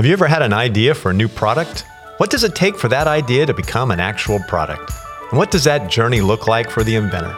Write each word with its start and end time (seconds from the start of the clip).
Have 0.00 0.06
you 0.06 0.14
ever 0.14 0.28
had 0.28 0.40
an 0.40 0.54
idea 0.54 0.94
for 0.94 1.10
a 1.10 1.12
new 1.12 1.28
product? 1.28 1.84
What 2.16 2.30
does 2.30 2.42
it 2.42 2.54
take 2.54 2.74
for 2.74 2.88
that 2.88 3.06
idea 3.06 3.44
to 3.44 3.52
become 3.52 3.90
an 3.90 4.00
actual 4.00 4.40
product? 4.48 4.90
And 5.28 5.36
what 5.36 5.50
does 5.50 5.64
that 5.64 5.90
journey 5.90 6.22
look 6.22 6.46
like 6.46 6.70
for 6.70 6.82
the 6.82 6.94
inventor? 6.94 7.36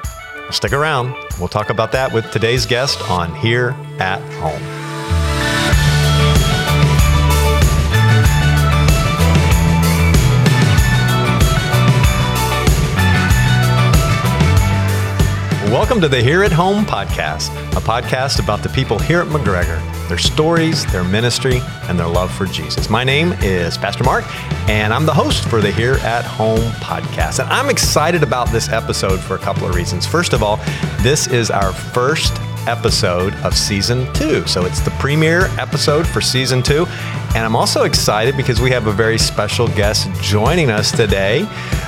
Stick 0.53 0.73
around. 0.73 1.13
We'll 1.41 1.49
talk 1.49 1.71
about 1.71 1.91
that 1.91 2.13
with 2.13 2.31
today's 2.31 2.65
guest 2.65 3.01
on 3.11 3.35
Here 3.35 3.71
at 3.99 4.21
Home. 4.35 4.63
Welcome 15.73 16.01
to 16.01 16.09
the 16.09 16.23
Here 16.23 16.45
at 16.45 16.53
Home 16.53 16.85
podcast, 16.85 17.51
a 17.73 17.81
podcast 17.81 18.41
about 18.41 18.63
the 18.63 18.69
people 18.69 19.01
here 19.01 19.21
at 19.21 19.27
McGregor, 19.27 19.81
their 20.13 20.19
stories, 20.19 20.85
their 20.93 21.05
ministry, 21.05 21.63
and 21.89 21.99
their 21.99 22.07
love 22.07 22.31
for 22.31 22.45
Jesus. 22.45 22.91
My 22.91 23.03
name 23.03 23.33
is 23.41 23.79
Pastor 23.79 24.05
Mark, 24.05 24.27
and 24.69 24.93
I'm 24.93 25.07
the 25.07 25.15
host 25.15 25.49
for 25.49 25.63
the 25.63 25.73
Here 25.73 25.95
at 26.03 26.23
Home 26.27 26.61
podcast. 26.83 27.39
And 27.39 27.49
I'm 27.49 27.71
excited 27.71 28.23
about 28.23 28.49
this 28.49 28.69
episode 28.69 29.21
for 29.21 29.37
a 29.37 29.39
couple 29.39 29.67
of 29.67 29.75
reasons. 29.75 30.05
First 30.05 30.35
of 30.35 30.43
all, 30.43 30.59
this 31.01 31.29
is 31.29 31.51
our 31.51 31.73
first 31.73 32.37
episode 32.67 33.35
of 33.37 33.57
season 33.57 34.13
two. 34.13 34.47
So 34.47 34.65
it's 34.65 34.81
the 34.81 34.91
premiere 34.93 35.47
episode 35.59 36.07
for 36.07 36.21
season 36.21 36.63
two. 36.63 36.87
And 37.35 37.47
I'm 37.47 37.57
also 37.57 37.85
excited 37.85 38.37
because 38.37 38.61
we 38.61 38.71
have 38.73 38.87
a 38.87 38.93
very 38.93 39.19
special 39.19 39.67
guest 39.69 40.09
joining 40.23 40.71
us 40.71 40.93
today, 40.93 41.47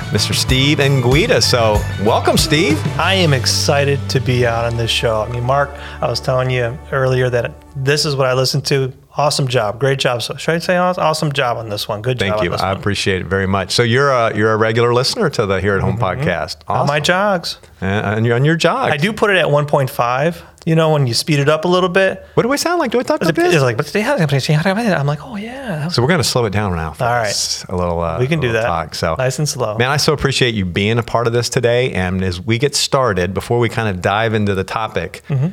Mr. 0.09 0.33
Steve 0.33 0.79
Anguita. 0.79 1.41
So 1.43 1.73
welcome, 2.03 2.37
Steve. 2.37 2.83
I 2.97 3.13
am 3.13 3.33
excited 3.33 3.99
to 4.09 4.19
be 4.19 4.47
out 4.47 4.65
on 4.65 4.75
this 4.75 4.89
show. 4.89 5.21
I 5.21 5.29
mean, 5.31 5.43
Mark, 5.43 5.69
I 6.01 6.07
was 6.07 6.19
telling 6.19 6.49
you 6.49 6.77
earlier 6.91 7.29
that 7.29 7.53
this 7.75 8.05
is 8.05 8.15
what 8.15 8.25
I 8.25 8.33
listen 8.33 8.61
to. 8.63 8.91
Awesome 9.17 9.47
job, 9.47 9.79
great 9.79 9.99
job. 9.99 10.21
So 10.23 10.35
should 10.35 10.55
I 10.55 10.59
say 10.59 10.75
awesome 10.77 11.31
job 11.31 11.57
on 11.57 11.69
this 11.69 11.87
one? 11.87 12.01
Good 12.01 12.19
Thank 12.19 12.33
job. 12.33 12.39
Thank 12.39 12.59
you. 12.59 12.65
I 12.65 12.71
appreciate 12.73 13.21
it 13.21 13.27
very 13.27 13.47
much. 13.47 13.71
So 13.71 13.83
you're 13.83 14.11
a 14.11 14.35
you're 14.35 14.51
a 14.51 14.57
regular 14.57 14.93
listener 14.93 15.29
to 15.29 15.45
the 15.45 15.61
Here 15.61 15.75
at 15.75 15.81
Home 15.81 15.97
mm-hmm. 15.97 16.21
podcast. 16.23 16.57
Awesome. 16.67 16.81
On 16.81 16.87
my 16.87 16.99
jogs. 16.99 17.59
And 17.81 18.25
you're 18.25 18.35
on 18.35 18.43
your 18.43 18.57
jogs. 18.57 18.91
I 18.91 18.97
do 18.97 19.13
put 19.13 19.29
it 19.29 19.37
at 19.37 19.45
1.5 19.45 20.43
you 20.65 20.75
know, 20.75 20.91
when 20.91 21.05
you 21.05 21.13
speed 21.13 21.39
it 21.39 21.47
up 21.47 21.63
a 21.63 21.67
little 21.67 21.89
bit. 21.89 22.25
What 22.33 22.43
do 22.43 22.49
we 22.49 22.57
sound 22.57 22.79
like? 22.79 22.91
Do 22.91 22.99
I 22.99 23.03
talk 23.03 23.23
like 23.23 23.35
this? 23.35 23.53
It's 23.53 23.63
like, 23.63 23.77
but 23.77 23.85
today 23.85 24.03
I'm 24.03 25.07
like, 25.07 25.23
oh 25.23 25.35
yeah. 25.35 25.87
So 25.89 26.01
we're 26.01 26.07
gonna 26.07 26.23
slow 26.23 26.45
it 26.45 26.49
down 26.49 26.75
now. 26.75 26.95
All 26.99 27.07
right, 27.07 27.65
a 27.69 27.75
little. 27.75 28.01
Uh, 28.01 28.19
we 28.19 28.27
can 28.27 28.39
do 28.39 28.51
that. 28.53 28.65
Talk. 28.65 28.95
So 28.95 29.15
nice 29.15 29.37
and 29.37 29.47
slow. 29.47 29.77
Man, 29.77 29.89
I 29.89 29.97
so 29.97 30.13
appreciate 30.13 30.55
you 30.55 30.65
being 30.65 30.97
a 30.97 31.03
part 31.03 31.27
of 31.27 31.33
this 31.33 31.49
today. 31.49 31.91
And 31.93 32.23
as 32.23 32.41
we 32.41 32.57
get 32.57 32.75
started, 32.75 33.33
before 33.33 33.59
we 33.59 33.69
kind 33.69 33.89
of 33.89 34.01
dive 34.01 34.33
into 34.33 34.55
the 34.55 34.63
topic. 34.63 35.21
Mm-hmm. 35.29 35.49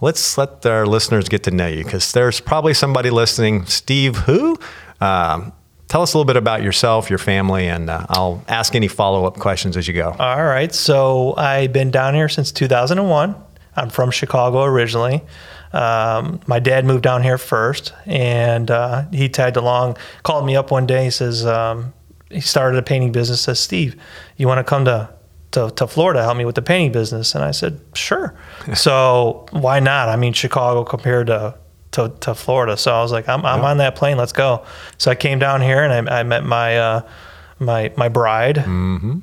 Let's 0.00 0.36
let 0.36 0.66
our 0.66 0.84
listeners 0.86 1.28
get 1.28 1.44
to 1.44 1.50
know 1.50 1.68
you 1.68 1.84
because 1.84 2.12
there's 2.12 2.40
probably 2.40 2.74
somebody 2.74 3.10
listening. 3.10 3.64
Steve, 3.66 4.16
who? 4.16 4.58
Um, 5.00 5.52
tell 5.88 6.02
us 6.02 6.12
a 6.12 6.18
little 6.18 6.26
bit 6.26 6.36
about 6.36 6.62
yourself, 6.62 7.08
your 7.08 7.18
family, 7.18 7.68
and 7.68 7.88
uh, 7.88 8.04
I'll 8.10 8.44
ask 8.48 8.74
any 8.74 8.88
follow 8.88 9.24
up 9.24 9.38
questions 9.38 9.76
as 9.76 9.86
you 9.88 9.94
go. 9.94 10.10
All 10.18 10.44
right. 10.44 10.74
So 10.74 11.34
I've 11.36 11.72
been 11.72 11.90
down 11.90 12.14
here 12.14 12.28
since 12.28 12.52
2001. 12.52 13.43
I'm 13.76 13.90
from 13.90 14.10
Chicago 14.10 14.62
originally. 14.64 15.22
Um, 15.72 16.40
my 16.46 16.60
dad 16.60 16.84
moved 16.84 17.02
down 17.02 17.22
here 17.22 17.38
first, 17.38 17.92
and 18.06 18.70
uh, 18.70 19.06
he 19.10 19.28
tagged 19.28 19.56
along. 19.56 19.96
Called 20.22 20.46
me 20.46 20.56
up 20.56 20.70
one 20.70 20.86
day. 20.86 21.04
He 21.04 21.10
says 21.10 21.44
um, 21.44 21.92
he 22.30 22.40
started 22.40 22.78
a 22.78 22.82
painting 22.82 23.12
business. 23.12 23.40
Says 23.42 23.58
Steve, 23.58 24.00
you 24.36 24.46
want 24.46 24.58
to 24.58 24.64
come 24.64 24.84
to, 24.84 25.10
to 25.52 25.70
to 25.72 25.86
Florida 25.86 26.22
help 26.22 26.36
me 26.36 26.44
with 26.44 26.54
the 26.54 26.62
painting 26.62 26.92
business? 26.92 27.34
And 27.34 27.42
I 27.42 27.50
said 27.50 27.80
sure. 27.94 28.34
so 28.74 29.46
why 29.50 29.80
not? 29.80 30.08
I 30.08 30.16
mean 30.16 30.32
Chicago 30.32 30.84
compared 30.84 31.26
to 31.26 31.56
to, 31.92 32.08
to 32.20 32.34
Florida. 32.34 32.76
So 32.76 32.92
I 32.92 33.02
was 33.02 33.12
like, 33.12 33.28
I'm, 33.28 33.46
I'm 33.46 33.64
on 33.64 33.76
that 33.78 33.94
plane. 33.94 34.16
Let's 34.16 34.32
go. 34.32 34.64
So 34.98 35.12
I 35.12 35.14
came 35.14 35.38
down 35.38 35.60
here 35.60 35.84
and 35.84 36.08
I, 36.08 36.20
I 36.20 36.22
met 36.22 36.44
my 36.44 36.78
uh, 36.78 37.08
my 37.58 37.92
my 37.96 38.08
bride. 38.08 38.56
Mm-hmm 38.56 39.18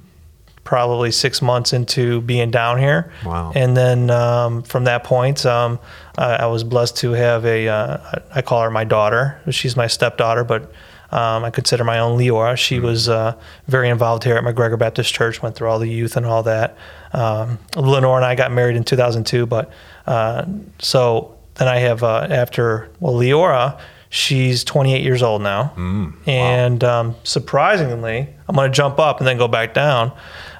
probably 0.64 1.12
six 1.12 1.42
months 1.42 1.73
into 1.73 2.22
being 2.22 2.52
down 2.52 2.78
here. 2.78 3.12
Wow. 3.26 3.52
And 3.56 3.75
then 3.75 4.09
um, 4.09 4.63
from 4.63 4.84
that 4.85 5.03
point, 5.03 5.46
um, 5.46 5.80
I, 6.18 6.35
I, 6.35 6.46
was 6.46 6.63
blessed 6.63 6.97
to 6.97 7.12
have 7.12 7.46
a. 7.46 7.68
Uh, 7.68 8.19
I 8.34 8.41
call 8.41 8.62
her 8.62 8.69
my 8.69 8.84
daughter. 8.84 9.41
She's 9.50 9.75
my 9.75 9.88
stepdaughter, 9.88 10.44
but 10.44 10.72
um, 11.12 11.44
I 11.44 11.50
consider 11.50 11.84
my 11.84 12.00
own 12.00 12.18
Leora. 12.18 12.58
She 12.58 12.78
mm-hmm. 12.78 12.85
was 12.85 13.09
uh, 13.09 13.35
very 13.68 13.90
involved 13.90 14.24
here 14.24 14.35
at 14.35 14.44
McGregor 14.44 14.80
Baptist 14.80 15.13
Church, 15.13 15.41
went 15.41 15.56
through 15.56 15.68
all 15.68 15.80
the 15.80 15.90
youth 15.90 16.16
and 16.16 16.25
all 16.25 16.44
that. 16.44 16.78
Um, 17.12 17.59
Lenore 17.75 18.16
and 18.16 18.25
I 18.25 18.35
got 18.35 18.52
married 18.52 18.78
in 18.78 18.84
2002, 18.84 19.46
but 19.46 19.72
uh, 20.08 20.46
so 20.80 21.38
then 21.56 21.68
I 21.68 21.80
have, 21.80 22.03
uh, 22.03 22.28
after, 22.30 22.90
well, 23.02 23.14
Leora, 23.14 23.80
she's 24.09 24.64
28 24.64 25.03
years 25.03 25.22
old 25.22 25.41
now. 25.41 25.74
Mm, 25.75 26.28
and 26.28 26.81
wow. 26.81 27.00
um, 27.02 27.16
surprisingly, 27.24 28.30
I'm 28.47 28.56
going 28.56 28.72
to 28.72 28.75
jump 28.75 28.97
up 28.97 29.19
and 29.19 29.28
then 29.28 29.38
go 29.38 29.50
back 29.50 29.74
down 29.74 30.14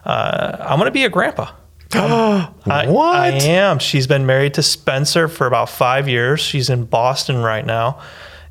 uh, 0.06 0.58
I'm 0.60 0.78
going 0.78 0.88
to 0.88 0.92
be 0.92 1.06
a 1.06 1.10
grandpa. 1.10 1.52
what? 1.94 2.04
I, 2.04 2.86
I, 2.88 3.30
am. 3.32 3.80
She's 3.80 4.08
been 4.08 4.26
married 4.26 4.54
to 4.54 4.64
Spencer 4.64 5.28
for 5.28 5.46
about 5.46 5.70
five 5.70 6.08
years. 6.08 6.40
She's 6.40 6.70
in 6.70 6.86
Boston 6.86 7.38
right 7.38 7.66
now, 7.66 8.00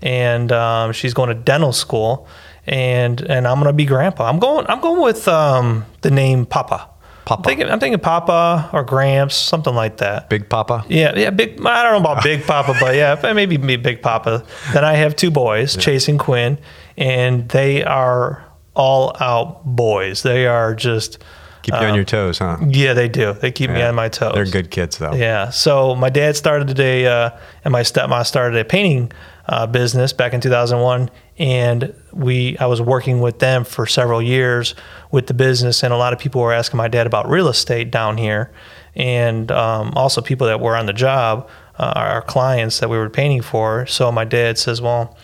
and 0.02 0.52
um, 0.52 0.92
she's 0.92 1.14
going 1.14 1.28
to 1.28 1.34
dental 1.34 1.72
school. 1.72 2.28
And 2.66 3.20
and 3.22 3.48
I'm 3.48 3.56
going 3.56 3.68
to 3.68 3.72
be 3.72 3.86
grandpa. 3.86 4.28
I'm 4.28 4.38
going. 4.38 4.66
I'm 4.68 4.80
going 4.80 5.00
with 5.00 5.26
um, 5.26 5.86
the 6.02 6.10
name 6.10 6.44
Papa. 6.44 6.90
Papa. 7.24 7.40
I'm 7.40 7.44
thinking, 7.44 7.70
I'm 7.70 7.80
thinking 7.80 8.00
Papa 8.00 8.68
or 8.72 8.84
Gramps, 8.84 9.36
something 9.36 9.74
like 9.74 9.98
that. 9.98 10.28
Big 10.28 10.48
Papa. 10.48 10.84
Yeah, 10.88 11.16
yeah. 11.16 11.30
Big. 11.30 11.64
I 11.64 11.82
don't 11.82 11.92
know 11.92 12.10
about 12.10 12.22
Big 12.24 12.44
Papa, 12.44 12.74
but 12.78 12.94
yeah, 12.94 13.18
maybe 13.32 13.56
be 13.56 13.76
Big 13.76 14.02
Papa. 14.02 14.44
Then 14.74 14.84
I 14.84 14.94
have 14.94 15.16
two 15.16 15.30
boys, 15.30 15.76
yeah. 15.76 15.82
Chase 15.82 16.08
and 16.08 16.18
Quinn, 16.18 16.58
and 16.98 17.48
they 17.48 17.82
are 17.84 18.44
all 18.74 19.16
out 19.20 19.64
boys. 19.64 20.22
They 20.22 20.46
are 20.46 20.74
just 20.74 21.18
Keep 21.62 21.74
you 21.74 21.80
um, 21.80 21.86
on 21.86 21.94
your 21.94 22.04
toes, 22.04 22.38
huh? 22.38 22.56
Yeah, 22.66 22.94
they 22.94 23.08
do. 23.08 23.34
They 23.34 23.52
keep 23.52 23.68
yeah. 23.68 23.76
me 23.76 23.82
on 23.82 23.94
my 23.94 24.08
toes. 24.08 24.32
They're 24.34 24.44
good 24.46 24.70
kids, 24.70 24.98
though. 24.98 25.12
Yeah. 25.12 25.50
So 25.50 25.94
my 25.94 26.08
dad 26.08 26.36
started 26.36 26.78
a, 26.80 27.06
uh, 27.06 27.30
and 27.64 27.72
my 27.72 27.82
stepmom 27.82 28.24
started 28.24 28.58
a 28.58 28.64
painting 28.64 29.12
uh, 29.50 29.66
business 29.66 30.12
back 30.12 30.32
in 30.32 30.40
2001, 30.40 31.10
and 31.38 31.94
we 32.12 32.56
I 32.58 32.66
was 32.66 32.80
working 32.80 33.20
with 33.20 33.40
them 33.40 33.64
for 33.64 33.84
several 33.84 34.22
years 34.22 34.74
with 35.10 35.26
the 35.26 35.34
business, 35.34 35.82
and 35.82 35.92
a 35.92 35.96
lot 35.96 36.12
of 36.12 36.18
people 36.18 36.40
were 36.40 36.52
asking 36.52 36.78
my 36.78 36.88
dad 36.88 37.06
about 37.06 37.28
real 37.28 37.48
estate 37.48 37.90
down 37.90 38.16
here, 38.16 38.52
and 38.94 39.50
um, 39.50 39.92
also 39.96 40.22
people 40.22 40.46
that 40.46 40.60
were 40.60 40.76
on 40.76 40.86
the 40.86 40.92
job, 40.92 41.48
uh, 41.78 41.92
our 41.96 42.22
clients 42.22 42.78
that 42.78 42.88
we 42.88 42.96
were 42.96 43.10
painting 43.10 43.42
for. 43.42 43.86
So 43.86 44.10
my 44.10 44.24
dad 44.24 44.56
says, 44.56 44.80
well. 44.80 45.16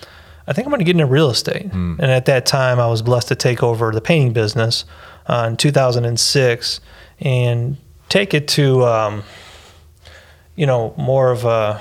I 0.48 0.52
think 0.52 0.64
I'm 0.64 0.70
going 0.70 0.78
to 0.78 0.84
get 0.84 0.94
into 0.94 1.06
real 1.06 1.28
estate. 1.28 1.70
Mm. 1.70 1.98
And 1.98 2.08
at 2.08 2.26
that 2.26 2.46
time, 2.46 2.78
I 2.78 2.86
was 2.86 3.02
blessed 3.02 3.26
to 3.26 3.34
take 3.34 3.64
over 3.64 3.90
the 3.90 4.00
painting 4.00 4.32
business 4.32 4.84
uh, 5.28 5.46
in 5.50 5.56
2006 5.56 6.80
and 7.20 7.76
take 8.08 8.34
it 8.34 8.48
to, 8.48 8.84
um, 8.84 9.22
you 10.54 10.66
know, 10.66 10.94
more 10.96 11.30
of 11.30 11.44
a, 11.44 11.80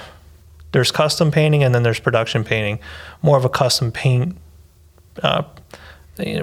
there's 0.71 0.91
custom 0.91 1.31
painting 1.31 1.63
and 1.63 1.73
then 1.73 1.83
there's 1.83 1.99
production 1.99 2.43
painting, 2.43 2.79
more 3.21 3.37
of 3.37 3.45
a 3.45 3.49
custom 3.49 3.91
paint 3.91 4.35
uh, 5.23 5.43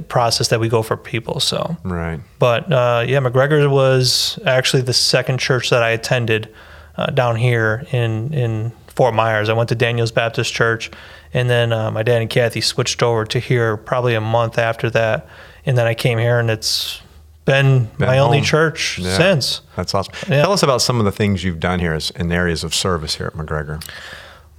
process 0.09 0.49
that 0.49 0.61
we 0.61 0.69
go 0.69 0.83
for 0.83 0.97
people. 0.97 1.41
So, 1.41 1.77
right. 1.83 2.21
But 2.39 2.71
uh, 2.73 3.05
yeah, 3.07 3.21
McGregor 3.21 3.71
was 3.71 4.39
actually 4.45 4.83
the 4.83 4.93
second 4.93 5.39
church 5.39 5.71
that 5.71 5.83
I 5.83 5.91
attended 5.91 6.53
uh, 6.97 7.07
down 7.07 7.37
here 7.37 7.87
in, 7.91 8.33
in 8.35 8.73
Fort 8.89 9.15
Myers. 9.15 9.49
I 9.49 9.55
went 9.55 9.71
to 9.71 9.75
Daniel's 9.75 10.13
Baptist 10.13 10.53
Church, 10.53 10.91
and 11.33 11.49
then 11.49 11.73
uh, 11.73 11.91
my 11.91 12.03
dad 12.03 12.21
and 12.21 12.31
Kathy 12.31 12.61
switched 12.61 13.03
over 13.03 13.25
to 13.25 13.39
here 13.39 13.77
probably 13.77 14.15
a 14.15 14.21
month 14.21 14.59
after 14.59 14.91
that 14.91 15.27
and 15.65 15.77
then 15.79 15.87
I 15.87 15.95
came 15.95 16.19
here, 16.19 16.39
and 16.39 16.51
it's 16.51 17.01
been, 17.45 17.85
been 17.99 18.09
my 18.09 18.17
home. 18.17 18.27
only 18.27 18.41
church 18.41 18.99
yeah. 18.99 19.17
since. 19.17 19.63
That's 19.77 19.95
awesome. 19.95 20.15
Yeah. 20.29 20.43
Tell 20.43 20.53
us 20.53 20.63
about 20.63 20.83
some 20.83 20.99
of 20.99 21.05
the 21.05 21.13
things 21.13 21.43
you've 21.45 21.61
done 21.61 21.81
here 21.81 21.93
as, 21.93 22.11
in 22.11 22.31
areas 22.31 22.65
of 22.65 22.75
service 22.75 23.17
here 23.17 23.27
at 23.27 23.35
McGregor. 23.35 23.85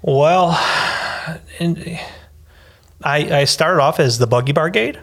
Well, 0.02 0.52
I, 3.04 3.30
I 3.32 3.46
started 3.46 3.82
off 3.82 4.00
as 4.00 4.18
the 4.18 4.28
buggy 4.28 4.52
brigade. 4.52 5.00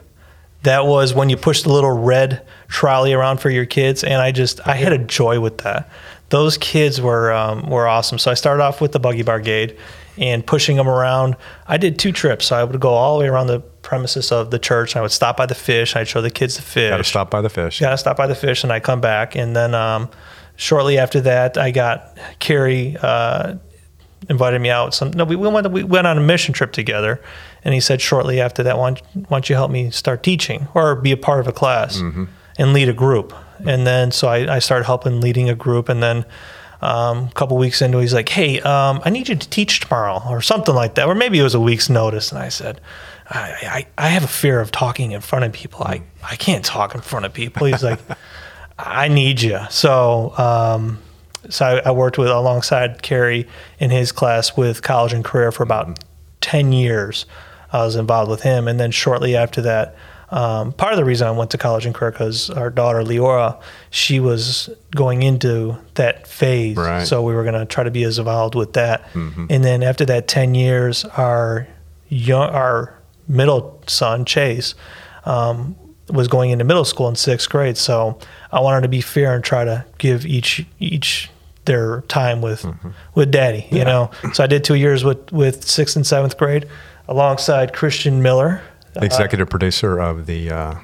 That 0.62 0.84
was 0.84 1.14
when 1.14 1.30
you 1.30 1.38
pushed 1.38 1.64
the 1.64 1.72
little 1.72 1.96
red 1.98 2.42
trolley 2.68 3.14
around 3.14 3.40
for 3.40 3.48
your 3.48 3.64
kids, 3.64 4.04
and 4.04 4.14
I 4.14 4.30
just 4.30 4.66
I 4.66 4.74
had 4.74 4.92
a 4.92 4.98
joy 4.98 5.40
with 5.40 5.58
that. 5.58 5.88
Those 6.28 6.58
kids 6.58 7.00
were 7.00 7.32
um, 7.32 7.70
were 7.70 7.88
awesome. 7.88 8.18
So 8.18 8.30
I 8.30 8.34
started 8.34 8.62
off 8.62 8.80
with 8.82 8.92
the 8.92 9.00
buggy 9.00 9.22
brigade 9.22 9.78
and 10.18 10.46
pushing 10.46 10.76
them 10.76 10.88
around. 10.88 11.36
I 11.66 11.76
did 11.76 11.98
two 11.98 12.12
trips. 12.12 12.46
So 12.46 12.56
I 12.56 12.64
would 12.64 12.80
go 12.80 12.90
all 12.90 13.18
the 13.18 13.24
way 13.24 13.28
around 13.28 13.46
the 13.46 13.60
premises 13.60 14.32
of 14.32 14.50
the 14.50 14.58
church. 14.58 14.92
And 14.92 15.00
I 15.00 15.02
would 15.02 15.12
stop 15.12 15.36
by 15.36 15.46
the 15.46 15.54
fish. 15.54 15.96
I'd 15.96 16.08
show 16.08 16.20
the 16.20 16.30
kids 16.30 16.56
the 16.56 16.62
fish. 16.62 16.90
Got 16.90 16.98
to 16.98 17.04
stop 17.04 17.30
by 17.30 17.40
the 17.40 17.48
fish. 17.48 17.80
Got 17.80 17.90
to 17.90 17.98
stop 17.98 18.16
by 18.16 18.26
the 18.26 18.34
fish, 18.34 18.62
and 18.64 18.72
I 18.72 18.80
come 18.80 19.00
back. 19.00 19.36
And 19.36 19.56
then 19.56 19.74
um, 19.74 20.10
shortly 20.56 20.98
after 20.98 21.20
that, 21.22 21.56
I 21.56 21.70
got 21.70 22.18
Kerry 22.38 22.96
uh, 23.00 23.56
invited 24.28 24.60
me 24.60 24.70
out. 24.70 24.94
Some 24.94 25.12
no, 25.12 25.24
we 25.24 25.36
went 25.36 25.70
we 25.70 25.84
went 25.84 26.06
on 26.06 26.18
a 26.18 26.20
mission 26.20 26.52
trip 26.52 26.72
together, 26.72 27.20
and 27.64 27.72
he 27.72 27.80
said 27.80 28.00
shortly 28.00 28.40
after 28.40 28.62
that, 28.64 28.76
why 28.76 28.90
don't, 28.90 29.06
why 29.14 29.36
don't 29.36 29.48
you 29.48 29.56
help 29.56 29.70
me 29.70 29.90
start 29.90 30.22
teaching 30.22 30.68
or 30.74 30.94
be 30.96 31.12
a 31.12 31.16
part 31.16 31.40
of 31.40 31.46
a 31.48 31.52
class 31.52 31.98
mm-hmm. 31.98 32.24
and 32.58 32.72
lead 32.72 32.88
a 32.88 32.92
group? 32.92 33.32
And 33.66 33.86
then 33.86 34.10
so 34.10 34.28
I, 34.28 34.56
I 34.56 34.58
started 34.58 34.84
helping 34.84 35.20
leading 35.20 35.48
a 35.48 35.54
group, 35.54 35.88
and 35.88 36.02
then. 36.02 36.24
Um, 36.82 37.26
a 37.26 37.32
couple 37.34 37.58
weeks 37.58 37.82
into, 37.82 37.98
he's 37.98 38.14
like, 38.14 38.28
"Hey, 38.28 38.60
um, 38.60 39.00
I 39.04 39.10
need 39.10 39.28
you 39.28 39.34
to 39.34 39.48
teach 39.50 39.80
tomorrow, 39.80 40.22
or 40.28 40.40
something 40.40 40.74
like 40.74 40.94
that, 40.94 41.06
or 41.06 41.14
maybe 41.14 41.38
it 41.38 41.42
was 41.42 41.54
a 41.54 41.60
week's 41.60 41.90
notice." 41.90 42.32
And 42.32 42.40
I 42.40 42.48
said, 42.48 42.80
I, 43.30 43.86
I, 43.98 44.06
I 44.06 44.08
have 44.08 44.24
a 44.24 44.28
fear 44.28 44.60
of 44.60 44.72
talking 44.72 45.12
in 45.12 45.20
front 45.20 45.44
of 45.44 45.52
people. 45.52 45.82
I, 45.84 46.02
I 46.22 46.36
can't 46.36 46.64
talk 46.64 46.94
in 46.94 47.00
front 47.00 47.26
of 47.26 47.32
people. 47.32 47.66
He's 47.66 47.84
like, 47.84 48.00
I 48.78 49.08
need 49.08 49.40
you. 49.40 49.60
So, 49.70 50.36
um, 50.36 50.98
so 51.48 51.64
I, 51.64 51.88
I 51.88 51.90
worked 51.92 52.18
with 52.18 52.28
alongside 52.28 53.02
Kerry 53.02 53.46
in 53.78 53.90
his 53.90 54.10
class 54.10 54.56
with 54.56 54.82
college 54.82 55.12
and 55.12 55.24
career 55.24 55.52
for 55.52 55.62
about 55.62 56.02
10 56.40 56.72
years. 56.72 57.24
I 57.72 57.84
was 57.84 57.94
involved 57.94 58.30
with 58.30 58.42
him. 58.42 58.66
And 58.66 58.80
then 58.80 58.90
shortly 58.90 59.36
after 59.36 59.62
that, 59.62 59.94
um, 60.30 60.72
part 60.72 60.92
of 60.92 60.96
the 60.96 61.04
reason 61.04 61.26
I 61.26 61.32
went 61.32 61.50
to 61.50 61.58
college 61.58 61.86
in 61.86 61.92
Kirk 61.92 62.14
because 62.14 62.50
our 62.50 62.70
daughter 62.70 63.02
Leora, 63.02 63.60
she 63.90 64.20
was 64.20 64.70
going 64.94 65.22
into 65.22 65.76
that 65.94 66.26
phase. 66.26 66.76
Right. 66.76 67.06
So 67.06 67.22
we 67.22 67.34
were 67.34 67.42
going 67.42 67.58
to 67.58 67.66
try 67.66 67.84
to 67.84 67.90
be 67.90 68.04
as 68.04 68.18
involved 68.18 68.54
with 68.54 68.74
that. 68.74 69.08
And 69.14 69.64
then 69.64 69.82
after 69.82 70.04
that 70.06 70.28
10 70.28 70.54
years, 70.54 71.04
our 71.04 71.66
young, 72.08 72.50
our 72.50 72.96
middle 73.26 73.82
son, 73.86 74.24
Chase, 74.24 74.74
um, 75.24 75.76
was 76.08 76.28
going 76.28 76.50
into 76.50 76.64
middle 76.64 76.84
school 76.84 77.08
in 77.08 77.16
sixth 77.16 77.48
grade. 77.48 77.76
So 77.76 78.18
I 78.52 78.60
wanted 78.60 78.82
to 78.82 78.88
be 78.88 79.00
fair 79.00 79.34
and 79.34 79.42
try 79.44 79.64
to 79.64 79.84
give 79.98 80.26
each 80.26 80.64
each 80.78 81.30
their 81.66 82.00
time 82.02 82.40
with 82.40 82.66
with 83.14 83.30
daddy, 83.30 83.66
you 83.70 83.84
know. 83.84 84.10
So 84.32 84.42
I 84.42 84.46
did 84.46 84.64
two 84.64 84.74
years 84.74 85.04
with 85.04 85.32
with 85.32 85.64
sixth 85.64 85.96
and 85.96 86.06
seventh 86.06 86.36
grade 86.36 86.68
alongside 87.08 87.72
Christian 87.72 88.22
Miller. 88.22 88.60
Executive 88.96 89.48
producer 89.48 89.98
of 89.98 90.26
the 90.26 90.50
uh, 90.50 90.74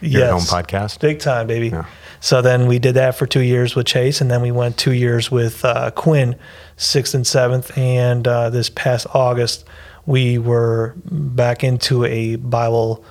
Your 0.00 0.20
Yes. 0.20 0.30
Home 0.50 0.62
podcast. 0.62 1.00
Big 1.00 1.20
time, 1.20 1.46
baby. 1.46 1.68
Yeah. 1.68 1.84
So 2.20 2.40
then 2.42 2.66
we 2.66 2.78
did 2.78 2.94
that 2.94 3.16
for 3.16 3.26
two 3.26 3.40
years 3.42 3.74
with 3.74 3.86
Chase, 3.86 4.20
and 4.20 4.30
then 4.30 4.42
we 4.42 4.50
went 4.52 4.76
two 4.76 4.92
years 4.92 5.30
with 5.30 5.64
uh, 5.64 5.90
Quinn, 5.92 6.36
sixth 6.76 7.14
and 7.14 7.26
seventh. 7.26 7.76
And 7.76 8.26
uh, 8.28 8.50
this 8.50 8.70
past 8.70 9.06
August, 9.14 9.64
we 10.06 10.38
were 10.38 10.94
back 11.04 11.64
into 11.64 12.04
a 12.04 12.36
Bible 12.36 13.04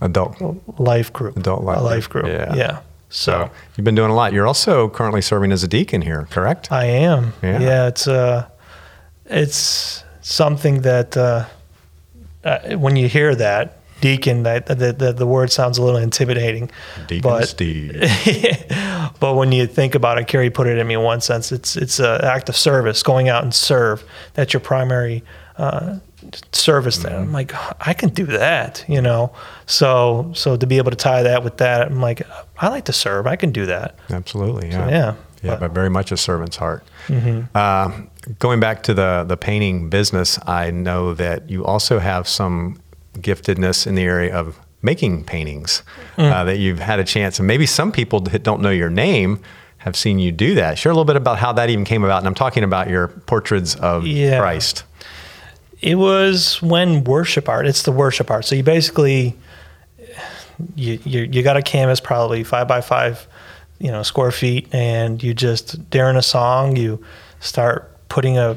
Adult. 0.00 0.36
life 0.78 1.12
group. 1.12 1.36
Adult 1.36 1.64
life 1.64 1.78
a 1.78 1.82
life 1.82 2.08
group. 2.10 2.24
group. 2.26 2.38
Yeah. 2.38 2.54
Yeah. 2.54 2.80
So 3.10 3.32
So 3.32 3.50
you've 3.76 3.84
been 3.84 3.94
doing 3.94 4.10
a 4.10 4.14
lot. 4.14 4.32
You're 4.34 4.46
also 4.46 4.90
currently 4.90 5.22
serving 5.22 5.50
as 5.50 5.62
a 5.64 5.68
deacon 5.68 6.02
here, 6.02 6.26
correct? 6.30 6.70
I 6.70 6.84
am. 6.84 7.32
Yeah. 7.42 7.60
Yeah. 7.60 7.86
it's 7.88 8.06
uh, 8.06 8.48
it's 9.26 10.04
something 10.20 10.82
that 10.82 11.16
uh, 11.16 11.46
uh, 12.44 12.76
when 12.76 12.96
you 12.96 13.08
hear 13.08 13.34
that 13.34 13.77
deacon, 14.00 14.42
that 14.44 14.66
the, 14.66 14.92
the 14.92 15.12
the 15.12 15.26
word 15.26 15.50
sounds 15.52 15.78
a 15.78 15.82
little 15.82 16.00
intimidating. 16.00 16.70
Deacon 17.06 17.30
but 17.30 17.48
Steve. 17.48 17.92
but 19.20 19.34
when 19.34 19.52
you 19.52 19.66
think 19.66 19.94
about 19.94 20.18
it, 20.18 20.28
Kerry 20.28 20.50
put 20.50 20.66
it 20.66 20.78
in 20.78 20.86
me 20.86 20.94
in 20.94 21.02
one 21.02 21.20
sense. 21.20 21.52
It's 21.52 21.76
it's 21.76 21.98
an 21.98 22.20
act 22.24 22.48
of 22.48 22.56
service, 22.56 23.02
going 23.02 23.28
out 23.28 23.42
and 23.42 23.54
serve. 23.54 24.04
That's 24.34 24.52
your 24.52 24.60
primary 24.60 25.24
uh, 25.56 25.98
service. 26.52 26.98
Then 26.98 27.12
I'm 27.14 27.32
like, 27.32 27.52
I 27.86 27.92
can 27.94 28.10
do 28.10 28.26
that, 28.26 28.84
you 28.88 29.00
know. 29.00 29.32
So 29.66 30.30
so 30.34 30.56
to 30.56 30.66
be 30.66 30.78
able 30.78 30.90
to 30.90 30.96
tie 30.96 31.22
that 31.22 31.42
with 31.44 31.58
that, 31.58 31.88
I'm 31.88 32.00
like, 32.00 32.22
I 32.58 32.68
like 32.68 32.84
to 32.86 32.92
serve. 32.92 33.26
I 33.26 33.36
can 33.36 33.50
do 33.52 33.66
that. 33.66 33.96
Absolutely. 34.10 34.68
Yeah. 34.70 34.88
yeah. 34.88 35.14
Yeah, 35.40 35.50
But- 35.52 35.60
but 35.60 35.70
very 35.70 35.88
much 35.88 36.10
a 36.10 36.16
servant's 36.16 36.56
heart. 36.56 36.82
Uh, 37.54 37.92
going 38.40 38.58
back 38.60 38.82
to 38.82 38.92
the 38.94 39.24
the 39.26 39.36
painting 39.36 39.88
business, 39.88 40.36
I 40.46 40.72
know 40.72 41.14
that 41.14 41.48
you 41.48 41.64
also 41.64 42.00
have 42.00 42.26
some 42.26 42.80
giftedness 43.18 43.86
in 43.86 43.94
the 43.94 44.02
area 44.02 44.34
of 44.34 44.58
making 44.80 45.24
paintings 45.24 45.82
uh, 46.16 46.44
that 46.44 46.58
you've 46.58 46.78
had 46.78 46.98
a 47.00 47.04
chance, 47.04 47.38
and 47.38 47.46
maybe 47.48 47.66
some 47.66 47.90
people 47.92 48.20
that 48.20 48.42
don't 48.42 48.62
know 48.62 48.70
your 48.70 48.90
name 48.90 49.40
have 49.78 49.96
seen 49.96 50.18
you 50.18 50.32
do 50.32 50.54
that. 50.54 50.78
Share 50.78 50.90
a 50.90 50.94
little 50.94 51.04
bit 51.04 51.16
about 51.16 51.38
how 51.38 51.52
that 51.52 51.70
even 51.70 51.84
came 51.84 52.04
about, 52.04 52.18
and 52.18 52.26
I'm 52.26 52.34
talking 52.34 52.64
about 52.64 52.88
your 52.88 53.08
portraits 53.08 53.74
of 53.76 54.06
Yeah. 54.06 54.38
Christ. 54.38 54.84
It 55.80 55.94
was 55.96 56.60
when 56.62 57.04
worship 57.04 57.48
art. 57.48 57.66
It's 57.66 57.82
the 57.84 57.92
worship 57.92 58.30
art. 58.30 58.44
So 58.44 58.54
you 58.56 58.62
basically 58.64 59.36
you 60.74 60.98
you, 61.04 61.20
you 61.30 61.42
got 61.42 61.56
a 61.56 61.62
canvas 61.62 62.00
probably 62.00 62.42
five 62.44 62.66
by 62.66 62.80
five, 62.80 63.26
you 63.78 63.90
know, 63.90 64.02
square 64.02 64.32
feet, 64.32 64.68
and 64.72 65.22
you 65.22 65.34
just 65.34 65.88
during 65.90 66.16
a 66.16 66.22
song 66.22 66.76
you 66.76 67.02
start 67.40 67.94
putting 68.08 68.38
a 68.38 68.56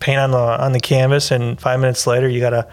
paint 0.00 0.18
on 0.20 0.30
the 0.30 0.38
on 0.38 0.72
the 0.72 0.80
canvas, 0.80 1.30
and 1.30 1.60
five 1.60 1.80
minutes 1.80 2.06
later 2.06 2.28
you 2.28 2.40
got 2.40 2.54
a 2.54 2.66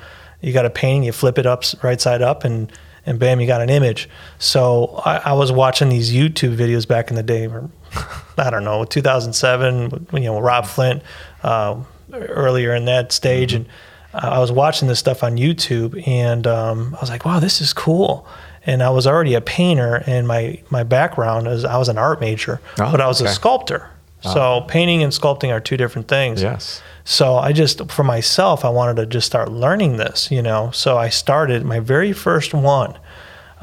you 0.46 0.54
got 0.54 0.66
a 0.66 0.70
painting. 0.70 1.04
You 1.04 1.12
flip 1.12 1.38
it 1.38 1.46
up 1.46 1.64
right 1.84 2.00
side 2.00 2.22
up, 2.22 2.44
and 2.44 2.72
and 3.06 3.20
bam, 3.20 3.40
you 3.40 3.48
got 3.48 3.62
an 3.62 3.70
image. 3.70 4.10
So 4.40 5.02
I, 5.06 5.18
I 5.18 5.34
was 5.34 5.52
watching 5.52 5.90
these 5.90 6.12
YouTube 6.14 6.56
videos 6.58 6.88
back 6.88 7.10
in 7.10 7.16
the 7.16 7.24
day. 7.24 7.48
Or, 7.48 7.70
I 8.38 8.50
don't 8.50 8.64
know, 8.64 8.84
2007, 8.84 10.08
when, 10.10 10.24
you 10.24 10.30
know, 10.30 10.40
Rob 10.40 10.66
Flint, 10.66 11.04
uh, 11.44 11.78
earlier 12.12 12.74
in 12.74 12.86
that 12.86 13.12
stage. 13.12 13.54
And 13.54 13.68
I 14.14 14.40
was 14.40 14.52
watching 14.52 14.88
this 14.88 14.98
stuff 15.00 15.24
on 15.24 15.38
YouTube 15.38 16.06
and 16.08 16.48
um, 16.48 16.96
I 16.96 17.02
was 17.02 17.10
like, 17.10 17.26
wow, 17.26 17.40
this 17.40 17.62
is 17.62 17.74
cool. 17.74 18.28
And 18.66 18.82
I 18.82 18.90
was 18.90 19.06
already 19.06 19.36
a 19.36 19.42
painter 19.42 20.02
and 20.08 20.28
my, 20.28 20.62
my 20.72 20.82
background 20.84 21.48
is 21.48 21.64
I 21.64 21.78
was 21.78 21.90
an 21.90 22.00
art 22.00 22.20
major, 22.20 22.60
Oh, 22.80 22.92
but 22.92 23.02
I 23.02 23.08
was 23.08 23.22
okay. 23.22 23.30
a 23.30 23.34
sculptor. 23.34 23.90
So 24.22 24.62
painting 24.68 25.04
and 25.04 25.14
sculpting 25.14 25.52
are 25.52 25.60
two 25.60 25.78
different 25.78 26.08
things. 26.08 26.42
Yes. 26.42 26.82
So 27.08 27.38
I 27.38 27.54
just, 27.54 27.92
for 27.92 28.04
myself, 28.04 28.66
I 28.66 28.70
wanted 28.70 28.96
to 28.98 29.06
just 29.06 29.28
start 29.28 29.52
learning 29.52 29.98
this, 29.98 30.32
you 30.32 30.42
know. 30.42 30.72
So 30.72 30.98
I 30.98 31.10
started 31.10 31.64
my 31.64 31.80
very 31.80 32.12
first 32.14 32.54
one. 32.54 32.98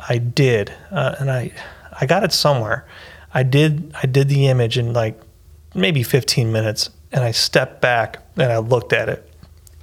I 0.08 0.18
did, 0.18 0.72
uh, 0.92 1.16
and 1.18 1.30
I, 1.30 1.52
I 2.00 2.06
got 2.06 2.22
it 2.22 2.32
somewhere. 2.32 2.86
I 3.34 3.42
did, 3.42 3.92
I 4.00 4.06
did 4.06 4.28
the 4.28 4.46
image 4.46 4.78
in 4.78 4.92
like 4.92 5.20
maybe 5.74 6.04
15 6.04 6.52
minutes, 6.52 6.90
and 7.10 7.24
I 7.24 7.32
stepped 7.32 7.80
back 7.80 8.18
and 8.36 8.52
I 8.52 8.58
looked 8.58 8.92
at 8.92 9.08
it. 9.08 9.28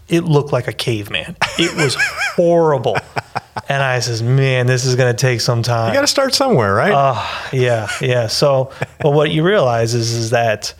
It 0.07 0.21
looked 0.23 0.53
like 0.53 0.67
a 0.67 0.73
caveman. 0.73 1.35
It 1.59 1.75
was 1.75 1.95
horrible, 2.35 2.97
and 3.69 3.83
I 3.83 4.00
says, 4.00 4.23
"Man, 4.23 4.65
this 4.65 4.83
is 4.83 4.95
going 4.95 5.15
to 5.15 5.17
take 5.17 5.39
some 5.39 5.62
time." 5.62 5.89
You 5.89 5.94
got 5.94 6.01
to 6.01 6.07
start 6.07 6.33
somewhere, 6.33 6.73
right? 6.73 6.91
Uh, 6.91 7.23
yeah, 7.53 7.88
yeah. 8.01 8.25
So, 8.25 8.71
but 9.01 9.12
what 9.12 9.29
you 9.29 9.44
realize 9.44 9.94
is, 9.94 10.12
is 10.12 10.31
that 10.31 10.73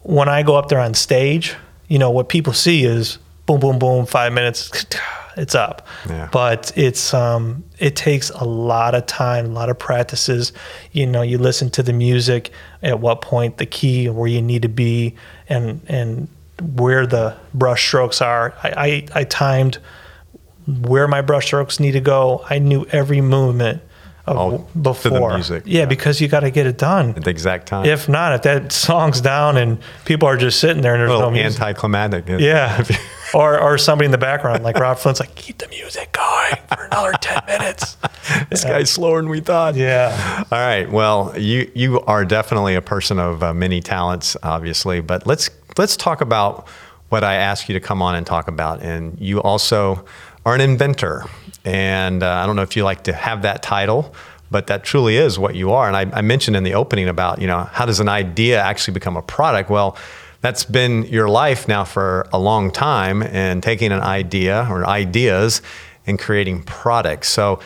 when 0.00 0.28
I 0.28 0.42
go 0.42 0.56
up 0.56 0.68
there 0.68 0.80
on 0.80 0.94
stage, 0.94 1.54
you 1.92 1.98
know, 1.98 2.10
what 2.10 2.30
people 2.30 2.54
see 2.54 2.84
is 2.84 3.18
boom, 3.44 3.60
boom, 3.60 3.78
boom, 3.78 4.06
five 4.06 4.32
minutes, 4.32 4.86
it's 5.36 5.54
up. 5.54 5.86
Yeah. 6.08 6.26
But 6.32 6.72
it's 6.74 7.12
um, 7.12 7.64
it 7.78 7.96
takes 7.96 8.30
a 8.30 8.44
lot 8.44 8.94
of 8.94 9.04
time, 9.04 9.44
a 9.44 9.48
lot 9.50 9.68
of 9.68 9.78
practices. 9.78 10.54
You 10.92 11.06
know, 11.06 11.20
you 11.20 11.36
listen 11.36 11.68
to 11.72 11.82
the 11.82 11.92
music, 11.92 12.50
at 12.82 13.00
what 13.00 13.20
point 13.20 13.58
the 13.58 13.66
key 13.66 14.08
where 14.08 14.26
you 14.26 14.40
need 14.40 14.62
to 14.62 14.70
be, 14.70 15.16
and 15.50 15.82
and 15.86 16.28
where 16.62 17.06
the 17.06 17.36
brush 17.52 17.86
strokes 17.86 18.22
are. 18.22 18.54
I, 18.62 18.70
I, 18.70 19.20
I 19.20 19.24
timed 19.24 19.76
where 20.66 21.06
my 21.06 21.20
brush 21.20 21.44
strokes 21.44 21.78
need 21.78 21.92
to 21.92 22.00
go. 22.00 22.42
I 22.48 22.58
knew 22.58 22.86
every 22.86 23.20
movement 23.20 23.82
Oh, 24.26 24.50
to 24.58 24.64
the 24.74 24.80
before. 24.80 25.34
music, 25.34 25.64
Yeah, 25.66 25.80
yeah. 25.80 25.84
because 25.86 26.20
you 26.20 26.28
got 26.28 26.40
to 26.40 26.50
get 26.50 26.66
it 26.66 26.78
done. 26.78 27.10
At 27.16 27.24
the 27.24 27.30
exact 27.30 27.66
time. 27.66 27.86
If 27.86 28.08
not, 28.08 28.34
if 28.34 28.42
that 28.42 28.70
song's 28.72 29.20
down 29.20 29.56
and 29.56 29.78
people 30.04 30.28
are 30.28 30.36
just 30.36 30.60
sitting 30.60 30.80
there 30.82 30.94
and 30.94 31.02
a 31.02 31.06
there's 31.06 31.10
no 31.10 31.16
little 31.18 31.30
music. 31.32 31.60
anticlimactic. 31.60 32.24
Yeah. 32.28 32.84
or 33.34 33.58
or 33.58 33.78
somebody 33.78 34.04
in 34.06 34.12
the 34.12 34.18
background, 34.18 34.62
like 34.62 34.78
Rob 34.78 34.98
Flint's 34.98 35.18
like, 35.20 35.34
keep 35.34 35.58
the 35.58 35.66
music 35.68 36.12
going 36.12 36.54
for 36.68 36.84
another 36.84 37.12
10 37.20 37.42
minutes. 37.48 37.96
this 38.48 38.62
guy's 38.62 38.90
slower 38.90 39.20
than 39.20 39.28
we 39.30 39.40
thought. 39.40 39.74
Yeah. 39.74 40.44
All 40.52 40.58
right. 40.58 40.88
Well, 40.88 41.34
you 41.36 41.70
you 41.74 42.00
are 42.02 42.24
definitely 42.24 42.74
a 42.76 42.82
person 42.82 43.18
of 43.18 43.42
uh, 43.42 43.52
many 43.54 43.80
talents, 43.80 44.36
obviously. 44.44 45.00
But 45.00 45.26
let's 45.26 45.50
let's 45.78 45.96
talk 45.96 46.20
about 46.20 46.68
what 47.08 47.24
I 47.24 47.34
asked 47.34 47.68
you 47.68 47.72
to 47.74 47.80
come 47.80 48.00
on 48.02 48.14
and 48.14 48.24
talk 48.26 48.46
about. 48.48 48.82
And 48.82 49.20
you 49.20 49.40
also 49.42 50.04
are 50.44 50.54
an 50.54 50.60
inventor. 50.60 51.24
And 51.64 52.22
uh, 52.22 52.30
I 52.30 52.46
don't 52.46 52.56
know 52.56 52.62
if 52.62 52.76
you 52.76 52.84
like 52.84 53.04
to 53.04 53.12
have 53.12 53.42
that 53.42 53.62
title, 53.62 54.14
but 54.50 54.66
that 54.66 54.84
truly 54.84 55.16
is 55.16 55.38
what 55.38 55.54
you 55.54 55.72
are. 55.72 55.86
And 55.88 55.96
I, 55.96 56.18
I 56.18 56.22
mentioned 56.22 56.56
in 56.56 56.64
the 56.64 56.74
opening 56.74 57.08
about 57.08 57.40
you 57.40 57.46
know 57.46 57.64
how 57.72 57.86
does 57.86 58.00
an 58.00 58.08
idea 58.08 58.60
actually 58.60 58.94
become 58.94 59.16
a 59.16 59.22
product? 59.22 59.70
Well. 59.70 59.96
That's 60.42 60.64
been 60.64 61.04
your 61.04 61.28
life 61.28 61.68
now 61.68 61.84
for 61.84 62.26
a 62.32 62.36
long 62.36 62.72
time, 62.72 63.22
and 63.22 63.62
taking 63.62 63.92
an 63.92 64.00
idea 64.00 64.66
or 64.68 64.84
ideas 64.84 65.62
and 66.06 66.18
creating 66.18 66.62
products. 66.64 67.28
So, 67.28 67.60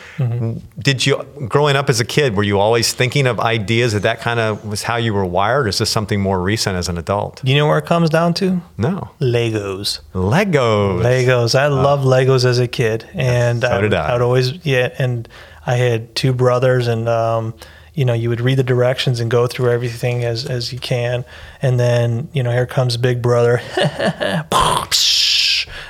did 0.79 1.05
you, 1.05 1.23
growing 1.47 1.75
up 1.75 1.89
as 1.89 1.99
a 1.99 2.05
kid, 2.05 2.35
were 2.35 2.43
you 2.43 2.59
always 2.59 2.93
thinking 2.93 3.25
of 3.27 3.39
ideas 3.39 3.93
that 3.93 4.03
that 4.03 4.19
kind 4.21 4.39
of 4.39 4.63
was 4.65 4.83
how 4.83 4.95
you 4.97 5.13
were 5.13 5.25
wired? 5.25 5.65
Or 5.65 5.69
is 5.69 5.79
this 5.79 5.89
something 5.89 6.19
more 6.21 6.41
recent 6.41 6.75
as 6.75 6.87
an 6.89 6.97
adult? 6.97 7.41
You 7.43 7.55
know 7.55 7.65
where 7.67 7.77
it 7.79 7.85
comes 7.85 8.09
down 8.09 8.33
to? 8.35 8.61
No. 8.77 9.09
Legos. 9.19 10.01
Legos. 10.13 11.01
Legos. 11.01 11.55
I 11.57 11.67
loved 11.67 12.05
Legos 12.05 12.45
as 12.45 12.59
a 12.59 12.67
kid, 12.67 13.07
and 13.13 13.61
So 13.61 13.81
did 13.81 13.93
I. 13.93 14.13
would 14.13 14.21
always 14.21 14.63
yeah. 14.65 14.93
And 14.99 15.27
I 15.65 15.75
had 15.75 16.15
two 16.15 16.31
brothers, 16.33 16.87
and 16.87 17.09
um, 17.09 17.53
you 17.93 18.05
know, 18.05 18.13
you 18.13 18.29
would 18.29 18.41
read 18.41 18.57
the 18.59 18.63
directions 18.63 19.19
and 19.19 19.31
go 19.31 19.47
through 19.47 19.71
everything 19.71 20.23
as 20.23 20.45
as 20.45 20.71
you 20.71 20.79
can, 20.79 21.25
and 21.61 21.79
then 21.79 22.29
you 22.33 22.43
know, 22.43 22.51
here 22.51 22.67
comes 22.67 22.97
Big 22.97 23.21
Brother. 23.21 23.61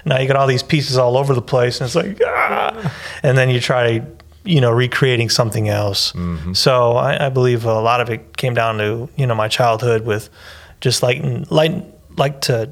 now 0.05 0.19
you 0.19 0.27
got 0.27 0.37
all 0.37 0.47
these 0.47 0.63
pieces 0.63 0.97
all 0.97 1.17
over 1.17 1.33
the 1.33 1.41
place, 1.41 1.79
and 1.79 1.85
it's 1.85 1.95
like, 1.95 2.19
ah! 2.25 2.95
and 3.23 3.37
then 3.37 3.49
you 3.49 3.59
try. 3.59 4.05
You 4.43 4.61
know, 4.61 4.71
recreating 4.71 5.29
something 5.29 5.67
else. 5.67 6.13
Mm-hmm. 6.13 6.53
So 6.53 6.93
I, 6.93 7.25
I 7.25 7.27
believe 7.27 7.65
a 7.65 7.81
lot 7.81 7.99
of 7.99 8.09
it 8.09 8.37
came 8.37 8.53
down 8.53 8.77
to 8.77 9.09
you 9.17 9.27
know 9.27 9.35
my 9.35 9.49
childhood 9.49 10.05
with 10.05 10.29
just 10.79 11.03
like 11.03 11.21
like 11.49 11.73
like 12.15 12.39
to 12.41 12.71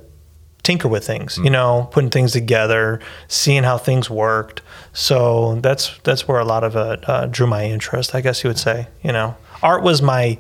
tinker 0.66 0.88
with 0.88 1.06
things, 1.06 1.38
you 1.38 1.50
know, 1.50 1.88
putting 1.92 2.10
things 2.10 2.32
together, 2.32 3.00
seeing 3.28 3.64
how 3.64 3.78
things 3.78 4.10
worked. 4.10 4.62
So 4.94 5.56
that's 5.62 5.98
that's 6.00 6.28
where 6.28 6.40
a 6.40 6.46
lot 6.46 6.64
of 6.64 6.76
it 6.76 7.08
uh, 7.08 7.28
drew 7.28 7.48
my 7.48 7.66
interest, 7.66 8.16
I 8.16 8.22
guess 8.22 8.44
you 8.44 8.50
would 8.50 8.58
say. 8.58 8.88
You 9.04 9.14
know, 9.14 9.38
art 9.62 9.84
was 9.84 10.02
my 10.02 10.38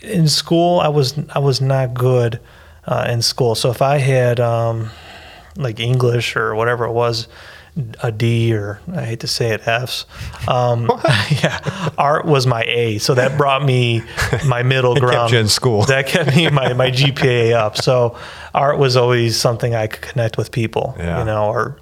in 0.00 0.26
school. 0.26 0.80
I 0.80 0.88
was 0.88 1.14
I 1.34 1.38
was 1.38 1.60
not 1.60 1.94
good 1.94 2.40
uh, 2.86 3.06
in 3.08 3.22
school. 3.22 3.54
So 3.54 3.70
if 3.70 3.82
I 3.82 3.98
had 3.98 4.40
um, 4.40 4.90
like 5.56 5.80
English 5.80 6.36
or 6.36 6.54
whatever 6.54 6.84
it 6.84 6.92
was, 6.92 7.28
a 8.02 8.12
D 8.12 8.52
or 8.54 8.80
I 8.94 9.02
hate 9.04 9.20
to 9.20 9.26
say 9.26 9.50
it 9.50 9.66
F's. 9.66 10.04
Um, 10.46 10.90
yeah, 11.42 11.88
art 11.96 12.26
was 12.26 12.46
my 12.46 12.62
A, 12.66 12.98
so 12.98 13.14
that 13.14 13.38
brought 13.38 13.64
me 13.64 14.02
my 14.46 14.62
middle 14.62 14.94
ground. 14.94 15.30
kept 15.30 15.32
in 15.40 15.48
school. 15.48 15.84
That 15.86 16.06
kept 16.06 16.36
me 16.36 16.48
my, 16.50 16.72
my 16.74 16.90
GPA 16.90 17.54
up. 17.54 17.76
So 17.78 18.16
art 18.54 18.76
was 18.78 18.96
always 18.96 19.38
something 19.40 19.74
I 19.74 19.86
could 19.86 20.02
connect 20.02 20.36
with 20.36 20.50
people, 20.50 20.94
Yeah. 20.98 21.20
you 21.20 21.24
know, 21.24 21.46
or 21.46 21.78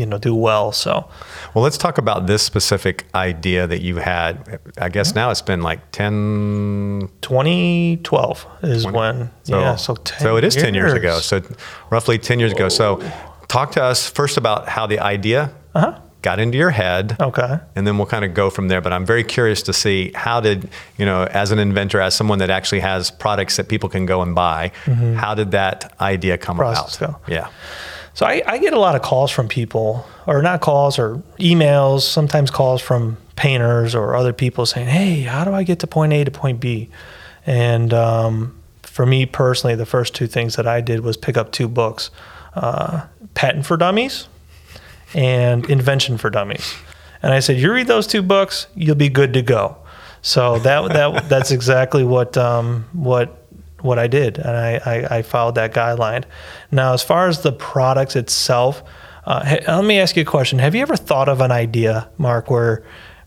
you 0.00 0.06
know 0.06 0.18
do 0.18 0.34
well. 0.34 0.72
So 0.72 1.08
Well, 1.54 1.62
let's 1.62 1.78
talk 1.78 1.98
about 1.98 2.26
this 2.26 2.42
specific 2.42 3.04
idea 3.14 3.66
that 3.66 3.82
you 3.82 3.96
had. 3.96 4.58
I 4.78 4.88
guess 4.88 5.14
now 5.14 5.30
it's 5.30 5.42
been 5.42 5.62
like 5.62 5.80
10, 5.92 7.10
2012 7.20 8.46
is 8.62 8.86
when 8.86 9.30
yeah, 9.44 9.76
so 9.76 9.94
10 9.94 10.20
so 10.20 10.36
it 10.36 10.44
is 10.44 10.54
10 10.56 10.74
years 10.74 10.92
ago. 10.92 11.18
So 11.20 11.42
roughly 11.90 12.18
10 12.18 12.40
years 12.40 12.52
ago. 12.52 12.68
So 12.68 13.02
talk 13.48 13.72
to 13.72 13.82
us 13.82 14.08
first 14.08 14.36
about 14.36 14.68
how 14.68 14.86
the 14.86 14.98
idea 14.98 15.52
uh 15.74 15.98
got 16.22 16.38
into 16.38 16.58
your 16.58 16.70
head. 16.70 17.16
Okay. 17.18 17.58
And 17.74 17.86
then 17.86 17.96
we'll 17.96 18.06
kind 18.06 18.24
of 18.26 18.34
go 18.34 18.50
from 18.50 18.68
there. 18.68 18.82
But 18.82 18.92
I'm 18.92 19.06
very 19.06 19.24
curious 19.24 19.62
to 19.62 19.72
see 19.72 20.12
how 20.14 20.40
did, 20.40 20.68
you 20.98 21.06
know, 21.06 21.24
as 21.24 21.50
an 21.50 21.58
inventor, 21.58 21.98
as 21.98 22.14
someone 22.14 22.38
that 22.40 22.50
actually 22.50 22.80
has 22.80 23.10
products 23.10 23.56
that 23.56 23.68
people 23.68 23.88
can 23.88 24.04
go 24.04 24.20
and 24.20 24.34
buy, 24.34 24.70
how 25.16 25.34
did 25.34 25.52
that 25.52 25.94
idea 25.98 26.36
come 26.36 26.58
Mm-hmm. 26.58 26.74
Process 26.74 26.96
about? 26.98 27.26
go. 27.26 27.32
Yeah. 27.32 27.48
So 28.14 28.26
I, 28.26 28.42
I 28.46 28.58
get 28.58 28.72
a 28.72 28.78
lot 28.78 28.96
of 28.96 29.02
calls 29.02 29.30
from 29.30 29.48
people, 29.48 30.06
or 30.26 30.42
not 30.42 30.60
calls, 30.60 30.98
or 30.98 31.22
emails, 31.38 32.02
sometimes 32.02 32.50
calls 32.50 32.82
from 32.82 33.16
painters 33.36 33.94
or 33.94 34.14
other 34.14 34.32
people 34.32 34.66
saying, 34.66 34.88
Hey, 34.88 35.22
how 35.22 35.44
do 35.44 35.52
I 35.52 35.62
get 35.62 35.78
to 35.80 35.86
point 35.86 36.12
A 36.12 36.24
to 36.24 36.30
point 36.30 36.60
B? 36.60 36.90
And 37.46 37.94
um, 37.94 38.60
for 38.82 39.06
me 39.06 39.26
personally, 39.26 39.74
the 39.76 39.86
first 39.86 40.14
two 40.14 40.26
things 40.26 40.56
that 40.56 40.66
I 40.66 40.80
did 40.80 41.00
was 41.00 41.16
pick 41.16 41.36
up 41.36 41.52
two 41.52 41.68
books 41.68 42.10
uh, 42.54 43.06
Patent 43.34 43.64
for 43.64 43.76
Dummies 43.76 44.28
and 45.14 45.68
Invention 45.70 46.18
for 46.18 46.30
Dummies. 46.30 46.74
And 47.22 47.32
I 47.32 47.40
said, 47.40 47.58
You 47.58 47.72
read 47.72 47.86
those 47.86 48.06
two 48.06 48.22
books, 48.22 48.66
you'll 48.74 48.96
be 48.96 49.08
good 49.08 49.32
to 49.34 49.42
go. 49.42 49.76
So 50.22 50.58
that, 50.58 50.92
that 50.92 51.28
that's 51.28 51.50
exactly 51.50 52.04
what 52.04 52.36
um, 52.36 52.86
what 52.92 53.39
what 53.82 53.98
I 53.98 54.06
did, 54.06 54.38
and 54.38 54.56
I, 54.56 54.80
I, 54.84 55.16
I 55.18 55.22
followed 55.22 55.54
that 55.56 55.72
guideline. 55.74 56.24
Now, 56.70 56.92
as 56.94 57.02
far 57.02 57.28
as 57.28 57.42
the 57.42 57.52
products 57.52 58.16
itself, 58.16 58.82
uh, 59.24 59.44
hey, 59.44 59.62
let 59.68 59.84
me 59.84 59.98
ask 59.98 60.16
you 60.16 60.22
a 60.22 60.26
question: 60.26 60.58
Have 60.58 60.74
you 60.74 60.82
ever 60.82 60.96
thought 60.96 61.28
of 61.28 61.40
an 61.40 61.52
idea, 61.52 62.08
Mark, 62.18 62.50
where 62.50 62.82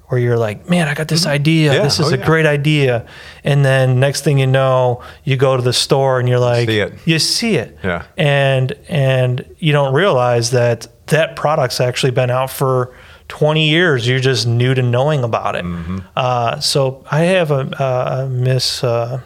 where 0.08 0.20
you're 0.20 0.38
like, 0.38 0.70
"Man, 0.70 0.88
I 0.88 0.94
got 0.94 1.08
this 1.08 1.26
idea. 1.26 1.70
Mm-hmm. 1.72 1.78
Yeah. 1.78 1.84
This 1.84 2.00
is 2.00 2.12
Oh, 2.12 2.16
a 2.16 2.18
yeah. 2.18 2.26
great 2.26 2.46
idea," 2.46 3.06
and 3.44 3.64
then 3.64 4.00
next 4.00 4.24
thing 4.24 4.38
you 4.40 4.48
know, 4.48 5.02
you 5.24 5.38
go 5.38 5.56
to 5.56 5.62
the 5.64 5.74
store 5.74 6.20
and 6.20 6.28
you're 6.28 6.40
like, 6.40 6.68
See 6.70 6.86
you 7.06 7.20
see 7.20 7.56
it, 7.56 7.78
Yeah. 7.84 8.04
and 8.18 8.74
and 8.90 9.46
you 9.60 9.72
don't 9.72 9.94
realize 9.94 10.52
that 10.52 10.88
that 11.08 11.36
product's 11.36 11.80
actually 11.80 12.12
been 12.12 12.30
out 12.30 12.50
for 12.50 12.96
20 13.28 13.68
years. 13.70 14.08
You're 14.08 14.20
just 14.20 14.46
new 14.48 14.74
to 14.74 14.82
knowing 14.82 15.24
about 15.24 15.56
it. 15.56 15.64
Mm-hmm. 15.66 16.00
Uh, 16.16 16.60
so 16.60 17.04
I 17.10 17.22
have 17.22 17.52
a, 17.52 17.70
a, 17.80 18.24
a 18.26 18.30
miss. 18.30 18.84
Uh, 18.84 19.22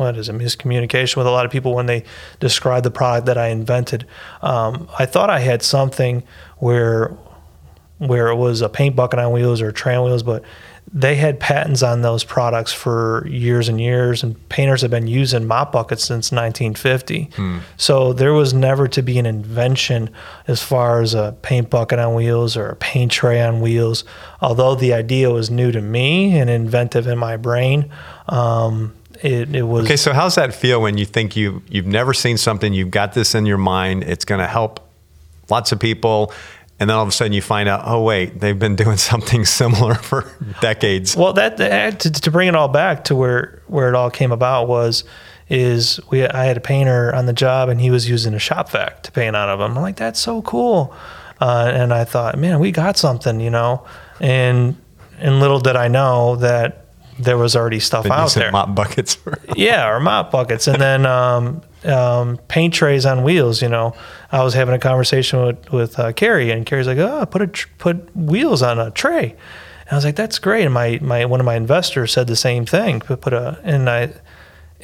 what 0.00 0.16
is 0.16 0.28
a 0.28 0.32
miscommunication 0.32 1.16
with 1.16 1.26
a 1.26 1.30
lot 1.30 1.44
of 1.46 1.52
people 1.52 1.74
when 1.74 1.86
they 1.86 2.02
describe 2.40 2.82
the 2.82 2.90
product 2.90 3.26
that 3.26 3.38
I 3.38 3.48
invented. 3.48 4.06
Um, 4.42 4.88
I 4.98 5.06
thought 5.06 5.30
I 5.30 5.40
had 5.40 5.62
something 5.62 6.24
where 6.58 7.16
where 7.98 8.28
it 8.28 8.36
was 8.36 8.62
a 8.62 8.68
paint 8.70 8.96
bucket 8.96 9.18
on 9.18 9.30
wheels 9.30 9.60
or 9.60 9.68
a 9.68 9.72
tray 9.74 9.98
wheels, 9.98 10.22
but 10.22 10.42
they 10.92 11.16
had 11.16 11.38
patents 11.38 11.82
on 11.82 12.00
those 12.00 12.24
products 12.24 12.72
for 12.72 13.26
years 13.28 13.68
and 13.68 13.78
years, 13.78 14.22
and 14.22 14.48
painters 14.48 14.80
have 14.80 14.90
been 14.90 15.06
using 15.06 15.46
mop 15.46 15.70
buckets 15.70 16.02
since 16.02 16.32
1950. 16.32 17.28
So 17.76 18.14
there 18.14 18.32
was 18.32 18.54
never 18.54 18.88
to 18.88 19.02
be 19.02 19.18
an 19.18 19.26
invention 19.26 20.08
as 20.48 20.62
far 20.62 21.02
as 21.02 21.12
a 21.12 21.36
paint 21.42 21.68
bucket 21.68 21.98
on 21.98 22.14
wheels 22.14 22.56
or 22.56 22.70
a 22.70 22.76
paint 22.76 23.12
tray 23.12 23.42
on 23.42 23.60
wheels. 23.60 24.02
Although 24.40 24.74
the 24.76 24.94
idea 24.94 25.30
was 25.30 25.50
new 25.50 25.70
to 25.70 25.82
me 25.82 26.38
and 26.38 26.48
inventive 26.48 27.06
in 27.06 27.18
my 27.18 27.36
brain, 27.36 27.90
um, 28.28 28.94
it, 29.22 29.54
it 29.54 29.62
was 29.62 29.84
Okay, 29.84 29.96
so 29.96 30.12
how's 30.12 30.36
that 30.36 30.54
feel 30.54 30.80
when 30.80 30.96
you 30.98 31.04
think 31.04 31.36
you 31.36 31.62
you've 31.68 31.86
never 31.86 32.14
seen 32.14 32.36
something, 32.36 32.72
you've 32.72 32.90
got 32.90 33.12
this 33.12 33.34
in 33.34 33.46
your 33.46 33.58
mind, 33.58 34.04
it's 34.04 34.24
going 34.24 34.40
to 34.40 34.46
help 34.46 34.88
lots 35.50 35.72
of 35.72 35.78
people, 35.78 36.32
and 36.78 36.88
then 36.88 36.96
all 36.96 37.02
of 37.02 37.08
a 37.08 37.12
sudden 37.12 37.32
you 37.32 37.42
find 37.42 37.68
out, 37.68 37.82
oh 37.84 38.02
wait, 38.02 38.40
they've 38.40 38.58
been 38.58 38.76
doing 38.76 38.96
something 39.12 39.44
similar 39.44 39.94
for 39.94 40.26
decades. 40.60 41.16
Well, 41.16 41.34
that, 41.34 41.58
that 41.58 42.00
to, 42.00 42.10
to 42.10 42.30
bring 42.30 42.48
it 42.48 42.54
all 42.54 42.68
back 42.68 43.04
to 43.04 43.16
where 43.16 43.62
where 43.66 43.88
it 43.88 43.94
all 43.94 44.10
came 44.10 44.32
about 44.32 44.68
was 44.68 45.04
is 45.48 46.00
we 46.10 46.26
I 46.26 46.44
had 46.44 46.56
a 46.56 46.60
painter 46.60 47.14
on 47.14 47.26
the 47.26 47.32
job 47.32 47.68
and 47.68 47.80
he 47.80 47.90
was 47.90 48.08
using 48.08 48.34
a 48.34 48.38
shop 48.38 48.70
vac 48.70 49.02
to 49.02 49.12
paint 49.12 49.36
out 49.36 49.48
of 49.48 49.58
them. 49.58 49.76
I'm 49.76 49.82
like, 49.82 49.96
that's 49.96 50.20
so 50.20 50.42
cool, 50.42 50.94
uh, 51.40 51.70
and 51.74 51.92
I 51.92 52.04
thought, 52.04 52.38
man, 52.38 52.60
we 52.60 52.72
got 52.72 52.96
something, 52.96 53.40
you 53.40 53.50
know, 53.50 53.84
and 54.20 54.76
and 55.18 55.40
little 55.40 55.60
did 55.60 55.76
I 55.76 55.88
know 55.88 56.36
that 56.36 56.86
there 57.18 57.36
was 57.36 57.54
already 57.56 57.80
stuff 57.80 58.04
The 58.04 58.12
out 58.12 58.32
there. 58.34 58.50
mop 58.52 58.74
buckets. 58.74 59.18
Yeah, 59.56 59.88
or 59.88 60.00
mop 60.00 60.30
buckets, 60.30 60.66
and 60.68 60.80
then 60.80 61.04
um, 61.06 61.60
um, 61.84 62.38
paint 62.48 62.72
trays 62.72 63.04
on 63.04 63.22
wheels. 63.22 63.60
You 63.60 63.68
know, 63.68 63.94
I 64.32 64.42
was 64.42 64.54
having 64.54 64.74
a 64.74 64.78
conversation 64.78 65.44
with 65.44 65.72
with 65.72 65.98
uh, 65.98 66.12
Kerry, 66.12 66.50
and 66.50 66.64
Kerry's 66.64 66.86
like, 66.86 66.98
"Oh, 66.98 67.26
put 67.26 67.42
a 67.42 67.46
tr- 67.48 67.68
put 67.78 68.14
wheels 68.16 68.62
on 68.62 68.78
a 68.78 68.90
tray." 68.90 69.30
And 69.82 69.92
I 69.92 69.94
was 69.96 70.04
like, 70.04 70.16
"That's 70.16 70.38
great." 70.38 70.64
And 70.64 70.72
my 70.74 70.98
my 71.02 71.24
one 71.26 71.40
of 71.40 71.46
my 71.46 71.56
investors 71.56 72.12
said 72.12 72.26
the 72.26 72.36
same 72.36 72.64
thing. 72.64 73.00
Put 73.00 73.20
put 73.20 73.32
a 73.32 73.58
and 73.64 73.90
I, 73.90 74.12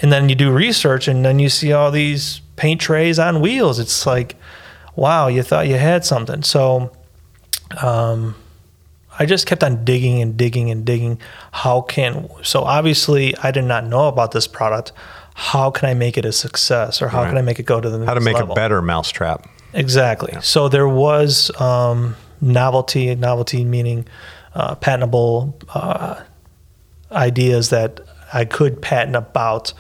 and 0.03 0.13
then 0.13 0.29
you 0.29 0.35
do 0.35 0.51
research, 0.53 1.09
and 1.09 1.25
then 1.25 1.39
you 1.39 1.49
see 1.49 1.73
all 1.73 1.91
these 1.91 2.41
paint 2.57 2.81
trays 2.81 3.19
on 3.19 3.41
wheels. 3.41 3.79
It's 3.79 4.05
like, 4.05 4.35
wow, 4.97 5.29
you 5.29 5.43
thought 5.43 5.69
you 5.69 5.77
had 5.77 6.05
something. 6.05 6.43
So, 6.43 6.91
um, 7.83 8.35
I 9.19 9.27
just 9.27 9.47
kept 9.47 9.65
on 9.65 9.85
digging 9.85 10.21
and 10.21 10.37
digging 10.37 10.71
and 10.71 10.85
digging. 10.85 11.19
How 11.53 11.81
can 11.83 12.29
so 12.43 12.63
obviously 12.63 13.37
I 13.39 13.51
did 13.51 13.65
not 13.65 13.85
know 13.87 14.09
about 14.09 14.33
this 14.33 14.47
product. 14.47 14.93
How 15.35 15.71
can 15.71 15.89
I 15.89 15.95
make 15.95 16.17
it 16.17 16.25
a 16.25 16.33
success, 16.33 17.03
or 17.03 17.09
how 17.09 17.23
Right. 17.23 17.29
can 17.29 17.39
I 17.39 17.43
make 17.43 17.59
it 17.59 17.65
go 17.67 17.81
to 17.81 17.89
the 17.91 17.99
next 17.99 18.09
how 18.09 18.15
to 18.15 18.21
make 18.21 18.35
level? 18.37 18.53
a 18.53 18.55
better 18.55 18.81
mousetrap. 18.81 19.47
Exactly. 19.75 20.35
So 20.41 20.69
there 20.69 20.89
was 20.89 21.51
um, 21.61 22.17
novelty, 22.41 23.15
novelty 23.15 23.63
meaning 23.65 24.07
uh, 24.55 24.75
patentable 24.77 25.55
uh, 25.75 26.23
ideas 27.13 27.69
that 27.71 28.01
I 28.33 28.45
could 28.47 28.81
patent 28.81 29.17
about 29.17 29.73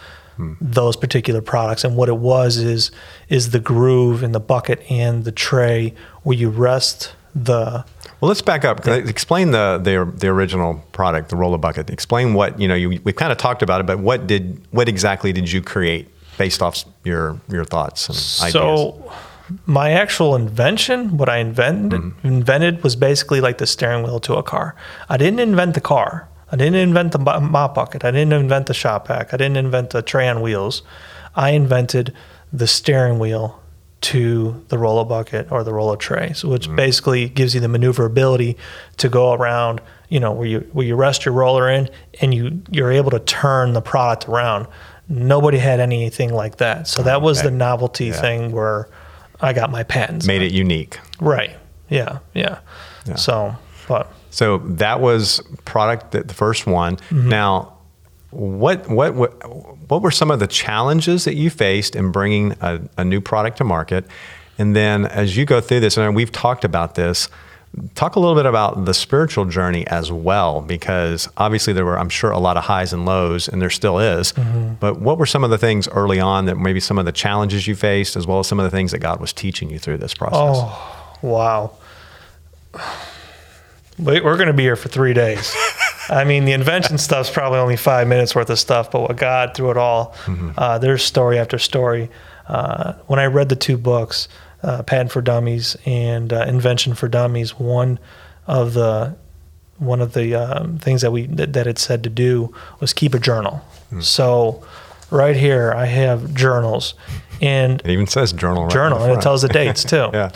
those 0.60 0.96
particular 0.96 1.40
products. 1.40 1.82
And 1.84 1.96
what 1.96 2.10
it 2.10 2.18
was 2.18 2.58
is 2.58 2.90
is 3.30 3.50
the 3.52 3.58
groove 3.58 4.22
in 4.22 4.32
the 4.32 4.40
bucket 4.40 4.82
and 4.90 5.24
the 5.24 5.32
tray 5.32 5.94
where 6.24 6.36
you 6.36 6.50
rest 6.50 7.14
the 7.34 7.84
Well, 8.20 8.28
let's 8.28 8.40
back 8.42 8.64
up. 8.64 8.86
Explain 8.86 9.50
the, 9.50 9.78
the 9.82 10.10
the 10.16 10.28
original 10.28 10.82
product, 10.92 11.28
the 11.28 11.36
roller 11.36 11.58
bucket. 11.58 11.90
Explain 11.90 12.32
what 12.34 12.58
you 12.58 12.66
know. 12.66 12.74
You, 12.74 13.00
we've 13.04 13.14
kind 13.16 13.30
of 13.30 13.38
talked 13.38 13.62
about 13.62 13.80
it, 13.80 13.86
but 13.86 13.98
what 13.98 14.26
did 14.26 14.62
what 14.70 14.88
exactly 14.88 15.32
did 15.32 15.52
you 15.52 15.60
create 15.60 16.08
based 16.38 16.62
off 16.62 16.84
your 17.04 17.38
your 17.48 17.64
thoughts 17.64 18.08
and 18.08 18.16
ideas? 18.48 18.52
So, 18.52 19.12
my 19.66 19.90
actual 19.90 20.34
invention, 20.34 21.18
what 21.18 21.28
I 21.28 21.38
invented, 21.38 22.00
Mm-hmm. 22.00 22.26
invented 22.26 22.82
was 22.82 22.96
basically 22.96 23.40
like 23.42 23.58
the 23.58 23.66
steering 23.66 24.02
wheel 24.02 24.18
to 24.20 24.34
a 24.36 24.42
car. 24.42 24.74
I 25.10 25.18
didn't 25.18 25.40
invent 25.40 25.74
the 25.74 25.80
car. 25.82 26.28
I 26.50 26.56
didn't 26.56 26.76
invent 26.76 27.12
the 27.12 27.18
mop 27.18 27.74
bucket. 27.74 28.04
I 28.04 28.10
didn't 28.12 28.32
invent 28.32 28.66
the 28.66 28.74
shop 28.74 29.08
vac. 29.08 29.34
I 29.34 29.36
didn't 29.36 29.56
invent 29.58 29.90
the 29.90 30.00
tray 30.00 30.26
on 30.28 30.40
wheels. 30.40 30.82
I 31.34 31.50
invented 31.50 32.14
the 32.52 32.66
steering 32.66 33.18
wheel 33.18 33.60
to 34.12 34.62
the 34.68 34.78
roller 34.78 35.04
bucket 35.04 35.50
or 35.50 35.64
the 35.64 35.72
roller 35.72 35.96
tray, 35.96 36.32
so 36.34 36.48
which 36.48 36.66
Mm-hmm. 36.66 36.76
basically 36.76 37.28
gives 37.28 37.54
you 37.54 37.60
the 37.60 37.68
maneuverability 37.68 38.56
to 38.98 39.08
go 39.08 39.32
around. 39.32 39.80
You 40.08 40.20
know 40.20 40.32
where 40.32 40.46
you 40.46 40.60
where 40.72 40.86
you 40.86 40.94
rest 40.94 41.24
your 41.24 41.34
roller 41.34 41.68
in, 41.70 41.88
and 42.20 42.32
you 42.34 42.62
you're 42.70 42.92
able 42.92 43.10
to 43.10 43.18
turn 43.20 43.72
the 43.72 43.80
product 43.82 44.28
around. 44.28 44.66
Nobody 45.08 45.58
had 45.58 45.80
anything 45.80 46.32
like 46.32 46.56
that, 46.58 46.86
so 46.88 47.02
that 47.02 47.22
was 47.22 47.38
Okay. 47.38 47.48
the 47.48 47.54
novelty 47.56 48.06
Yeah. 48.06 48.20
thing 48.20 48.52
where 48.52 48.88
I 49.40 49.52
got 49.52 49.70
my 49.70 49.82
patents. 49.82 50.26
made 50.26 50.42
it 50.42 50.52
unique. 50.52 50.98
right. 51.20 51.56
Yeah, 51.88 52.18
yeah. 52.34 52.58
Yeah. 53.06 53.14
So, 53.16 53.54
but 53.88 54.12
So 54.30 54.58
that 54.58 55.00
was 55.00 55.40
product 55.64 56.10
that 56.12 56.26
the 56.28 56.34
first 56.34 56.66
one. 56.66 56.98
Now, 57.10 57.72
what 58.30 58.88
what 58.88 59.14
what 59.14 59.30
what 59.90 60.02
were 60.02 60.10
some 60.10 60.30
of 60.30 60.40
the 60.40 60.46
challenges 60.46 61.24
that 61.24 61.34
you 61.34 61.50
faced 61.50 61.96
in 61.96 62.12
bringing 62.12 62.52
a, 62.60 62.80
a 62.96 63.04
new 63.04 63.20
product 63.20 63.58
to 63.58 63.64
market? 63.64 64.04
And 64.58 64.74
then 64.74 65.06
as 65.06 65.36
you 65.36 65.44
go 65.44 65.60
through 65.60 65.80
this, 65.80 65.96
and 65.96 66.16
we've 66.16 66.32
talked 66.32 66.64
about 66.64 66.94
this, 66.94 67.28
Talk 67.94 68.16
a 68.16 68.20
little 68.20 68.34
bit 68.34 68.46
about 68.46 68.86
the 68.86 68.94
spiritual 68.94 69.44
journey 69.44 69.86
as 69.88 70.10
well, 70.10 70.62
because 70.62 71.28
obviously 71.36 71.74
there 71.74 71.84
were, 71.84 71.98
I'm 71.98 72.08
sure, 72.08 72.30
a 72.30 72.38
lot 72.38 72.56
of 72.56 72.64
highs 72.64 72.94
and 72.94 73.04
lows, 73.04 73.48
and 73.48 73.60
there 73.60 73.68
still 73.68 73.98
is. 73.98 74.32
Mm-hmm. 74.32 74.74
But 74.80 74.98
what 74.98 75.18
were 75.18 75.26
some 75.26 75.44
of 75.44 75.50
the 75.50 75.58
things 75.58 75.86
early 75.88 76.18
on 76.18 76.46
that 76.46 76.56
maybe 76.56 76.80
some 76.80 76.96
of 76.96 77.04
the 77.04 77.12
challenges 77.12 77.66
you 77.66 77.74
faced, 77.74 78.16
as 78.16 78.26
well 78.26 78.38
as 78.38 78.46
some 78.46 78.58
of 78.58 78.64
the 78.64 78.70
things 78.70 78.92
that 78.92 79.00
God 79.00 79.20
was 79.20 79.30
teaching 79.30 79.68
you 79.68 79.78
through 79.78 79.98
this 79.98 80.14
process? 80.14 80.38
Oh, 80.40 81.18
wow. 81.20 81.72
Wait, 83.98 84.24
We're 84.24 84.36
going 84.36 84.46
to 84.46 84.54
be 84.54 84.62
here 84.62 84.76
for 84.76 84.88
three 84.88 85.12
days. 85.12 85.54
I 86.08 86.24
mean, 86.24 86.44
the 86.44 86.52
invention 86.52 86.98
stuff's 86.98 87.30
probably 87.30 87.58
only 87.58 87.76
five 87.76 88.06
minutes 88.06 88.34
worth 88.34 88.50
of 88.50 88.58
stuff, 88.58 88.90
but 88.90 89.00
what 89.00 89.16
God 89.16 89.54
through 89.54 89.72
it 89.72 89.76
all, 89.76 90.14
mm-hmm. 90.24 90.50
uh, 90.56 90.78
there's 90.78 91.02
story 91.02 91.38
after 91.38 91.58
story. 91.58 92.10
Uh, 92.48 92.94
when 93.06 93.18
I 93.18 93.26
read 93.26 93.48
the 93.48 93.56
two 93.56 93.76
books, 93.76 94.28
uh, 94.62 94.82
Patent 94.82 95.12
for 95.12 95.20
Dummies 95.20 95.76
and 95.84 96.32
uh, 96.32 96.44
Invention 96.46 96.94
for 96.94 97.08
Dummies, 97.08 97.58
one 97.58 97.98
of 98.46 98.74
the 98.74 99.16
one 99.78 100.00
of 100.00 100.14
the 100.14 100.34
um, 100.34 100.78
things 100.78 101.02
that 101.02 101.10
we 101.10 101.26
that, 101.26 101.52
that, 101.52 101.66
it 101.66 101.78
said 101.78 102.02
to 102.04 102.10
do 102.10 102.54
was 102.80 102.92
keep 102.92 103.14
a 103.14 103.18
journal. 103.18 103.60
Mm. 103.92 104.02
So, 104.02 104.64
right 105.10 105.36
here 105.36 105.72
I 105.76 105.86
have 105.86 106.34
journals, 106.34 106.94
and 107.40 107.80
it 107.80 107.90
even 107.90 108.06
says 108.06 108.32
journal. 108.32 108.64
Right 108.64 108.72
journal, 108.72 109.02
and 109.02 109.12
it 109.12 109.20
tells 109.20 109.42
the 109.42 109.48
dates 109.48 109.84
too. 109.84 110.08
yeah, 110.12 110.30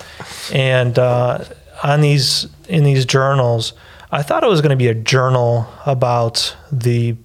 and 0.52 0.98
uh, 0.98 1.44
on 1.82 2.00
these 2.00 2.48
in 2.68 2.84
these 2.84 3.06
journals, 3.06 3.72
I 4.12 4.22
thought 4.22 4.42
it 4.42 4.48
was 4.48 4.60
going 4.60 4.70
to 4.70 4.76
be 4.76 4.88
a 4.88 4.94
journal 4.94 5.68
about 5.86 6.56
the 6.72 7.16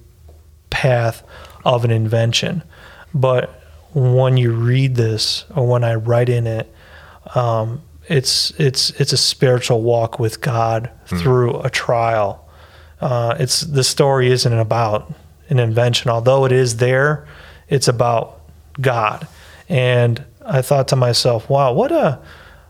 path 0.69 1.23
of 1.63 1.83
an 1.83 1.91
invention, 1.91 2.63
but 3.13 3.61
when 3.93 4.37
you 4.37 4.51
read 4.51 4.95
this 4.95 5.45
or 5.55 5.65
when 5.65 5.83
I 5.83 5.95
write 5.95 6.29
in 6.29 6.45
it, 6.45 6.71
um, 7.33 7.81
it's 8.07 8.51
it's 8.59 8.91
it's 8.91 9.13
a 9.13 9.17
spiritual 9.17 9.81
walk 9.81 10.19
with 10.19 10.41
God 10.41 10.91
mm. 11.07 11.19
through 11.19 11.59
a 11.61 11.69
trial. 11.69 12.47
Uh, 13.01 13.35
it's 13.39 13.61
the 13.61 13.83
story 13.83 14.31
isn't 14.31 14.53
about 14.53 15.11
an 15.49 15.59
invention, 15.59 16.11
although 16.11 16.45
it 16.45 16.51
is 16.51 16.77
there. 16.77 17.27
It's 17.67 17.87
about 17.87 18.41
God, 18.79 19.27
and 19.69 20.23
I 20.45 20.61
thought 20.61 20.87
to 20.89 20.95
myself, 20.95 21.49
"Wow, 21.49 21.73
what 21.73 21.91
a 21.91 22.19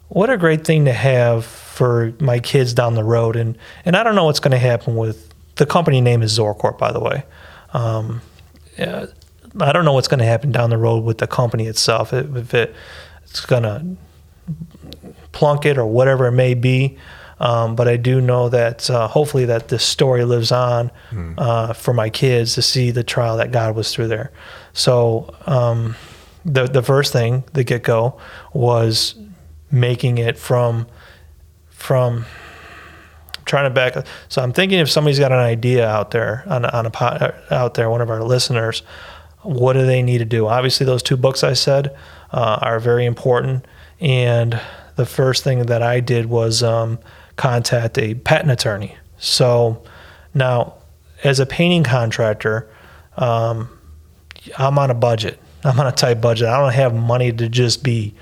what 0.07 0.29
a 0.29 0.37
great 0.37 0.63
thing 0.63 0.85
to 0.85 0.93
have 0.93 1.64
for 1.75 2.13
my 2.19 2.39
kids 2.39 2.73
down 2.73 2.95
the 2.95 3.03
road." 3.03 3.35
And 3.35 3.57
and 3.85 3.95
I 3.95 4.03
don't 4.03 4.15
know 4.15 4.25
what's 4.25 4.39
going 4.39 4.51
to 4.51 4.57
happen 4.57 4.95
with 4.95 5.33
the 5.55 5.65
company 5.65 6.01
name 6.01 6.21
is 6.21 6.37
Zorcorp, 6.37 6.77
by 6.77 6.91
the 6.91 6.99
way. 6.99 7.23
Um, 7.73 8.21
yeah, 8.77 9.05
I 9.59 9.71
don't 9.71 9.85
know 9.85 9.93
what's 9.93 10.07
going 10.07 10.19
to 10.19 10.25
happen 10.25 10.51
down 10.51 10.69
the 10.69 10.77
road 10.77 11.03
with 11.03 11.17
the 11.19 11.27
company 11.27 11.67
itself. 11.67 12.13
If 12.13 12.53
it, 12.53 12.75
it's 13.23 13.45
going 13.45 13.63
to 13.63 13.85
plunk 15.31 15.65
it 15.65 15.77
or 15.77 15.85
whatever 15.85 16.27
it 16.27 16.31
may 16.31 16.53
be. 16.53 16.97
Um, 17.39 17.75
but 17.75 17.87
I 17.87 17.97
do 17.97 18.21
know 18.21 18.47
that 18.49 18.89
uh, 18.89 19.09
hopefully 19.09 19.45
that 19.45 19.67
this 19.67 19.83
story 19.83 20.23
lives 20.23 20.53
on 20.53 20.89
mm. 21.11 21.35
uh, 21.37 21.73
for 21.73 21.93
my 21.93 22.09
kids 22.09 22.55
to 22.55 22.61
see 22.61 22.91
the 22.91 23.03
trial 23.03 23.37
that 23.37 23.51
God 23.51 23.75
was 23.75 23.93
through 23.93 24.07
there. 24.07 24.31
So 24.71 25.35
um, 25.45 25.95
the 26.45 26.65
the 26.65 26.81
first 26.81 27.11
thing, 27.11 27.43
the 27.51 27.65
get 27.65 27.83
go, 27.83 28.17
was 28.53 29.15
making 29.69 30.17
it 30.17 30.37
from 30.37 30.87
from 31.85 32.25
trying 33.45 33.65
to 33.65 33.69
back. 33.69 34.05
So 34.27 34.41
I'm 34.41 34.51
thinking 34.51 34.79
if 34.79 34.89
somebody's 34.89 35.19
got 35.19 35.31
an 35.31 35.39
idea 35.39 35.87
out 35.87 36.11
there 36.11 36.43
on 36.47 36.65
on 36.65 36.85
a 36.85 37.33
out 37.51 37.75
there, 37.75 37.89
one 37.89 38.01
of 38.01 38.09
our 38.09 38.23
listeners, 38.23 38.81
what 39.43 39.73
do 39.73 39.85
they 39.85 40.01
need 40.01 40.17
to 40.17 40.25
do? 40.25 40.47
Obviously, 40.47 40.85
those 40.85 41.03
two 41.03 41.15
books 41.15 41.43
I 41.43 41.53
said 41.53 41.95
uh, 42.31 42.59
are 42.61 42.79
very 42.79 43.05
important 43.05 43.65
and 43.99 44.59
the 44.95 45.05
first 45.05 45.43
thing 45.43 45.65
that 45.65 45.81
I 45.81 45.99
did 45.99 46.27
was 46.27 46.63
um, 46.63 46.99
contact 47.35 47.97
a 47.97 48.15
patent 48.15 48.51
attorney. 48.51 48.97
So 49.17 49.83
now, 50.33 50.75
as 51.23 51.39
a 51.39 51.45
painting 51.45 51.83
contractor, 51.83 52.69
um, 53.17 53.69
I'm 54.57 54.77
on 54.77 54.91
a 54.91 54.93
budget. 54.93 55.39
I'm 55.63 55.79
on 55.79 55.87
a 55.87 55.91
tight 55.91 56.21
budget. 56.21 56.47
I 56.47 56.59
don't 56.59 56.73
have 56.73 56.93
money 56.93 57.31
to 57.31 57.49
just 57.49 57.83
be, 57.83 58.13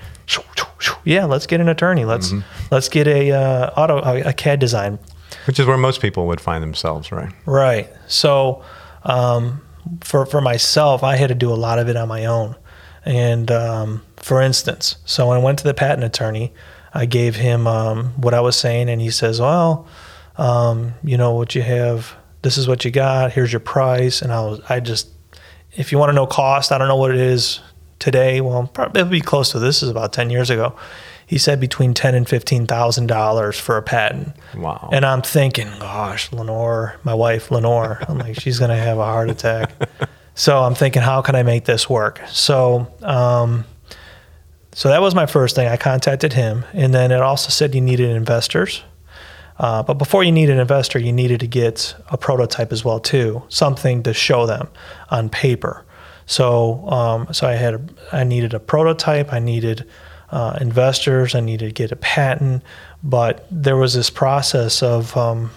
yeah, 1.04 1.24
let's 1.24 1.46
get 1.46 1.60
an 1.60 1.68
attorney. 1.68 2.04
Let's 2.04 2.28
mm-hmm. 2.30 2.46
let's 2.70 2.88
get 2.88 3.06
a 3.06 3.32
uh, 3.32 3.70
auto 3.76 3.98
a, 3.98 4.32
CAD 4.32 4.58
design, 4.58 4.98
which 5.46 5.58
is 5.58 5.66
where 5.66 5.76
most 5.76 6.00
people 6.00 6.26
would 6.26 6.40
find 6.40 6.62
themselves, 6.62 7.12
right? 7.12 7.32
Right. 7.46 7.88
So 8.06 8.64
um, 9.02 9.62
for 10.00 10.26
for 10.26 10.40
myself, 10.40 11.02
I 11.02 11.16
had 11.16 11.28
to 11.28 11.34
do 11.34 11.52
a 11.52 11.54
lot 11.54 11.78
of 11.78 11.88
it 11.88 11.96
on 11.96 12.08
my 12.08 12.24
own, 12.26 12.56
and 13.04 13.50
um, 13.50 14.02
for 14.16 14.40
instance, 14.40 14.96
so 15.04 15.28
when 15.28 15.38
I 15.38 15.40
went 15.42 15.58
to 15.60 15.64
the 15.64 15.74
patent 15.74 16.04
attorney, 16.04 16.52
I 16.92 17.06
gave 17.06 17.36
him 17.36 17.66
um, 17.66 18.06
what 18.20 18.34
I 18.34 18.40
was 18.40 18.56
saying, 18.56 18.88
and 18.88 19.00
he 19.00 19.10
says, 19.10 19.40
"Well, 19.40 19.86
um, 20.36 20.94
you 21.02 21.16
know 21.16 21.34
what 21.34 21.54
you 21.54 21.62
have. 21.62 22.14
This 22.42 22.58
is 22.58 22.68
what 22.68 22.84
you 22.84 22.90
got. 22.90 23.32
Here's 23.32 23.52
your 23.52 23.60
price." 23.60 24.22
And 24.22 24.32
I 24.32 24.40
was, 24.40 24.60
I 24.68 24.80
just, 24.80 25.08
if 25.72 25.92
you 25.92 25.98
want 25.98 26.10
to 26.10 26.14
know 26.14 26.26
cost, 26.26 26.72
I 26.72 26.78
don't 26.78 26.88
know 26.88 26.96
what 26.96 27.10
it 27.10 27.20
is 27.20 27.60
today. 28.04 28.40
Well, 28.40 28.70
probably 28.72 29.00
it'll 29.00 29.10
be 29.10 29.20
close 29.20 29.50
to 29.52 29.58
this. 29.58 29.82
Is 29.82 29.88
about 29.88 30.12
ten 30.12 30.30
years 30.30 30.50
ago. 30.50 30.76
He 31.26 31.38
said 31.38 31.58
between 31.58 31.94
ten 31.94 32.14
and 32.14 32.28
fifteen 32.28 32.66
thousand 32.66 33.06
dollars 33.06 33.58
for 33.58 33.76
a 33.78 33.82
patent. 33.82 34.36
Wow. 34.54 34.90
And 34.92 35.06
I'm 35.06 35.22
thinking, 35.22 35.68
gosh, 35.80 36.30
Lenore, 36.30 36.96
my 37.02 37.14
wife 37.14 37.50
Lenore, 37.50 38.02
I'm 38.06 38.18
like, 38.18 38.38
she's 38.38 38.58
gonna 38.58 38.76
have 38.76 38.98
a 38.98 39.04
heart 39.04 39.30
attack. 39.30 39.72
so 40.34 40.62
I'm 40.62 40.74
thinking, 40.74 41.02
how 41.02 41.22
can 41.22 41.34
I 41.34 41.42
make 41.42 41.64
this 41.64 41.88
work? 41.88 42.20
So. 42.28 42.86
Um, 43.02 43.64
so 44.76 44.88
that 44.88 45.00
was 45.00 45.14
my 45.14 45.26
first 45.26 45.54
thing. 45.54 45.68
I 45.68 45.76
contacted 45.76 46.32
him, 46.32 46.64
and 46.72 46.92
then 46.92 47.12
it 47.12 47.20
also 47.20 47.50
said 47.50 47.76
you 47.76 47.80
needed 47.80 48.10
investors. 48.10 48.82
Uh, 49.56 49.84
but 49.84 49.94
before 49.94 50.24
you 50.24 50.32
need 50.32 50.50
an 50.50 50.58
investor, 50.58 50.98
you 50.98 51.12
needed 51.12 51.38
to 51.38 51.46
get 51.46 51.94
a 52.10 52.18
prototype 52.18 52.72
as 52.72 52.84
well 52.84 52.98
too, 52.98 53.40
something 53.48 54.02
to 54.02 54.12
show 54.12 54.46
them 54.46 54.66
on 55.10 55.28
paper. 55.28 55.84
So, 56.26 56.88
um, 56.88 57.32
so 57.32 57.46
I 57.46 57.52
had 57.52 57.92
I 58.12 58.24
needed 58.24 58.54
a 58.54 58.60
prototype. 58.60 59.32
I 59.32 59.38
needed 59.38 59.86
uh, 60.30 60.58
investors. 60.60 61.34
I 61.34 61.40
needed 61.40 61.66
to 61.66 61.72
get 61.72 61.92
a 61.92 61.96
patent. 61.96 62.62
But 63.02 63.46
there 63.50 63.76
was 63.76 63.94
this 63.94 64.10
process 64.10 64.82
of, 64.82 65.16
um, 65.16 65.50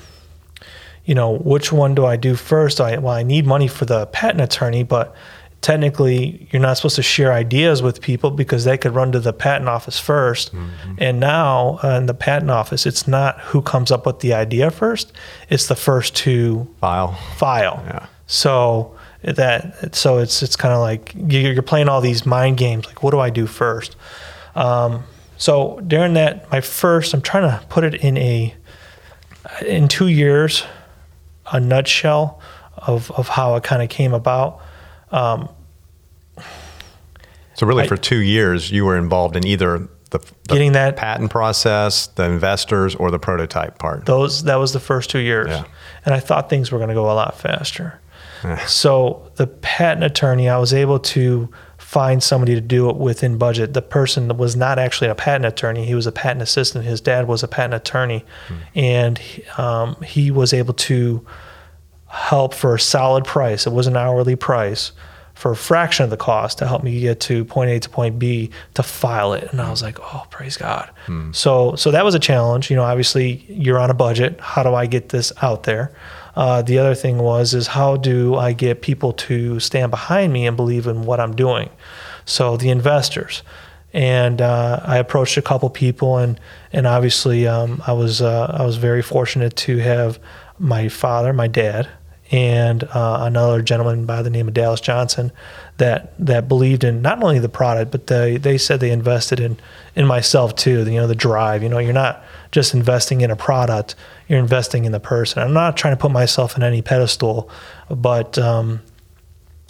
you 1.05 1.15
know, 1.15 1.37
which 1.37 1.71
one 1.71 1.95
do 1.95 2.05
I 2.05 2.17
do 2.17 2.35
first? 2.35 2.81
I 2.81 2.97
well, 2.97 3.13
I 3.13 3.23
need 3.23 3.45
money 3.45 3.67
for 3.67 3.85
the 3.85 4.05
patent 4.07 4.41
attorney, 4.41 4.83
but 4.83 5.15
technically 5.61 6.47
you're 6.51 6.61
not 6.61 6.77
supposed 6.77 6.95
to 6.95 7.03
share 7.03 7.33
ideas 7.33 7.81
with 7.81 8.01
people 8.01 8.31
because 8.31 8.63
they 8.63 8.77
could 8.77 8.93
run 8.93 9.11
to 9.11 9.19
the 9.19 9.33
patent 9.33 9.67
office 9.67 9.99
1st 9.99 10.51
mm-hmm. 10.51 10.93
and 10.99 11.19
now 11.19 11.79
uh, 11.83 11.97
in 11.97 12.05
the 12.05 12.13
patent 12.13 12.51
office 12.51 12.85
it's 12.85 13.07
not 13.07 13.39
who 13.41 13.61
comes 13.61 13.91
up 13.91 14.05
with 14.05 14.19
the 14.19 14.33
idea 14.33 14.69
first 14.69 15.11
it's 15.49 15.67
the 15.67 15.75
first 15.75 16.15
to 16.15 16.67
file 16.79 17.15
file 17.37 17.83
yeah. 17.87 18.05
so 18.27 18.95
that 19.23 19.95
so 19.95 20.19
it's 20.19 20.43
it's 20.43 20.55
kind 20.55 20.73
of 20.73 20.79
like 20.79 21.13
you're 21.27 21.61
playing 21.61 21.89
all 21.89 22.01
these 22.01 22.25
mind 22.25 22.57
games 22.57 22.85
like 22.85 23.01
what 23.03 23.11
do 23.11 23.19
i 23.19 23.29
do 23.29 23.47
first 23.47 23.95
um, 24.55 25.03
so 25.37 25.79
during 25.87 26.13
that 26.13 26.49
my 26.51 26.61
first 26.61 27.13
i'm 27.13 27.21
trying 27.21 27.43
to 27.43 27.65
put 27.67 27.83
it 27.83 27.95
in 27.95 28.17
a 28.17 28.53
in 29.65 29.87
two 29.87 30.07
years 30.07 30.63
a 31.51 31.59
nutshell 31.59 32.39
of, 32.75 33.09
of 33.11 33.27
how 33.27 33.55
it 33.55 33.63
kind 33.63 33.81
of 33.81 33.89
came 33.89 34.13
about 34.13 34.61
um, 35.11 35.49
so 37.57 37.65
really, 37.65 37.85
I, 37.85 37.87
for 37.87 37.97
two 37.97 38.19
years, 38.19 38.69
you 38.69 38.85
were 38.85 38.97
involved 38.97 39.35
in 39.35 39.45
either 39.47 39.79
the, 40.11 40.19
the, 40.19 40.29
getting 40.47 40.73
that 40.73 40.95
patent 40.95 41.31
process, 41.31 42.05
the 42.05 42.23
investors, 42.23 42.93
or 42.93 43.09
the 43.09 43.17
prototype 43.17 43.79
part. 43.79 44.05
Those 44.05 44.43
that 44.43 44.57
was 44.57 44.73
the 44.73 44.79
first 44.79 45.09
two 45.09 45.19
years, 45.19 45.47
yeah. 45.47 45.63
and 46.05 46.13
I 46.13 46.19
thought 46.19 46.51
things 46.51 46.71
were 46.71 46.77
going 46.77 46.89
to 46.89 46.93
go 46.93 47.05
a 47.05 47.13
lot 47.13 47.35
faster. 47.35 47.99
So 48.67 49.31
the 49.35 49.47
patent 49.47 50.03
attorney, 50.03 50.49
I 50.49 50.57
was 50.57 50.73
able 50.73 50.99
to 50.99 51.49
find 51.77 52.21
somebody 52.21 52.53
to 52.53 52.61
do 52.61 52.89
it 52.89 52.97
within 52.97 53.37
budget. 53.37 53.73
The 53.73 53.81
person 53.81 54.35
was 54.37 54.55
not 54.55 54.77
actually 54.79 55.09
a 55.09 55.15
patent 55.15 55.45
attorney; 55.45 55.85
he 55.85 55.95
was 55.95 56.07
a 56.07 56.11
patent 56.11 56.41
assistant. 56.41 56.85
His 56.85 57.01
dad 57.01 57.27
was 57.27 57.43
a 57.43 57.47
patent 57.47 57.75
attorney, 57.75 58.25
hmm. 58.47 58.55
and 58.75 59.21
um, 59.57 60.01
he 60.01 60.31
was 60.31 60.53
able 60.53 60.73
to 60.73 61.25
help 62.07 62.53
for 62.53 62.75
a 62.75 62.79
solid 62.79 63.25
price. 63.25 63.67
It 63.67 63.73
was 63.73 63.87
an 63.87 63.97
hourly 63.97 64.35
price 64.35 64.91
for 65.37 65.51
a 65.51 65.55
fraction 65.55 66.03
of 66.03 66.09
the 66.09 66.17
cost 66.17 66.57
to 66.57 66.67
help 66.67 66.83
me 66.83 66.99
get 66.99 67.19
to 67.19 67.45
point 67.45 67.69
A 67.69 67.79
to 67.79 67.89
point 67.89 68.17
B 68.17 68.49
to 68.73 68.81
file 68.81 69.33
it. 69.33 69.51
And 69.51 69.61
I 69.61 69.69
was 69.69 69.83
like, 69.83 69.99
oh, 69.99 70.25
praise 70.31 70.57
God. 70.57 70.89
Hmm. 71.05 71.31
So, 71.31 71.75
so 71.75 71.91
that 71.91 72.03
was 72.03 72.15
a 72.15 72.19
challenge. 72.19 72.71
You 72.71 72.75
know, 72.75 72.83
obviously 72.83 73.45
you're 73.47 73.77
on 73.77 73.91
a 73.91 73.93
budget. 73.93 74.39
How 74.39 74.63
do 74.63 74.73
I 74.73 74.87
get 74.87 75.09
this 75.09 75.31
out 75.43 75.63
there? 75.63 75.93
Uh, 76.37 76.61
the 76.61 76.77
other 76.77 76.93
thing 76.93 77.17
was 77.17 77.55
is 77.55 77.65
how 77.65 77.97
do 77.97 78.35
I 78.35 78.53
get 78.53 78.83
people 78.83 79.11
to 79.13 79.59
stand 79.59 79.89
behind 79.89 80.31
me 80.31 80.45
and 80.45 80.55
believe 80.55 80.85
in 80.85 81.03
what 81.03 81.19
I'm 81.19 81.35
doing? 81.35 81.71
So 82.25 82.57
the 82.57 82.69
investors. 82.69 83.41
And 83.91 84.39
uh, 84.39 84.79
I 84.83 84.99
approached 84.99 85.37
a 85.37 85.41
couple 85.41 85.67
people, 85.71 86.17
and 86.17 86.39
and 86.71 86.85
obviously 86.85 87.47
um, 87.47 87.81
I 87.87 87.93
was 87.93 88.21
uh, 88.21 88.55
I 88.55 88.63
was 88.65 88.75
very 88.75 89.01
fortunate 89.01 89.55
to 89.55 89.77
have 89.77 90.19
my 90.59 90.89
father, 90.89 91.33
my 91.33 91.47
dad, 91.47 91.89
and 92.31 92.83
uh, 92.83 93.19
another 93.21 93.61
gentleman 93.61 94.05
by 94.05 94.21
the 94.21 94.29
name 94.29 94.47
of 94.47 94.53
Dallas 94.53 94.81
Johnson 94.81 95.31
that 95.77 96.13
that 96.19 96.47
believed 96.47 96.83
in 96.83 97.01
not 97.01 97.21
only 97.23 97.39
the 97.39 97.49
product, 97.49 97.91
but 97.91 98.07
they 98.07 98.37
they 98.37 98.57
said 98.57 98.79
they 98.79 98.91
invested 98.91 99.39
in 99.39 99.57
in 99.95 100.05
myself 100.05 100.55
too. 100.55 100.79
You 100.79 100.99
know, 100.99 101.07
the 101.07 101.15
drive. 101.15 101.63
You 101.63 101.69
know, 101.69 101.79
you're 101.79 101.93
not 101.93 102.23
just 102.51 102.73
investing 102.73 103.21
in 103.21 103.31
a 103.31 103.35
product; 103.35 103.95
you're 104.27 104.39
investing 104.39 104.85
in 104.85 104.91
the 104.91 104.99
person. 104.99 105.41
I'm 105.41 105.53
not 105.53 105.77
trying 105.77 105.95
to 105.95 106.01
put 106.01 106.11
myself 106.11 106.57
in 106.57 106.63
any 106.63 106.81
pedestal, 106.81 107.49
but 107.89 108.37
um, 108.37 108.81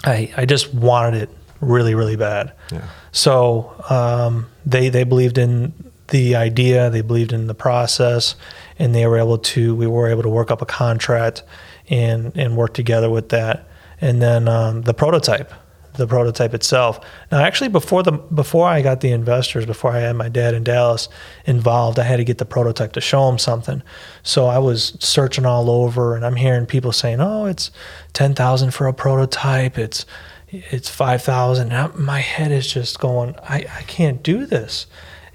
I 0.03 0.33
I 0.35 0.45
just 0.45 0.73
wanted 0.73 1.23
it 1.23 1.29
really 1.61 1.93
really 1.93 2.15
bad. 2.15 2.53
Yeah. 2.71 2.87
So 3.11 3.75
um, 3.89 4.47
they 4.65 4.89
they 4.89 5.03
believed 5.03 5.37
in 5.37 5.73
the 6.07 6.35
idea, 6.35 6.89
they 6.89 7.01
believed 7.01 7.33
in 7.33 7.47
the 7.47 7.53
process, 7.53 8.35
and 8.79 8.95
they 8.95 9.05
were 9.05 9.17
able 9.17 9.37
to 9.37 9.75
we 9.75 9.85
were 9.85 10.07
able 10.07 10.23
to 10.23 10.29
work 10.29 10.49
up 10.49 10.61
a 10.61 10.65
contract 10.65 11.43
and 11.89 12.36
and 12.38 12.58
work 12.58 12.73
together 12.73 13.10
with 13.10 13.30
that. 13.30 13.67
And 14.00 14.21
then 14.21 14.47
um, 14.47 14.84
the 14.84 14.93
prototype, 14.93 15.52
the 15.93 16.06
prototype 16.06 16.54
itself. 16.54 17.00
Now, 17.32 17.39
actually, 17.39 17.69
before 17.69 18.04
the 18.04 18.12
before 18.12 18.67
I 18.67 18.82
got 18.82 19.02
the 19.02 19.12
investors, 19.12 19.65
before 19.65 19.91
I 19.91 20.00
had 20.00 20.15
my 20.15 20.30
dad 20.30 20.54
in 20.54 20.63
Dallas 20.63 21.10
involved, 21.45 22.00
I 22.00 22.04
had 22.04 22.17
to 22.17 22.23
get 22.23 22.38
the 22.38 22.45
prototype 22.45 22.93
to 22.93 23.02
show 23.02 23.28
them 23.28 23.38
something. 23.38 23.82
So 24.23 24.45
I 24.45 24.60
was 24.60 24.95
searching 25.00 25.45
all 25.45 25.69
over, 25.69 26.15
and 26.15 26.26
I'm 26.26 26.36
hearing 26.36 26.65
people 26.65 26.91
saying, 26.91 27.19
"Oh, 27.19 27.45
it's 27.45 27.71
ten 28.13 28.36
thousand 28.36 28.71
for 28.71 28.88
a 28.88 28.93
prototype. 28.93 29.78
It's 29.78 30.06
it's 30.50 30.89
five 30.89 31.21
thousand. 31.23 31.73
My 31.95 32.19
head 32.19 32.52
is 32.52 32.71
just 32.71 33.00
going, 33.00 33.36
I, 33.43 33.65
I 33.69 33.82
can't 33.84 34.23
do 34.23 34.45
this. 34.45 34.88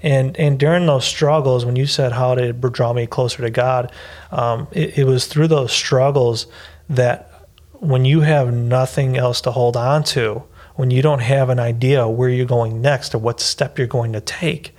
And 0.03 0.37
and 0.37 0.59
during 0.59 0.85
those 0.85 1.05
struggles, 1.05 1.65
when 1.65 1.77
you 1.77 1.87
said 1.87 2.11
how 2.11 2.35
to 2.35 2.51
draw 2.51 2.91
me 2.93 3.07
closer 3.07 3.41
to 3.41 3.49
God, 3.49 3.91
um, 4.31 4.67
it, 4.73 4.99
it 4.99 5.03
was 5.05 5.27
through 5.27 5.47
those 5.47 5.71
struggles 5.71 6.45
that 6.89 7.47
when 7.71 8.03
you 8.03 8.21
have 8.21 8.53
nothing 8.53 9.17
else 9.17 9.39
to 9.41 9.51
hold 9.51 9.77
on 9.77 10.03
to, 10.03 10.43
when 10.75 10.91
you 10.91 11.01
don't 11.01 11.21
have 11.21 11.49
an 11.49 11.59
idea 11.59 12.07
where 12.07 12.29
you're 12.29 12.45
going 12.45 12.81
next 12.81 13.15
or 13.15 13.19
what 13.19 13.39
step 13.39 13.77
you're 13.77 13.87
going 13.87 14.13
to 14.13 14.21
take, 14.21 14.75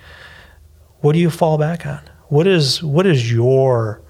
what 1.01 1.13
do 1.13 1.19
you 1.19 1.29
fall 1.29 1.57
back 1.57 1.85
on? 1.85 2.01
What 2.27 2.45
is 2.45 2.83
what 2.83 3.07
is 3.07 3.31
your 3.31 4.01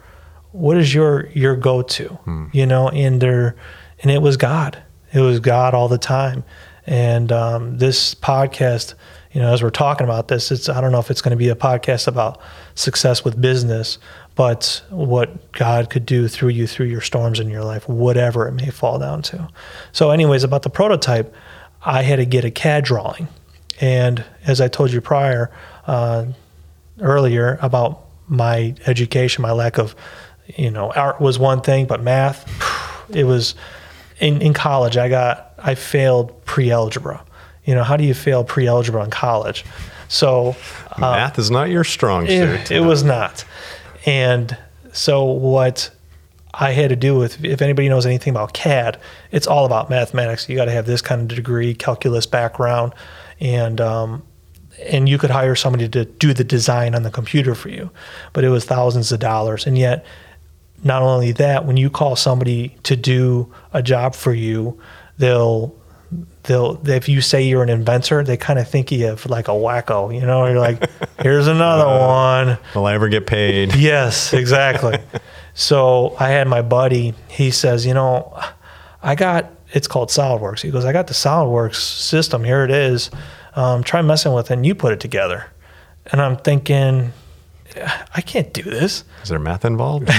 what 0.52 0.78
is 0.78 0.94
your 0.94 1.30
your 1.30 1.56
go 1.56 1.82
to? 1.82 2.08
Hmm. 2.08 2.48
You 2.52 2.66
know, 2.66 2.90
and 2.90 3.22
there 3.22 3.56
and 4.02 4.12
it 4.12 4.22
was 4.22 4.36
God. 4.36 4.82
It 5.14 5.22
was 5.22 5.40
God 5.40 5.74
all 5.74 5.88
the 5.88 5.98
time. 5.98 6.44
And 6.86 7.32
um, 7.32 7.78
this 7.78 8.14
podcast 8.14 8.96
you 9.36 9.42
know, 9.42 9.52
as 9.52 9.62
we're 9.62 9.70
talking 9.70 10.06
about 10.06 10.30
this, 10.30 10.50
it's 10.50 10.70
I 10.70 10.80
don't 10.80 10.94
know 10.94 11.00
if 11.00 11.12
it's 11.12 11.22
going 11.22 11.32
to 11.32 11.38
be 11.38 11.50
a 11.50 11.56
podcast 11.56 12.08
about 12.08 12.40
success 12.74 13.26
with 13.26 13.40
business, 13.40 13.98
but 14.34 14.82
what 14.90 15.52
God 15.52 15.90
could 15.90 16.06
do 16.06 16.30
through 16.30 16.50
you 16.50 16.66
through 16.68 16.86
your 16.86 17.02
storms 17.02 17.42
in 17.42 17.50
your 17.50 17.66
life, 17.66 17.90
whatever 17.90 18.48
it 18.48 18.54
may 18.54 18.70
fall 18.70 18.98
down 18.98 19.22
to. 19.24 19.50
So, 19.92 20.12
anyways, 20.12 20.46
about 20.46 20.62
the 20.62 20.70
prototype, 20.70 21.36
I 21.84 22.04
had 22.04 22.16
to 22.16 22.26
get 22.26 22.46
a 22.46 22.50
CAD 22.50 22.86
drawing, 22.86 23.28
and 23.82 24.24
as 24.46 24.62
I 24.62 24.70
told 24.70 24.94
you 24.94 25.02
prior, 25.02 25.52
uh, 25.86 26.28
earlier 27.02 27.60
about 27.62 28.06
my 28.30 28.74
education, 28.88 29.42
my 29.42 29.52
lack 29.52 29.78
of, 29.78 29.98
you 30.56 30.72
know, 30.72 30.94
art 30.94 31.20
was 31.20 31.38
one 31.38 31.60
thing, 31.60 31.88
but 31.88 32.02
math, 32.02 32.50
it 33.10 33.26
was 33.26 33.56
in 34.22 34.42
in 34.42 34.54
college. 34.54 34.96
I 34.96 35.10
got 35.10 35.56
I 35.58 35.76
failed 35.76 36.46
pre 36.46 36.72
algebra 36.72 37.25
you 37.66 37.76
know, 37.76 37.84
how 37.84 37.98
do 37.98 38.04
you 38.04 38.14
fail 38.14 38.44
pre-algebra 38.44 39.04
in 39.04 39.10
college? 39.10 39.66
So 40.08 40.56
uh, 40.92 41.02
math 41.02 41.40
is 41.40 41.52
not 41.52 41.70
your 41.70 41.84
strong 41.84 42.28
suit. 42.28 42.72
It, 42.72 42.72
it 42.72 42.80
was 42.82 43.04
not. 43.04 43.44
And 44.06 44.58
so 44.92 45.24
what 45.24 45.92
I 46.54 46.72
had 46.72 46.90
to 46.90 46.96
do 46.96 47.18
with, 47.18 47.44
if 47.44 47.62
anybody 47.62 47.90
knows 47.90 48.06
anything 48.06 48.32
about 48.32 48.54
CAD, 48.54 49.00
it's 49.32 49.48
all 49.48 49.66
about 49.66 49.90
mathematics. 49.90 50.48
You 50.48 50.56
got 50.56 50.66
to 50.66 50.72
have 50.72 50.86
this 50.86 51.02
kind 51.02 51.22
of 51.22 51.36
degree, 51.36 51.74
calculus 51.74 52.26
background, 52.26 52.94
and 53.40 53.82
um, 53.82 54.24
and 54.88 55.10
you 55.10 55.18
could 55.18 55.30
hire 55.30 55.56
somebody 55.56 55.88
to 55.90 56.06
do 56.06 56.34
the 56.34 56.44
design 56.44 56.96
on 56.96 57.04
the 57.04 57.12
computer 57.12 57.56
for 57.56 57.70
you, 57.70 57.90
but 58.34 58.44
it 58.44 58.50
was 58.50 58.66
thousands 58.66 59.12
of 59.12 59.20
dollars. 59.20 59.66
And 59.66 59.78
yet, 59.78 60.06
not 60.84 61.02
only 61.02 61.32
that, 61.34 61.66
when 61.66 61.78
you 61.78 61.90
call 61.90 62.16
somebody 62.16 62.76
to 62.84 62.96
do 62.96 63.52
a 63.74 63.82
job 63.82 64.16
for 64.16 64.34
you, 64.34 64.80
they'll 65.18 65.76
they'll 66.44 66.82
if 66.88 67.10
you 67.10 67.22
say 67.22 67.44
you're 67.44 67.64
an 67.64 67.70
inventor, 67.70 68.24
they 68.24 68.38
kind 68.38 68.60
of 68.60 68.68
think 68.68 68.92
you 68.92 69.06
have 69.06 69.26
like 69.26 69.48
a 69.48 69.52
wacko. 69.52 70.14
You 70.14 70.26
know, 70.26 70.46
you're 70.46 70.60
like, 70.60 70.90
here's 71.22 71.48
another 71.48 71.86
uh, 71.86 72.08
one. 72.08 72.58
Will 72.74 72.86
I 72.86 72.94
ever 72.94 73.10
get 73.10 73.28
paid? 73.28 73.76
Yes, 73.86 74.34
exactly. 74.34 74.98
so 75.54 76.16
I 76.20 76.30
had 76.30 76.48
my 76.48 76.62
buddy. 76.62 77.14
He 77.28 77.52
says, 77.52 77.86
you 77.86 77.94
know, 77.94 78.38
I 79.04 79.16
got 79.16 79.52
it's 79.74 79.88
called 79.88 80.10
SolidWorks. 80.10 80.62
He 80.62 80.72
goes, 80.72 80.86
I 80.86 80.94
got 80.94 81.08
the 81.08 81.14
SolidWorks 81.14 81.76
system. 81.76 82.44
Here 82.44 82.64
it 82.64 82.72
is. 82.72 83.12
Um, 83.56 83.84
try 83.84 84.02
messing 84.02 84.34
with 84.34 84.52
it, 84.52 84.56
and 84.56 84.66
you 84.66 84.76
put 84.76 84.94
it 84.94 85.00
together. 85.00 85.46
And 86.12 86.22
I'm 86.22 86.38
thinking, 86.38 87.14
I 88.16 88.22
can't 88.22 88.54
do 88.54 88.64
this. 88.64 89.04
Is 89.24 89.30
there 89.30 89.40
math 89.40 89.66
involved? 89.66 90.10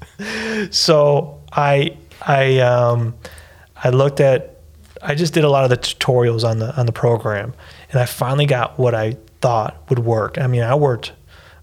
so 0.70 1.42
I 1.52 1.96
I 2.22 2.58
um, 2.60 3.14
I 3.82 3.90
looked 3.90 4.20
at 4.20 4.55
I 5.02 5.14
just 5.14 5.34
did 5.34 5.44
a 5.44 5.50
lot 5.50 5.64
of 5.64 5.70
the 5.70 5.76
tutorials 5.76 6.48
on 6.48 6.58
the 6.58 6.74
on 6.78 6.86
the 6.86 6.92
program, 6.92 7.54
and 7.90 8.00
I 8.00 8.06
finally 8.06 8.46
got 8.46 8.78
what 8.78 8.94
I 8.94 9.16
thought 9.40 9.82
would 9.88 10.00
work. 10.00 10.38
I 10.38 10.46
mean, 10.46 10.62
I 10.62 10.74
worked 10.74 11.12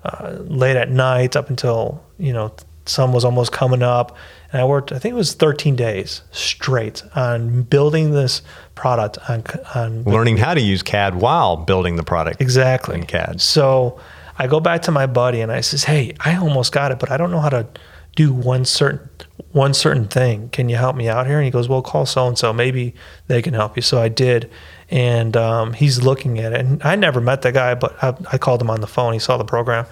uh, 0.04 0.38
late 0.42 0.78
at 0.78 0.90
night 0.90 1.36
up 1.36 1.50
until 1.50 2.04
you 2.18 2.34
know 2.34 2.54
sun 2.86 3.12
was 3.12 3.26
almost 3.26 3.52
coming 3.52 3.82
up, 3.82 4.16
and 4.52 4.62
I 4.62 4.66
worked. 4.66 4.92
I 4.92 5.00
think 5.00 5.14
it 5.14 5.18
was 5.18 5.34
13 5.34 5.76
days 5.76 6.22
straight 6.32 7.04
on 7.16 7.64
building 7.64 8.12
this 8.12 8.42
product 8.76 9.18
on 9.30 9.44
on 9.76 10.04
learning 10.04 10.38
how 10.38 10.54
to 10.54 10.62
use 10.62 10.84
CAD 10.84 11.16
while 11.16 11.58
building 11.58 11.96
the 11.96 12.04
product. 12.04 12.42
Exactly 12.42 12.96
in 12.96 13.06
CAD. 13.06 13.42
So 13.42 14.00
I 14.38 14.48
go 14.48 14.60
back 14.60 14.82
to 14.84 14.92
my 14.92 15.06
buddy 15.06 15.42
and 15.42 15.52
I 15.52 15.62
says, 15.62 15.84
"Hey, 15.86 16.16
I 16.20 16.36
almost 16.36 16.72
got 16.72 16.92
it, 16.92 17.00
but 17.00 17.12
I 17.12 17.18
don't 17.18 17.32
know 17.32 17.40
how 17.40 17.50
to." 17.50 17.68
Do 18.16 18.32
one 18.34 18.66
certain 18.66 19.10
one 19.52 19.74
certain 19.74 20.08
thing. 20.08 20.50
Can 20.50 20.70
you 20.70 20.76
help 20.76 20.96
me 20.96 21.08
out 21.08 21.28
here? 21.28 21.38
And 21.38 21.46
he 21.46 21.52
goes, 21.52 21.70
well, 21.70 21.82
call 21.82 22.06
so 22.06 22.28
and 22.28 22.38
so. 22.38 22.52
Maybe 22.52 22.96
they 23.28 23.42
can 23.42 23.54
help 23.54 23.76
you. 23.76 23.82
So 23.82 24.02
I 24.02 24.10
did, 24.10 24.50
and 24.90 25.38
um, 25.38 25.74
he's 25.74 26.02
looking 26.02 26.40
at 26.40 26.54
it. 26.54 26.60
And 26.60 26.82
I 26.84 26.96
never 26.96 27.22
met 27.22 27.44
that 27.44 27.54
guy, 27.54 27.76
but 27.76 28.04
I, 28.04 28.16
I 28.32 28.38
called 28.38 28.62
him 28.62 28.70
on 28.70 28.82
the 28.82 28.88
phone. 28.88 29.14
He 29.14 29.20
saw 29.20 29.38
the 29.38 29.46
program, 29.46 29.86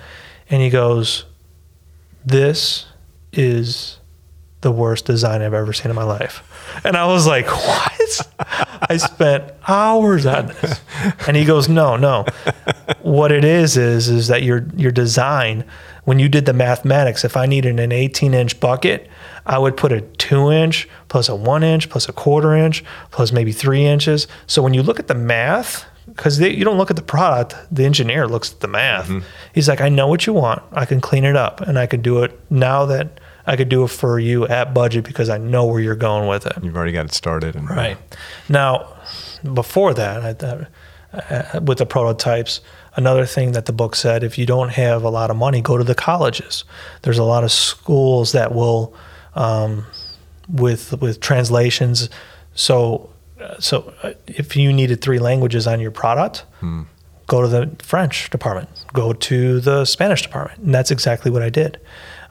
and 0.50 0.62
he 0.62 0.70
goes, 0.70 1.26
"This 2.26 2.86
is 3.32 4.00
the 4.62 4.72
worst 4.72 5.06
design 5.06 5.42
I've 5.42 5.54
ever 5.54 5.74
seen 5.74 5.90
in 5.90 5.96
my 5.96 6.04
life." 6.04 6.44
And 6.84 6.96
I 6.98 7.06
was 7.08 7.28
like, 7.28 7.48
"What?" 7.48 8.28
I 8.90 8.98
spent 8.98 9.52
hours 9.68 10.26
on 10.26 10.48
this, 10.48 10.82
and 11.28 11.38
he 11.38 11.46
goes, 11.46 11.70
"No, 11.70 11.96
no. 11.98 12.26
What 13.02 13.32
it 13.32 13.44
is 13.44 13.78
is 13.78 14.10
is 14.10 14.28
that 14.28 14.44
your 14.44 14.66
your 14.76 14.92
design." 14.92 15.66
when 16.06 16.20
you 16.20 16.28
did 16.28 16.46
the 16.46 16.54
mathematics, 16.54 17.24
if 17.24 17.38
I 17.38 17.46
needed 17.46 17.80
an 17.80 17.92
18 17.92 18.34
inch 18.34 18.60
bucket, 18.60 19.08
I 19.46 19.58
would 19.58 19.78
put 19.78 19.92
a 19.92 20.02
two 20.02 20.52
inch 20.52 20.88
plus 21.08 21.30
a 21.30 21.36
one 21.36 21.64
inch 21.64 21.90
plus 21.90 22.10
a 22.10 22.14
quarter 22.14 22.56
inch 22.56 22.84
plus 23.12 23.32
maybe 23.32 23.52
three 23.52 23.86
inches. 23.86 24.28
So 24.48 24.62
when 24.62 24.74
you 24.74 24.84
look 24.84 25.00
at 25.00 25.08
the 25.08 25.16
math, 25.16 25.86
because 26.08 26.40
you 26.40 26.66
don't 26.66 26.78
look 26.78 26.90
at 26.90 26.96
the 26.96 27.02
product, 27.02 27.56
the 27.72 27.86
engineer 27.86 28.28
looks 28.28 28.52
at 28.52 28.60
the 28.60 28.68
math. 28.68 29.08
Mm-hmm. 29.08 29.26
He's 29.54 29.70
like, 29.70 29.82
I 29.82 29.90
know 29.90 30.08
what 30.08 30.26
you 30.26 30.34
want. 30.34 30.62
I 30.72 30.86
can 30.86 31.00
clean 31.00 31.24
it 31.24 31.36
up 31.36 31.62
and 31.62 31.78
I 31.78 31.86
can 31.86 32.02
do 32.02 32.24
it 32.24 32.40
now 32.50 32.86
that 32.88 33.21
I 33.46 33.56
could 33.56 33.70
do 33.70 33.84
it 33.84 33.90
for 33.90 34.20
you 34.20 34.48
at 34.48 34.74
budget 34.74 35.04
because 35.04 35.30
I 35.30 35.38
know 35.38 35.66
where 35.66 35.80
you're 35.80 35.96
going 35.96 36.28
with 36.28 36.46
it. 36.46 36.54
You've 36.62 36.76
already 36.76 36.92
got 36.92 37.06
it 37.06 37.14
started. 37.14 37.56
And, 37.56 37.70
right. 37.70 37.98
Now, 38.50 38.94
before 39.54 39.94
that, 39.94 40.44
I, 40.44 41.18
uh, 41.18 41.60
with 41.62 41.80
the 41.80 41.86
prototypes, 41.86 42.62
Another 42.96 43.26
thing 43.26 43.54
that 43.54 43.68
the 43.68 43.74
book 43.74 43.96
said 43.96 44.22
if 44.22 44.38
you 44.38 44.46
don't 44.46 44.70
have 44.70 45.04
a 45.04 45.10
lot 45.10 45.30
of 45.30 45.38
money, 45.38 45.62
go 45.62 45.78
to 45.78 45.84
the 45.84 45.96
colleges. 45.96 46.66
There's 47.04 47.18
a 47.18 47.24
lot 47.24 47.46
of 47.46 47.52
schools 47.52 48.34
that 48.34 48.54
will, 48.54 48.94
um, 49.34 49.86
with 50.50 51.00
with 51.00 51.22
translations. 51.22 52.10
So, 52.54 53.10
so 53.60 53.94
uh, 54.04 54.14
if 54.28 54.58
you 54.58 54.74
needed 54.74 55.00
three 55.00 55.20
languages 55.20 55.68
on 55.68 55.80
your 55.80 55.92
product, 55.92 56.44
hmm. 56.60 56.84
go 57.28 57.42
to 57.42 57.48
the 57.48 57.74
French 57.82 58.30
department, 58.30 58.68
go 58.92 59.14
to 59.14 59.62
the 59.62 59.86
Spanish 59.86 60.22
department, 60.22 60.60
and 60.60 60.76
that's 60.76 60.92
exactly 60.92 61.32
what 61.32 61.42
I 61.42 61.50
did. 61.50 61.80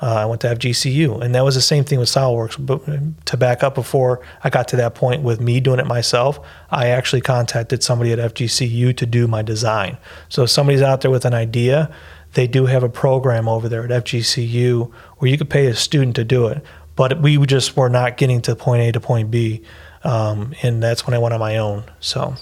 Uh, 0.02 0.14
I 0.14 0.24
went 0.24 0.40
to 0.42 0.48
FGCU, 0.48 1.20
and 1.20 1.34
that 1.34 1.44
was 1.44 1.54
the 1.54 1.60
same 1.60 1.84
thing 1.84 1.98
with 1.98 2.08
SolidWorks. 2.08 2.64
But 2.64 3.26
to 3.26 3.36
back 3.36 3.62
up 3.62 3.74
before 3.74 4.20
I 4.42 4.48
got 4.48 4.66
to 4.68 4.76
that 4.76 4.94
point 4.94 5.22
with 5.22 5.40
me 5.40 5.60
doing 5.60 5.78
it 5.78 5.86
myself, 5.86 6.40
I 6.70 6.88
actually 6.88 7.20
contacted 7.20 7.82
somebody 7.82 8.12
at 8.12 8.18
FGCU 8.18 8.96
to 8.96 9.06
do 9.06 9.26
my 9.26 9.42
design. 9.42 9.98
So 10.30 10.44
if 10.44 10.50
somebody's 10.50 10.80
out 10.80 11.02
there 11.02 11.10
with 11.10 11.26
an 11.26 11.34
idea, 11.34 11.92
they 12.32 12.46
do 12.46 12.66
have 12.66 12.82
a 12.82 12.88
program 12.88 13.48
over 13.48 13.68
there 13.68 13.84
at 13.84 14.04
FGCU 14.04 14.90
where 15.18 15.30
you 15.30 15.36
could 15.36 15.50
pay 15.50 15.66
a 15.66 15.74
student 15.74 16.16
to 16.16 16.24
do 16.24 16.46
it. 16.46 16.64
But 16.96 17.20
we 17.20 17.38
just 17.46 17.76
were 17.76 17.88
not 17.88 18.16
getting 18.16 18.40
to 18.42 18.56
point 18.56 18.82
A 18.82 18.92
to 18.92 19.00
point 19.00 19.30
B, 19.30 19.62
um, 20.04 20.54
and 20.62 20.82
that's 20.82 21.06
when 21.06 21.14
I 21.14 21.18
went 21.18 21.34
on 21.34 21.40
my 21.40 21.58
own. 21.58 21.84
So, 22.00 22.34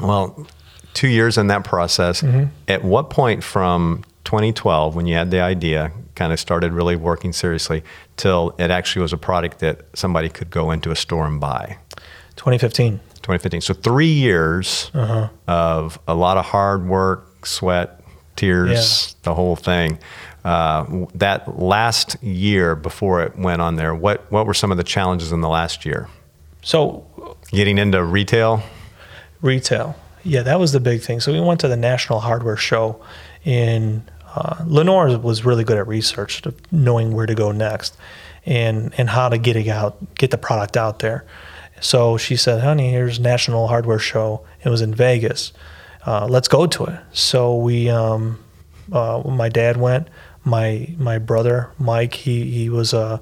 well, 0.00 0.46
two 0.94 1.08
years 1.08 1.38
in 1.38 1.46
that 1.48 1.64
process. 1.64 2.22
Mm-hmm. 2.22 2.46
At 2.68 2.84
what 2.84 3.10
point 3.10 3.42
from 3.42 4.04
2012 4.24 4.94
when 4.96 5.06
you 5.06 5.14
had 5.16 5.30
the 5.30 5.40
idea, 5.40 5.92
kind 6.14 6.32
of 6.32 6.38
started 6.40 6.72
really 6.72 6.96
working 6.96 7.32
seriously, 7.32 7.82
till 8.16 8.54
it 8.58 8.70
actually 8.70 9.02
was 9.02 9.12
a 9.12 9.16
product 9.18 9.58
that 9.60 9.80
somebody 9.94 10.28
could 10.28 10.50
go 10.50 10.70
into 10.70 10.90
a 10.90 10.96
store 10.96 11.26
and 11.26 11.40
buy? 11.40 11.76
2015. 12.36 12.98
2015. 13.16 13.60
So 13.60 13.74
three 13.74 14.06
years 14.12 14.90
Uh-huh. 14.94 15.28
of 15.46 15.98
a 16.08 16.14
lot 16.14 16.36
of 16.36 16.44
hard 16.46 16.86
work, 16.88 17.46
sweat, 17.46 18.00
tears, 18.36 19.14
the 19.22 19.34
whole 19.34 19.56
thing. 19.56 19.98
Uh, 20.44 21.06
that 21.14 21.60
last 21.60 22.20
year 22.22 22.74
before 22.74 23.22
it 23.22 23.38
went 23.38 23.62
on 23.62 23.76
there, 23.76 23.94
what 23.94 24.30
what 24.32 24.44
were 24.46 24.54
some 24.54 24.72
of 24.72 24.76
the 24.76 24.82
challenges 24.84 25.30
in 25.30 25.40
the 25.40 25.48
last 25.48 25.84
year? 25.86 26.08
So 26.62 27.04
Getting 27.50 27.78
into 27.78 28.02
retail. 28.02 28.62
retail. 29.40 29.94
Yeah, 30.24 30.42
that 30.42 30.58
was 30.58 30.72
the 30.72 30.80
big 30.80 31.02
thing. 31.02 31.20
So 31.20 31.32
we 31.32 31.40
went 31.40 31.60
to 31.60 31.68
the 31.68 31.76
National 31.76 32.20
Hardware 32.20 32.56
Show 32.56 33.00
in 33.44 34.02
uh, 34.34 34.64
Lenore 34.66 35.16
was 35.18 35.44
really 35.44 35.64
good 35.64 35.78
at 35.78 35.86
research, 35.86 36.42
knowing 36.70 37.12
where 37.12 37.26
to 37.26 37.34
go 37.34 37.52
next, 37.52 37.96
and 38.46 38.92
and 38.98 39.10
how 39.10 39.28
to 39.28 39.38
get 39.38 39.56
it 39.56 39.68
out, 39.68 40.14
get 40.14 40.30
the 40.30 40.38
product 40.38 40.76
out 40.76 40.98
there. 41.00 41.24
So 41.80 42.16
she 42.16 42.36
said, 42.36 42.62
"Honey, 42.62 42.90
here's 42.90 43.20
National 43.20 43.68
Hardware 43.68 43.98
Show. 43.98 44.44
It 44.64 44.68
was 44.68 44.80
in 44.80 44.94
Vegas. 44.94 45.52
Uh, 46.06 46.26
let's 46.26 46.48
go 46.48 46.66
to 46.66 46.84
it." 46.84 47.00
So 47.12 47.56
we, 47.56 47.88
um, 47.88 48.38
uh, 48.92 49.22
my 49.24 49.48
dad 49.48 49.76
went. 49.76 50.08
My 50.44 50.88
my 50.98 51.18
brother 51.18 51.70
Mike, 51.78 52.14
he 52.14 52.50
he 52.50 52.68
was 52.68 52.92
a 52.92 53.20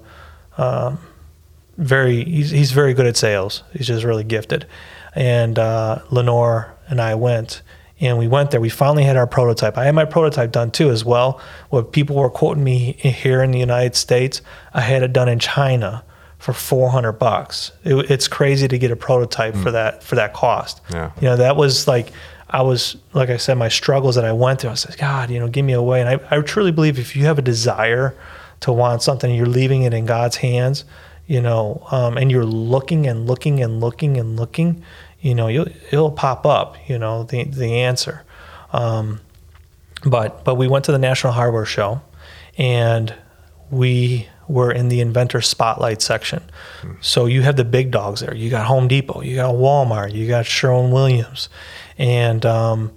very 1.80 2.24
he's, 2.24 2.50
he's 2.50 2.72
very 2.72 2.94
good 2.94 3.06
at 3.06 3.16
sales. 3.16 3.62
He's 3.72 3.86
just 3.86 4.04
really 4.04 4.24
gifted. 4.24 4.66
And 5.14 5.58
uh, 5.58 6.00
Lenore 6.10 6.74
and 6.88 7.00
I 7.00 7.14
went, 7.14 7.62
and 8.00 8.18
we 8.18 8.26
went 8.26 8.50
there. 8.50 8.60
We 8.60 8.70
finally 8.70 9.04
had 9.04 9.16
our 9.16 9.26
prototype. 9.26 9.76
I 9.76 9.84
had 9.84 9.94
my 9.94 10.06
prototype 10.06 10.52
done 10.52 10.70
too 10.70 10.90
as 10.90 11.04
well. 11.04 11.40
What 11.68 11.92
people 11.92 12.16
were 12.16 12.30
quoting 12.30 12.64
me 12.64 12.92
here 12.92 13.42
in 13.42 13.50
the 13.50 13.58
United 13.58 13.94
States, 13.94 14.40
I 14.72 14.80
had 14.80 15.02
it 15.02 15.12
done 15.12 15.28
in 15.28 15.38
China 15.38 16.02
for 16.38 16.54
400 16.54 17.12
bucks. 17.12 17.70
It, 17.84 18.10
it's 18.10 18.26
crazy 18.26 18.66
to 18.66 18.78
get 18.78 18.90
a 18.90 18.96
prototype 18.96 19.54
for 19.54 19.70
that 19.70 20.02
for 20.02 20.14
that 20.16 20.32
cost. 20.32 20.80
Yeah. 20.90 21.12
You 21.20 21.28
know, 21.28 21.36
that 21.36 21.56
was 21.56 21.86
like 21.86 22.12
I 22.48 22.62
was 22.62 22.96
like 23.12 23.28
I 23.28 23.36
said, 23.36 23.58
my 23.58 23.68
struggles 23.68 24.14
that 24.14 24.24
I 24.24 24.32
went 24.32 24.62
through. 24.62 24.70
I 24.70 24.74
said, 24.74 24.96
God, 24.96 25.30
you 25.30 25.38
know, 25.38 25.48
give 25.48 25.64
me 25.64 25.74
a 25.74 25.82
way. 25.82 26.00
And 26.00 26.08
I, 26.08 26.36
I 26.36 26.40
truly 26.40 26.72
believe 26.72 26.98
if 26.98 27.14
you 27.14 27.26
have 27.26 27.38
a 27.38 27.42
desire 27.42 28.16
to 28.60 28.72
want 28.72 29.02
something, 29.02 29.32
you're 29.32 29.46
leaving 29.46 29.82
it 29.82 29.94
in 29.94 30.06
God's 30.06 30.36
hands. 30.36 30.84
You 31.26 31.40
know, 31.40 31.86
um, 31.92 32.16
and 32.16 32.28
you're 32.28 32.44
looking 32.44 33.06
and 33.06 33.28
looking 33.28 33.62
and 33.62 33.80
looking 33.80 34.16
and 34.16 34.36
looking. 34.36 34.82
You 35.20 35.34
know, 35.34 35.48
you'll, 35.48 35.68
it'll 35.90 36.10
pop 36.10 36.46
up. 36.46 36.76
You 36.88 36.98
know, 36.98 37.24
the 37.24 37.44
the 37.44 37.80
answer. 37.80 38.24
Um, 38.72 39.20
but 40.04 40.44
but 40.44 40.54
we 40.54 40.68
went 40.68 40.84
to 40.86 40.92
the 40.92 40.98
National 40.98 41.32
Hardware 41.32 41.66
Show, 41.66 42.00
and 42.56 43.14
we 43.70 44.28
were 44.48 44.72
in 44.72 44.88
the 44.88 45.00
inventor 45.00 45.40
spotlight 45.40 46.02
section. 46.02 46.42
So 47.00 47.26
you 47.26 47.42
have 47.42 47.56
the 47.56 47.64
big 47.64 47.92
dogs 47.92 48.20
there. 48.20 48.34
You 48.34 48.50
got 48.50 48.66
Home 48.66 48.88
Depot, 48.88 49.22
you 49.22 49.36
got 49.36 49.54
Walmart, 49.54 50.12
you 50.12 50.26
got 50.26 50.44
Sherwin 50.44 50.90
Williams, 50.90 51.48
and 51.96 52.44
um, 52.44 52.92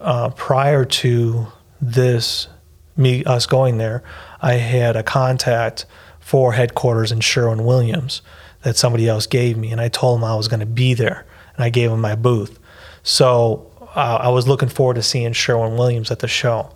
uh, 0.00 0.30
prior 0.30 0.84
to 0.84 1.46
this, 1.80 2.48
me 2.96 3.22
us 3.24 3.44
going 3.46 3.76
there, 3.76 4.02
I 4.40 4.54
had 4.54 4.96
a 4.96 5.02
contact 5.02 5.84
for 6.20 6.52
headquarters 6.54 7.12
in 7.12 7.20
Sherwin 7.20 7.64
Williams 7.64 8.22
that 8.62 8.76
somebody 8.76 9.06
else 9.06 9.26
gave 9.26 9.58
me, 9.58 9.72
and 9.72 9.80
I 9.80 9.88
told 9.88 10.18
them 10.18 10.24
I 10.24 10.36
was 10.36 10.48
going 10.48 10.60
to 10.60 10.66
be 10.66 10.94
there, 10.94 11.26
and 11.56 11.64
I 11.64 11.70
gave 11.70 11.90
him 11.90 12.00
my 12.00 12.14
booth. 12.14 12.58
So 13.02 13.70
uh, 13.94 14.18
I 14.22 14.28
was 14.28 14.48
looking 14.48 14.68
forward 14.68 14.94
to 14.94 15.02
seeing 15.02 15.32
Sherwin 15.32 15.76
Williams 15.76 16.10
at 16.10 16.20
the 16.20 16.28
show. 16.28 16.74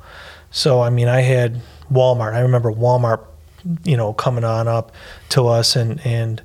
So 0.51 0.81
I 0.81 0.91
mean, 0.91 1.09
I 1.09 1.21
had 1.21 1.61
Walmart. 1.93 2.35
I 2.35 2.41
remember 2.41 2.73
Walmart, 2.73 3.25
you 3.85 3.97
know, 3.97 4.13
coming 4.13 4.45
on 4.45 4.69
up 4.69 4.93
to 5.31 5.47
us, 5.47 5.77
and 5.77 6.05
and 6.07 6.43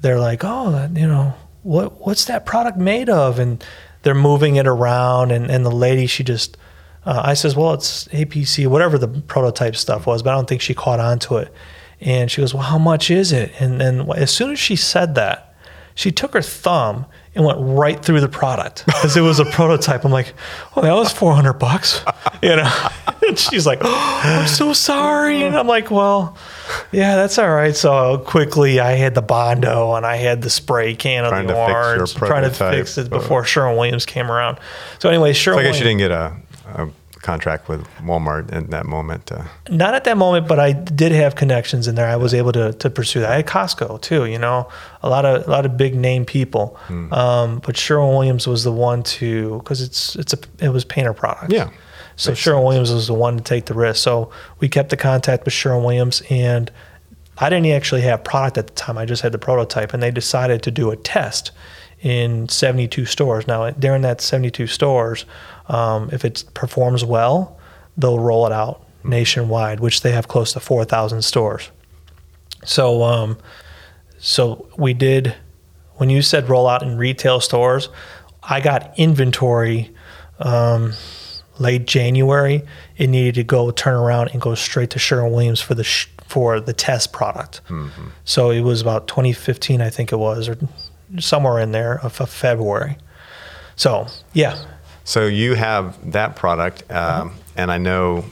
they're 0.00 0.18
like, 0.18 0.42
oh, 0.44 0.88
you 0.94 1.06
know, 1.06 1.34
what 1.62 2.06
what's 2.06 2.26
that 2.26 2.46
product 2.46 2.78
made 2.78 3.08
of? 3.08 3.38
And 3.38 3.64
they're 4.02 4.14
moving 4.14 4.56
it 4.56 4.66
around, 4.66 5.32
and 5.32 5.50
and 5.50 5.64
the 5.64 5.70
lady, 5.70 6.06
she 6.06 6.22
just, 6.24 6.56
uh, 7.04 7.22
I 7.24 7.34
says, 7.34 7.56
well, 7.56 7.74
it's 7.74 8.08
APC, 8.08 8.66
whatever 8.66 8.98
the 8.98 9.08
prototype 9.08 9.76
stuff 9.76 10.06
was, 10.06 10.22
but 10.22 10.30
I 10.30 10.34
don't 10.34 10.48
think 10.48 10.60
she 10.60 10.74
caught 10.74 11.00
on 11.00 11.18
to 11.20 11.36
it. 11.38 11.52
And 12.00 12.30
she 12.30 12.42
goes, 12.42 12.52
well, 12.52 12.62
how 12.62 12.78
much 12.78 13.10
is 13.10 13.32
it? 13.32 13.52
And 13.58 13.80
then 13.80 14.10
as 14.12 14.30
soon 14.30 14.50
as 14.52 14.58
she 14.58 14.76
said 14.76 15.14
that, 15.14 15.55
she 15.96 16.12
took 16.12 16.34
her 16.34 16.42
thumb 16.42 17.06
and 17.34 17.44
went 17.44 17.58
right 17.60 18.00
through 18.02 18.20
the 18.20 18.28
product 18.28 18.84
because 18.86 19.16
it 19.16 19.22
was 19.22 19.40
a 19.40 19.44
prototype. 19.50 20.04
I'm 20.04 20.12
like, 20.12 20.34
oh, 20.76 20.82
that 20.82 20.92
was 20.92 21.10
400 21.10 21.54
bucks, 21.54 22.02
you 22.42 22.54
know? 22.54 22.70
And 23.26 23.36
she's 23.36 23.66
like, 23.66 23.80
oh, 23.82 24.20
I'm 24.22 24.46
so 24.46 24.72
sorry. 24.72 25.42
And 25.42 25.56
I'm 25.56 25.66
like, 25.66 25.90
well, 25.90 26.38
yeah, 26.92 27.16
that's 27.16 27.38
all 27.38 27.50
right. 27.50 27.74
So 27.74 28.18
quickly 28.18 28.78
I 28.78 28.92
had 28.92 29.16
the 29.16 29.22
Bondo 29.22 29.94
and 29.94 30.06
I 30.06 30.14
had 30.14 30.42
the 30.42 30.50
spray 30.50 30.94
can 30.94 31.24
of 31.24 31.30
Trying 31.30 31.48
the 31.48 31.54
to 31.54 31.58
fix 31.66 31.68
your 31.68 31.94
orange, 31.96 32.14
trying 32.14 32.42
to 32.44 32.50
fix 32.50 32.98
it 32.98 33.10
before 33.10 33.42
Sherwin 33.42 33.76
Williams 33.78 34.06
came 34.06 34.30
around. 34.30 34.60
So 35.00 35.08
anyway, 35.08 35.32
So 35.32 35.58
I 35.58 35.64
guess 35.64 35.78
you 35.78 35.84
didn't 35.84 35.98
get 35.98 36.12
a, 36.12 36.36
a 36.66 36.88
contract 37.26 37.68
with 37.68 37.84
Walmart 37.98 38.52
in 38.52 38.70
that 38.70 38.86
moment. 38.86 39.32
Uh, 39.32 39.44
not 39.68 39.94
at 39.94 40.04
that 40.04 40.16
moment, 40.16 40.46
but 40.46 40.60
I 40.60 40.72
did 40.72 41.12
have 41.12 41.34
connections 41.34 41.88
in 41.88 41.96
there. 41.96 42.06
I 42.06 42.16
was 42.16 42.32
able 42.32 42.52
to 42.52 42.72
to 42.72 42.88
pursue 42.88 43.20
that. 43.20 43.30
I 43.32 43.36
had 43.36 43.46
Costco 43.46 44.00
too, 44.00 44.24
you 44.24 44.38
know, 44.38 44.68
a 45.02 45.10
lot 45.10 45.24
of 45.24 45.46
a 45.46 45.50
lot 45.50 45.66
of 45.66 45.76
big 45.76 45.94
name 45.94 46.24
people. 46.24 46.78
Hmm. 46.86 47.12
Um, 47.12 47.58
but 47.66 47.76
Sherwin 47.76 48.14
Williams 48.14 48.46
was 48.46 48.62
the 48.62 48.72
one 48.72 49.02
to 49.18 49.58
because 49.58 49.82
it's 49.82 50.14
it's 50.16 50.32
a 50.32 50.38
it 50.60 50.70
was 50.70 50.84
painter 50.84 51.12
product. 51.12 51.52
Yeah. 51.52 51.70
So 52.14 52.30
Makes 52.30 52.40
Sherwin 52.40 52.60
sense. 52.60 52.66
Williams 52.66 52.92
was 52.92 53.06
the 53.08 53.14
one 53.14 53.36
to 53.36 53.42
take 53.42 53.66
the 53.66 53.74
risk. 53.74 54.02
So 54.02 54.30
we 54.60 54.68
kept 54.68 54.88
the 54.90 54.96
contact 54.96 55.44
with 55.44 55.52
Sherwin 55.52 55.84
Williams, 55.84 56.22
and 56.30 56.70
I 57.38 57.50
didn't 57.50 57.66
actually 57.66 58.02
have 58.02 58.24
product 58.24 58.58
at 58.58 58.66
the 58.68 58.72
time. 58.72 58.96
I 58.96 59.04
just 59.04 59.22
had 59.22 59.32
the 59.32 59.38
prototype, 59.38 59.92
and 59.92 60.02
they 60.02 60.10
decided 60.10 60.62
to 60.62 60.70
do 60.70 60.90
a 60.90 60.96
test 60.96 61.50
in 62.00 62.48
72 62.48 63.04
stores. 63.06 63.46
Now, 63.46 63.70
during 63.70 64.02
that 64.02 64.20
72 64.20 64.66
stores, 64.66 65.24
um, 65.68 66.08
if 66.12 66.24
it 66.24 66.44
performs 66.54 67.04
well, 67.04 67.58
they'll 67.96 68.18
roll 68.18 68.46
it 68.46 68.52
out 68.52 68.86
nationwide, 69.04 69.80
which 69.80 70.02
they 70.02 70.12
have 70.12 70.28
close 70.28 70.52
to 70.52 70.60
4,000 70.60 71.22
stores. 71.22 71.70
So, 72.64 73.02
um, 73.02 73.38
so 74.18 74.68
we 74.76 74.94
did. 74.94 75.34
When 75.94 76.10
you 76.10 76.22
said 76.22 76.48
roll 76.48 76.68
out 76.68 76.82
in 76.82 76.98
retail 76.98 77.40
stores, 77.40 77.88
I 78.42 78.60
got 78.60 78.98
inventory 78.98 79.94
um, 80.38 80.92
late 81.58 81.86
January. 81.86 82.62
It 82.96 83.08
needed 83.08 83.36
to 83.36 83.44
go 83.44 83.70
turn 83.70 83.94
around 83.94 84.28
and 84.32 84.40
go 84.40 84.54
straight 84.54 84.90
to 84.90 84.98
Sherwin 84.98 85.32
Williams 85.32 85.60
for 85.60 85.74
the 85.74 85.84
sh- 85.84 86.08
for 86.28 86.60
the 86.60 86.72
test 86.72 87.12
product. 87.12 87.60
So 88.24 88.50
it 88.50 88.60
was 88.62 88.80
about 88.82 89.06
2015, 89.08 89.80
I 89.80 89.90
think 89.90 90.12
it 90.12 90.16
was, 90.18 90.48
or 90.48 90.56
somewhere 91.20 91.60
in 91.60 91.72
there 91.72 92.00
of, 92.04 92.20
of 92.20 92.30
February. 92.30 92.96
So 93.76 94.06
yeah, 94.32 94.58
So 95.04 95.26
you 95.26 95.54
have 95.54 96.12
that 96.12 96.34
product, 96.36 96.82
um, 96.90 97.30
Mm-hmm. 97.30 97.38
and 97.56 97.70
I 97.72 97.78
know 97.78 98.24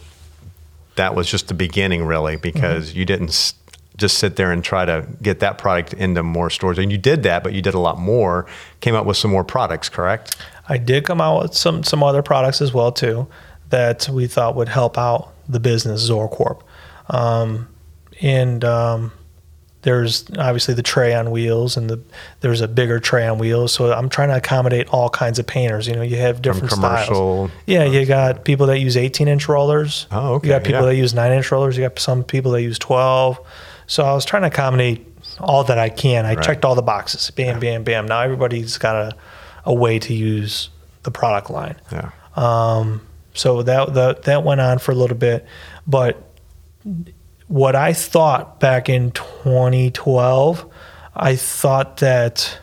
that 0.97 1.15
was 1.15 1.29
just 1.31 1.49
the 1.49 1.55
beginning, 1.55 2.05
really, 2.05 2.37
because 2.37 2.91
Mm-hmm. 2.91 2.99
you 2.99 3.05
didn't 3.05 3.29
s- 3.29 3.55
just 3.97 4.19
sit 4.19 4.35
there 4.37 4.51
and 4.51 4.65
try 4.65 4.85
to 4.85 5.07
get 5.23 5.39
that 5.41 5.57
product 5.59 5.93
into 5.95 6.23
more 6.25 6.51
stores. 6.51 6.79
And 6.79 6.91
you 6.91 6.99
did 6.99 7.23
that, 7.23 7.45
but 7.45 7.53
you 7.53 7.63
did 7.63 7.75
a 7.75 7.79
lot 7.79 7.99
more. 7.99 8.47
Came 8.81 8.97
up 8.97 9.07
with 9.07 9.17
some 9.17 9.31
more 9.31 9.45
products, 9.45 9.89
correct? 9.89 10.37
I 10.69 10.79
did 10.79 11.05
come 11.05 11.21
out 11.21 11.43
with 11.43 11.55
some 11.55 11.85
some 11.85 12.03
other 12.03 12.23
products 12.23 12.61
as 12.61 12.73
well 12.75 12.91
too 12.91 13.29
that 13.71 14.09
we 14.09 14.27
thought 14.27 14.57
would 14.57 14.69
help 14.69 14.99
out 14.99 15.33
the 15.49 15.61
business 15.61 16.09
Zorcorp. 16.11 16.63
Um, 17.09 17.69
and 18.25 18.65
um, 18.65 19.13
there's 19.83 20.25
obviously 20.39 20.73
the 20.73 20.83
tray 20.83 21.15
on 21.15 21.31
wheels 21.31 21.77
and 21.77 21.91
the 21.91 22.01
there's 22.41 22.63
a 22.63 22.69
bigger 22.69 22.99
tray 22.99 23.27
on 23.29 23.37
wheels. 23.39 23.73
So 23.73 23.93
I'm 23.93 24.09
trying 24.09 24.31
to 24.31 24.37
accommodate 24.37 24.89
all 24.89 25.11
kinds 25.11 25.39
of 25.39 25.47
painters. 25.47 25.87
You 25.87 25.95
know, 25.95 26.03
you 26.03 26.17
have 26.17 26.41
different 26.41 26.71
commercial- 26.71 27.49
styles. 27.49 27.51
Yeah, 27.67 27.85
you 27.85 28.07
got 28.07 28.45
people 28.47 28.67
that 28.69 28.79
use 28.79 28.97
18 28.97 29.29
inch 29.29 29.47
rollers. 29.47 30.07
Oh, 30.11 30.35
okay, 30.35 30.49
You 30.49 30.55
got 30.55 30.65
people 30.65 30.81
yeah. 30.81 30.87
that 30.87 30.97
use 30.97 31.13
nine 31.13 31.33
inch 31.33 31.53
rollers. 31.53 31.77
You 31.77 31.85
got 31.85 31.99
some 31.99 32.25
people 32.25 32.53
that 32.53 32.63
use 32.63 32.79
12. 32.79 33.39
So 33.87 34.03
I 34.05 34.15
was 34.15 34.25
trying 34.25 34.43
to 34.43 34.49
accommodate 34.49 35.07
all 35.39 35.65
that 35.65 35.79
I 35.79 35.91
can. 35.91 36.25
I 36.25 36.35
Right. 36.35 36.43
checked 36.45 36.65
all 36.65 36.75
the 36.75 36.81
boxes. 36.83 37.31
Bam, 37.31 37.61
bam, 37.61 37.85
bam. 37.85 38.07
Now 38.07 38.21
everybody's 38.21 38.79
got 38.79 38.97
a, 38.97 39.17
a 39.67 39.75
way 39.75 39.99
to 39.99 40.15
use 40.15 40.71
the 41.03 41.11
product 41.11 41.51
line. 41.51 41.77
Yeah. 41.93 42.11
Um, 42.37 43.03
so 43.35 43.63
that, 43.63 43.93
that 43.95 44.23
that 44.23 44.45
went 44.45 44.63
on 44.63 44.79
for 44.79 44.93
a 44.93 44.95
little 44.95 45.17
bit, 45.19 45.45
but 45.87 46.23
what 47.49 47.77
I 47.77 47.93
thought 47.93 48.61
back 48.61 48.89
in 48.89 49.11
2012, 49.13 50.67
I 51.15 51.37
thought 51.37 51.99
that 51.99 52.59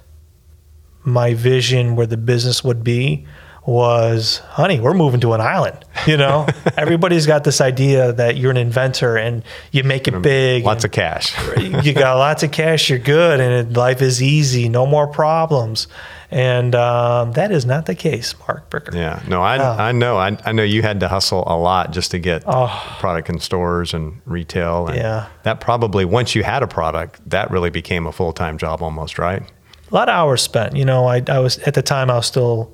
my 1.04 1.34
vision 1.34 1.96
where 1.96 2.08
the 2.08 2.17
business 2.17 2.63
would 2.63 2.84
be 2.84 3.26
was, 3.65 4.38
honey, 4.50 4.80
we're 4.80 4.93
moving 4.93 5.19
to 5.21 5.34
an 5.34 5.41
island. 5.41 5.78
You 6.08 6.17
know, 6.17 6.47
everybody's 6.78 7.28
got 7.28 7.43
this 7.43 7.62
idea 7.62 8.12
that 8.13 8.38
you're 8.38 8.52
an 8.52 8.58
inventor 8.58 9.17
and 9.17 9.43
you 9.71 9.84
make 9.84 10.08
it 10.08 10.19
big. 10.21 10.63
Lots 10.65 10.84
of 10.84 10.91
cash. 10.91 11.36
you 11.58 11.93
got 11.93 12.17
lots 12.17 12.41
of 12.43 12.52
cash, 12.52 12.89
you're 12.89 12.97
good, 13.00 13.39
and 13.39 13.76
life 13.78 14.02
is 14.02 14.21
easy, 14.21 14.67
no 14.67 14.86
more 14.86 15.08
problems. 15.08 15.88
And 16.32 16.74
um, 16.76 17.34
that 17.34 17.52
is 17.52 17.65
not 17.65 17.86
the 17.88 17.93
case, 17.93 18.34
Mark 18.47 18.69
Bricker. 18.69 18.95
Yeah, 18.95 19.21
no, 19.28 19.41
I, 19.41 19.58
Oh. 19.58 19.76
I 19.84 19.91
know. 19.91 20.17
I, 20.17 20.38
I 20.45 20.54
know 20.54 20.63
you 20.63 20.82
had 20.82 21.02
to 21.02 21.10
hustle 21.10 21.43
a 21.45 21.58
lot 21.58 21.91
just 21.91 22.12
to 22.12 22.19
get 22.19 22.43
Oh. 22.47 22.95
product 23.00 23.30
in 23.30 23.39
stores 23.39 23.93
and 23.93 24.21
retail. 24.26 24.88
And 24.88 24.95
Yeah. 24.95 25.28
That 25.43 25.60
probably, 25.60 26.06
once 26.06 26.34
you 26.34 26.43
had 26.43 26.63
a 26.63 26.67
product, 26.67 27.19
that 27.30 27.52
really 27.52 27.69
became 27.69 28.08
a 28.08 28.12
full 28.13 28.32
time 28.34 28.58
job 28.58 28.82
almost, 28.82 29.19
right? 29.19 29.43
a 29.43 29.93
lot 29.93 30.08
of 30.08 30.13
hours 30.15 30.41
spent. 30.41 30.74
You 30.78 30.86
know, 30.86 31.06
I, 31.06 31.21
I 31.28 31.39
was 31.39 31.60
at 31.60 31.74
the 31.74 31.82
time 31.82 32.10
I 32.10 32.15
was 32.15 32.26
still 32.26 32.71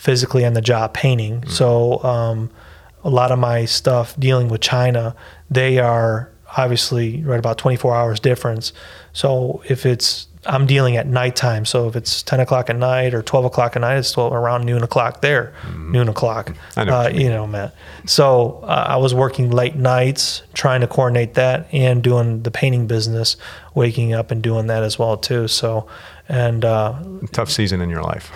physically 0.00 0.46
on 0.46 0.54
the 0.54 0.62
job 0.62 0.94
painting, 0.94 1.46
so 1.46 2.02
um, 2.02 2.50
a 3.04 3.10
lot 3.10 3.30
of 3.30 3.38
my 3.38 3.66
stuff 3.66 4.18
dealing 4.18 4.48
with 4.48 4.62
China, 4.62 5.14
they 5.50 5.78
are 5.78 6.30
obviously 6.56 7.22
right 7.22 7.38
about 7.38 7.58
24 7.58 7.94
hours 7.94 8.18
difference. 8.18 8.72
So 9.12 9.62
if 9.68 9.84
it's 9.84 10.26
I'm 10.46 10.66
dealing 10.66 10.96
at 10.96 11.06
nighttime, 11.06 11.66
so 11.66 11.86
if 11.86 11.94
it's 11.96 12.22
10 12.22 12.40
o'clock 12.40 12.70
at 12.70 12.76
night 12.76 13.12
or 13.12 13.20
12 13.22 13.44
o'clock 13.44 13.76
at 13.76 13.80
night, 13.82 13.98
it's 13.98 14.10
12, 14.12 14.32
around 14.32 14.64
noon 14.64 14.82
o'clock 14.82 15.20
there, 15.20 15.52
noon 15.76 16.08
o'clock. 16.08 16.54
I 16.78 16.84
know 16.84 16.96
Uh, 16.96 17.08
you 17.12 17.28
know, 17.28 17.46
Matt. 17.46 17.74
So 18.06 18.60
uh, 18.62 18.86
I 18.88 18.96
was 18.96 19.12
working 19.12 19.50
late 19.50 19.76
nights 19.76 20.42
trying 20.54 20.80
to 20.80 20.86
coordinate 20.86 21.34
that 21.34 21.68
and 21.74 22.02
doing 22.02 22.42
the 22.42 22.50
painting 22.50 22.86
business, 22.86 23.36
waking 23.74 24.14
up 24.14 24.30
and 24.30 24.42
doing 24.42 24.66
that 24.68 24.82
as 24.82 24.98
well 24.98 25.18
too. 25.18 25.46
So, 25.46 25.86
and 26.26 26.64
uh, 26.64 26.94
Tough 27.32 27.50
season 27.50 27.82
in 27.82 27.90
your 27.90 28.02
life. 28.02 28.32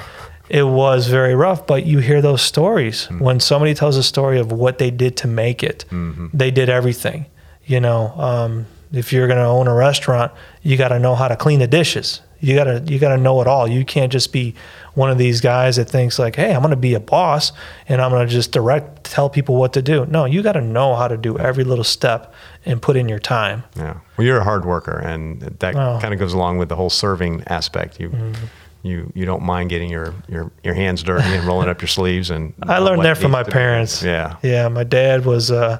It 0.48 0.62
was 0.64 1.06
very 1.08 1.34
rough. 1.34 1.66
But 1.66 1.86
you 1.86 1.98
hear 1.98 2.20
those 2.22 2.42
stories 2.42 3.06
when 3.18 3.40
somebody 3.40 3.74
tells 3.74 3.96
a 3.96 4.02
story 4.02 4.38
of 4.38 4.52
what 4.52 4.78
they 4.78 4.90
did 4.90 5.16
to 5.18 5.28
make 5.28 5.62
it. 5.62 5.84
They 6.32 6.50
did 6.50 6.68
everything. 6.68 7.26
You 7.66 7.80
know, 7.80 8.08
um, 8.20 8.66
if 8.92 9.12
you're 9.12 9.26
going 9.26 9.38
to 9.38 9.46
own 9.46 9.66
a 9.68 9.74
restaurant, 9.74 10.32
you 10.62 10.76
got 10.76 10.88
to 10.88 10.98
know 10.98 11.14
how 11.14 11.28
to 11.28 11.36
clean 11.36 11.60
the 11.60 11.66
dishes. 11.66 12.20
You 12.40 12.54
gotta 12.56 12.82
you 12.86 12.98
gotta 12.98 13.16
know 13.16 13.40
it 13.40 13.46
all. 13.46 13.66
You 13.66 13.86
can't 13.86 14.12
just 14.12 14.30
be 14.30 14.54
one 14.92 15.10
of 15.10 15.16
these 15.16 15.40
guys 15.40 15.76
that 15.76 15.86
thinks 15.88 16.18
like, 16.18 16.36
hey, 16.36 16.54
I'm 16.54 16.60
gonna 16.60 16.76
be 16.76 16.92
a 16.92 17.00
boss 17.00 17.52
and 17.88 18.02
I'm 18.02 18.10
gonna 18.10 18.26
just 18.26 18.52
direct 18.52 19.04
tell 19.04 19.30
people 19.30 19.56
what 19.56 19.72
to 19.74 19.80
do. 19.80 20.04
No, 20.04 20.26
you 20.26 20.42
gotta 20.42 20.60
know 20.60 20.94
how 20.94 21.08
to 21.08 21.16
do 21.16 21.38
every 21.38 21.64
little 21.64 21.84
step 21.84 22.34
and 22.66 22.82
put 22.82 22.96
in 22.96 23.08
your 23.08 23.18
time. 23.18 23.64
Yeah. 23.76 23.94
Well, 24.18 24.26
you're 24.26 24.40
a 24.40 24.44
hard 24.44 24.66
worker, 24.66 24.98
and 24.98 25.40
that 25.40 25.74
Oh. 25.74 25.98
kind 26.02 26.12
of 26.12 26.20
goes 26.20 26.34
along 26.34 26.58
with 26.58 26.68
the 26.68 26.76
whole 26.76 26.90
serving 26.90 27.44
aspect. 27.46 27.98
You. 27.98 28.10
Mm-hmm. 28.10 28.44
You, 28.84 29.10
you 29.14 29.24
don't 29.24 29.42
mind 29.42 29.70
getting 29.70 29.88
your, 29.90 30.14
your, 30.28 30.52
your 30.62 30.74
hands 30.74 31.02
dirty 31.02 31.24
and 31.26 31.44
rolling 31.46 31.68
up 31.68 31.80
your 31.80 31.88
sleeves 31.88 32.30
and 32.30 32.52
I 32.62 32.78
learned 32.78 33.02
that 33.04 33.16
from 33.18 33.30
my 33.32 33.42
to 33.42 33.46
be- 33.46 33.52
parents. 33.52 34.02
Yeah. 34.02 34.36
Yeah, 34.42 34.68
my 34.68 34.84
dad 34.84 35.24
was 35.24 35.50
uh, 35.50 35.78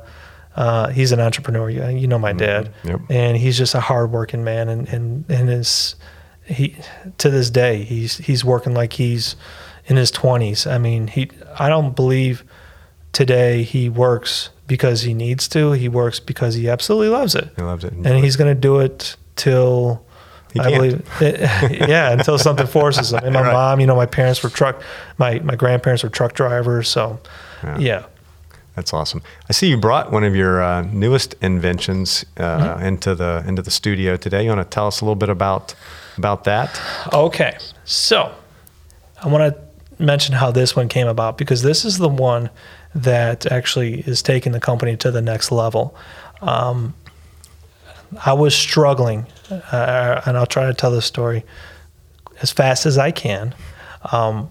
uh, 0.57 0.89
he's 0.89 1.13
an 1.13 1.21
entrepreneur. 1.21 1.69
You 1.69 2.07
know 2.07 2.19
my 2.19 2.33
dad, 2.33 2.73
Yep. 2.83 3.01
and 3.11 3.37
he's 3.37 3.59
just 3.59 3.75
a 3.75 3.81
hardworking 3.81 4.43
man. 4.43 4.69
And 4.69 4.89
and 4.89 5.25
and 5.29 5.49
his 5.51 5.97
he 6.47 6.77
to 7.19 7.29
this 7.31 7.51
day 7.51 7.83
he's 7.85 8.17
he's 8.19 8.45
working 8.45 8.73
like 8.75 8.95
he's 8.95 9.37
in 9.87 9.97
his 9.97 10.11
twenties. 10.11 10.67
I 10.67 10.79
mean, 10.79 11.09
he 11.09 11.31
I 11.59 11.69
don't 11.69 11.95
believe 11.95 12.43
today 13.13 13.65
he 13.65 13.89
works 13.91 14.49
because 14.67 15.03
he 15.03 15.13
needs 15.13 15.47
to. 15.49 15.73
He 15.73 15.89
works 15.91 16.21
because 16.21 16.55
he 16.55 16.71
absolutely 16.71 17.09
loves 17.09 17.35
it, 17.35 17.51
He 17.57 17.63
loves 17.63 17.85
it. 17.85 17.93
and 17.93 18.25
he's 18.25 18.37
going 18.37 18.55
to 18.55 18.59
do 18.61 18.79
it 18.81 19.17
till. 19.37 20.07
I 20.61 20.71
can't. 20.71 20.75
believe, 21.21 21.89
yeah, 21.89 22.13
until 22.13 22.39
something 22.39 22.67
forces 22.67 23.11
them. 23.11 23.25
And 23.25 23.35
my 23.35 23.43
Right. 23.49 23.53
mom, 23.53 23.81
you 23.81 23.87
know, 23.87 23.97
my 23.97 24.07
parents 24.07 24.43
were 24.43 24.51
truck, 24.51 24.83
my 25.19 25.39
my 25.41 25.57
grandparents 25.57 26.03
were 26.03 26.11
truck 26.11 26.33
drivers, 26.35 26.89
so 26.89 27.19
Yeah. 27.63 27.79
yeah. 27.79 28.03
That's 28.77 28.93
awesome. 28.93 29.23
I 29.49 29.53
see 29.53 29.69
you 29.69 29.77
brought 29.77 30.11
one 30.11 30.25
of 30.25 30.35
your 30.35 30.61
uh, 30.61 30.83
newest 30.93 31.35
inventions 31.41 32.25
uh, 32.37 32.43
Mm-hmm. 32.43 32.85
into 32.87 33.15
the 33.15 33.45
into 33.47 33.63
the 33.63 33.71
studio 33.71 34.17
today. 34.17 34.43
You 34.43 34.49
want 34.51 34.63
to 34.69 34.75
tell 34.75 34.87
us 34.89 35.01
a 35.01 35.05
little 35.05 35.15
bit 35.17 35.29
about 35.29 35.75
about 36.19 36.45
that? 36.45 36.81
Okay, 37.13 37.57
so 37.85 38.33
I 39.25 39.29
want 39.29 39.55
to 39.55 39.61
mention 40.03 40.35
how 40.35 40.51
this 40.51 40.75
one 40.77 40.89
came 40.89 41.07
about 41.07 41.39
because 41.39 41.63
this 41.63 41.85
is 41.85 41.99
the 41.99 42.09
one 42.09 42.51
that 42.97 43.47
actually 43.53 44.01
is 44.07 44.23
taking 44.23 44.53
the 44.53 44.61
company 44.61 44.97
to 44.97 45.11
the 45.13 45.23
next 45.23 45.53
level. 45.53 45.95
Um, 46.43 46.95
I 48.25 48.33
was 48.33 48.55
struggling, 48.57 49.27
uh, 49.51 50.23
and 50.27 50.37
I'll 50.37 50.47
try 50.47 50.67
to 50.67 50.75
tell 50.75 50.91
this 50.91 51.07
story 51.07 51.45
as 52.43 52.51
fast 52.51 52.87
as 52.87 52.99
I 52.99 53.11
can. 53.11 53.55
Um, 54.13 54.51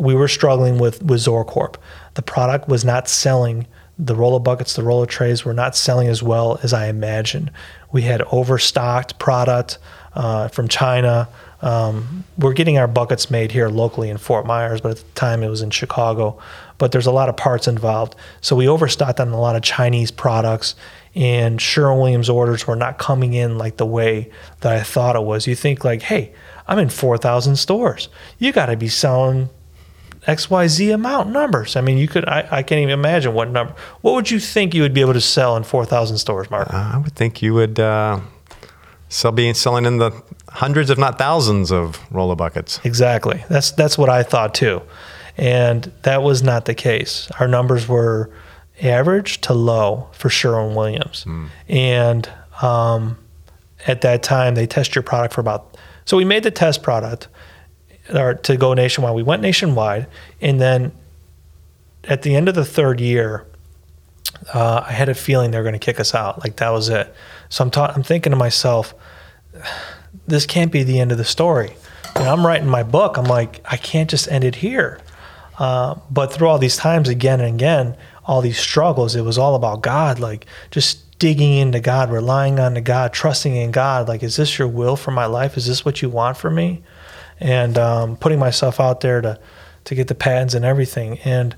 we 0.00 0.14
were 0.14 0.28
struggling 0.28 0.78
with 0.78 1.02
with 1.02 1.20
Zorcorp. 1.20 1.76
The 2.14 2.22
product 2.22 2.68
was 2.68 2.84
not 2.84 3.08
selling. 3.08 3.66
The 3.98 4.14
roller 4.14 4.38
buckets, 4.38 4.74
the 4.74 4.84
roller 4.84 5.06
trays 5.06 5.44
were 5.44 5.54
not 5.54 5.74
selling 5.74 6.06
as 6.08 6.22
well 6.22 6.60
as 6.62 6.72
I 6.72 6.86
imagined. 6.86 7.50
We 7.90 8.02
had 8.02 8.22
overstocked 8.30 9.18
product 9.18 9.78
uh, 10.14 10.48
from 10.48 10.68
China. 10.68 11.28
Um, 11.60 12.24
we're 12.36 12.52
getting 12.52 12.78
our 12.78 12.86
buckets 12.86 13.30
made 13.30 13.50
here 13.50 13.68
locally 13.68 14.10
in 14.10 14.18
Fort 14.18 14.46
Myers, 14.46 14.80
but 14.80 14.92
at 14.92 14.96
the 14.98 15.12
time 15.14 15.42
it 15.42 15.48
was 15.48 15.60
in 15.60 15.70
Chicago. 15.70 16.38
But 16.78 16.92
there's 16.92 17.06
a 17.06 17.12
lot 17.12 17.28
of 17.28 17.36
parts 17.36 17.66
involved, 17.66 18.14
so 18.40 18.54
we 18.54 18.68
overstocked 18.68 19.18
on 19.18 19.28
a 19.28 19.40
lot 19.40 19.56
of 19.56 19.62
Chinese 19.62 20.10
products. 20.10 20.74
And 21.14 21.60
Sherwin 21.60 21.98
Williams 21.98 22.28
orders 22.28 22.66
were 22.66 22.76
not 22.76 22.98
coming 22.98 23.32
in 23.32 23.58
like 23.58 23.76
the 23.76 23.86
way 23.86 24.30
that 24.60 24.72
I 24.72 24.82
thought 24.84 25.16
it 25.16 25.22
was. 25.22 25.48
You 25.48 25.56
think 25.56 25.84
like, 25.84 26.02
hey, 26.02 26.32
I'm 26.68 26.78
in 26.78 26.90
4,000 26.90 27.56
stores. 27.56 28.08
You 28.38 28.52
got 28.52 28.66
to 28.66 28.76
be 28.76 28.88
selling 28.88 29.48
XYZ 30.28 30.94
amount 30.94 31.30
numbers. 31.30 31.74
I 31.74 31.80
mean, 31.80 31.98
you 31.98 32.06
could, 32.06 32.28
I, 32.28 32.46
I 32.50 32.62
can't 32.62 32.80
even 32.80 32.90
imagine 32.90 33.34
what 33.34 33.50
number. 33.50 33.74
What 34.02 34.14
would 34.14 34.30
you 34.30 34.38
think 34.38 34.74
you 34.74 34.82
would 34.82 34.94
be 34.94 35.00
able 35.00 35.14
to 35.14 35.20
sell 35.20 35.56
in 35.56 35.64
4,000 35.64 36.18
stores, 36.18 36.50
Mark? 36.50 36.72
Uh, 36.72 36.92
I 36.94 36.98
would 36.98 37.14
think 37.14 37.42
you 37.42 37.54
would 37.54 37.80
uh, 37.80 38.20
sell 39.08 39.32
be 39.32 39.52
selling 39.54 39.86
in 39.86 39.96
the 39.96 40.12
hundreds, 40.48 40.90
if 40.90 40.98
not 40.98 41.18
thousands, 41.18 41.70
of 41.70 41.98
roller 42.10 42.36
buckets. 42.36 42.80
Exactly. 42.84 43.44
That's, 43.48 43.70
that's 43.72 43.96
what 43.96 44.08
I 44.08 44.22
thought 44.22 44.54
too. 44.54 44.82
And 45.36 45.92
that 46.02 46.22
was 46.22 46.42
not 46.42 46.64
the 46.64 46.74
case. 46.74 47.30
Our 47.38 47.46
numbers 47.46 47.86
were 47.86 48.30
average 48.82 49.40
to 49.42 49.54
low 49.54 50.08
for 50.12 50.28
Sherwin 50.28 50.74
Williams. 50.74 51.24
And 51.68 52.28
um, 52.62 53.18
at 53.86 54.00
that 54.02 54.22
time, 54.22 54.54
they 54.54 54.66
test 54.66 54.94
your 54.94 55.02
product 55.02 55.34
for 55.34 55.40
about, 55.40 55.76
so 56.04 56.16
we 56.16 56.24
made 56.24 56.42
the 56.42 56.50
test 56.50 56.82
product 56.82 57.28
or 58.12 58.34
to 58.34 58.56
go 58.56 58.74
nationwide. 58.74 59.14
We 59.14 59.22
went 59.22 59.42
nationwide, 59.42 60.06
and 60.40 60.60
then 60.60 60.92
at 62.04 62.22
the 62.22 62.34
end 62.34 62.48
of 62.48 62.54
the 62.54 62.64
third 62.64 63.00
year, 63.00 63.46
uh, 64.54 64.84
I 64.86 64.92
had 64.92 65.08
a 65.08 65.14
feeling 65.14 65.50
they 65.50 65.58
were 65.58 65.62
going 65.64 65.74
to 65.74 65.78
kick 65.78 66.00
us 66.00 66.14
out. 66.14 66.42
Like 66.42 66.56
that 66.56 66.70
was 66.70 66.88
it. 66.88 67.12
So 67.48 67.64
I'm 67.64 67.70
ta- 67.70 67.92
I'm 67.94 68.02
thinking 68.02 68.30
to 68.30 68.36
myself, 68.36 68.94
this 70.28 70.46
can't 70.46 70.70
be 70.70 70.82
the 70.82 71.00
end 71.00 71.12
of 71.12 71.18
the 71.18 71.24
story. 71.24 71.74
And 72.14 72.28
I'm 72.28 72.46
writing 72.46 72.68
my 72.68 72.82
book. 72.82 73.16
I'm 73.16 73.24
like, 73.24 73.60
I 73.64 73.76
can't 73.76 74.08
just 74.10 74.30
end 74.30 74.44
it 74.44 74.56
here. 74.56 75.00
Uh, 75.58 75.96
but 76.10 76.32
through 76.32 76.48
all 76.48 76.58
these 76.58 76.76
times, 76.76 77.08
again 77.08 77.40
and 77.40 77.54
again, 77.54 77.96
all 78.24 78.40
these 78.40 78.58
struggles, 78.58 79.16
it 79.16 79.22
was 79.22 79.38
all 79.38 79.54
about 79.54 79.82
God. 79.82 80.20
Like 80.20 80.46
just 80.70 81.18
digging 81.18 81.54
into 81.54 81.80
God, 81.80 82.10
relying 82.10 82.60
on 82.60 82.74
God, 82.74 83.12
trusting 83.12 83.54
in 83.54 83.70
God. 83.70 84.08
Like, 84.08 84.22
is 84.22 84.36
this 84.36 84.58
your 84.58 84.68
will 84.68 84.96
for 84.96 85.10
my 85.10 85.26
life? 85.26 85.56
Is 85.56 85.66
this 85.66 85.84
what 85.84 86.00
you 86.02 86.08
want 86.08 86.36
for 86.36 86.50
me? 86.50 86.82
And 87.40 87.76
um, 87.78 88.16
putting 88.16 88.38
myself 88.38 88.80
out 88.80 89.00
there 89.00 89.20
to 89.20 89.38
to 89.84 89.94
get 89.94 90.08
the 90.08 90.14
pads 90.14 90.54
and 90.54 90.64
everything. 90.64 91.18
And 91.20 91.56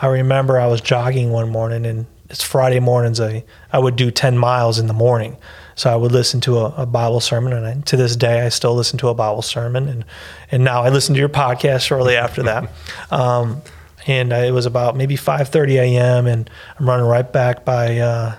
I 0.00 0.06
remember 0.06 0.58
I 0.60 0.66
was 0.68 0.80
jogging 0.80 1.30
one 1.30 1.50
morning, 1.50 1.84
and 1.86 2.06
it's 2.30 2.42
Friday 2.42 2.80
mornings. 2.80 3.20
I 3.20 3.44
I 3.72 3.78
would 3.78 3.96
do 3.96 4.10
ten 4.10 4.38
miles 4.38 4.78
in 4.78 4.86
the 4.86 4.94
morning, 4.94 5.36
so 5.74 5.90
I 5.90 5.96
would 5.96 6.12
listen 6.12 6.40
to 6.42 6.58
a, 6.58 6.74
a 6.82 6.86
Bible 6.86 7.20
sermon, 7.20 7.52
and 7.52 7.66
I, 7.66 7.74
to 7.86 7.96
this 7.96 8.16
day 8.16 8.42
I 8.42 8.48
still 8.48 8.74
listen 8.74 8.98
to 9.00 9.08
a 9.08 9.14
Bible 9.14 9.42
sermon, 9.42 9.88
and 9.88 10.04
and 10.50 10.64
now 10.64 10.82
I 10.82 10.88
listen 10.88 11.14
to 11.14 11.18
your 11.18 11.28
podcast 11.28 11.86
shortly 11.86 12.16
after 12.16 12.42
that. 12.44 12.70
Um, 13.10 13.62
and 14.06 14.32
it 14.32 14.52
was 14.52 14.66
about 14.66 14.96
maybe 14.96 15.16
5:30 15.16 15.76
a.m. 15.76 16.26
and 16.26 16.50
I'm 16.78 16.88
running 16.88 17.06
right 17.06 17.30
back 17.30 17.64
by 17.64 17.98
uh, 17.98 18.34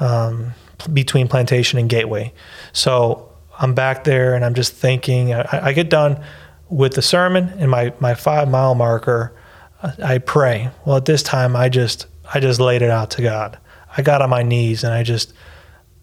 um, 0.00 0.52
between 0.92 1.28
Plantation 1.28 1.78
and 1.78 1.88
Gateway. 1.88 2.32
So 2.72 3.32
I'm 3.58 3.74
back 3.74 4.04
there 4.04 4.34
and 4.34 4.44
I'm 4.44 4.54
just 4.54 4.72
thinking. 4.72 5.32
I, 5.32 5.68
I 5.68 5.72
get 5.72 5.88
done 5.88 6.22
with 6.68 6.94
the 6.94 7.02
sermon 7.02 7.54
and 7.58 7.70
my 7.70 7.92
my 8.00 8.14
five 8.14 8.48
mile 8.48 8.74
marker. 8.74 9.34
I 9.82 9.92
I 10.02 10.18
pray. 10.18 10.70
Well, 10.84 10.96
at 10.96 11.04
this 11.04 11.22
time, 11.22 11.56
I 11.56 11.68
just 11.68 12.06
I 12.32 12.40
just 12.40 12.60
laid 12.60 12.82
it 12.82 12.90
out 12.90 13.10
to 13.12 13.22
God. 13.22 13.58
I 13.96 14.02
got 14.02 14.20
on 14.20 14.30
my 14.30 14.42
knees 14.42 14.84
and 14.84 14.92
I 14.92 15.02
just 15.02 15.32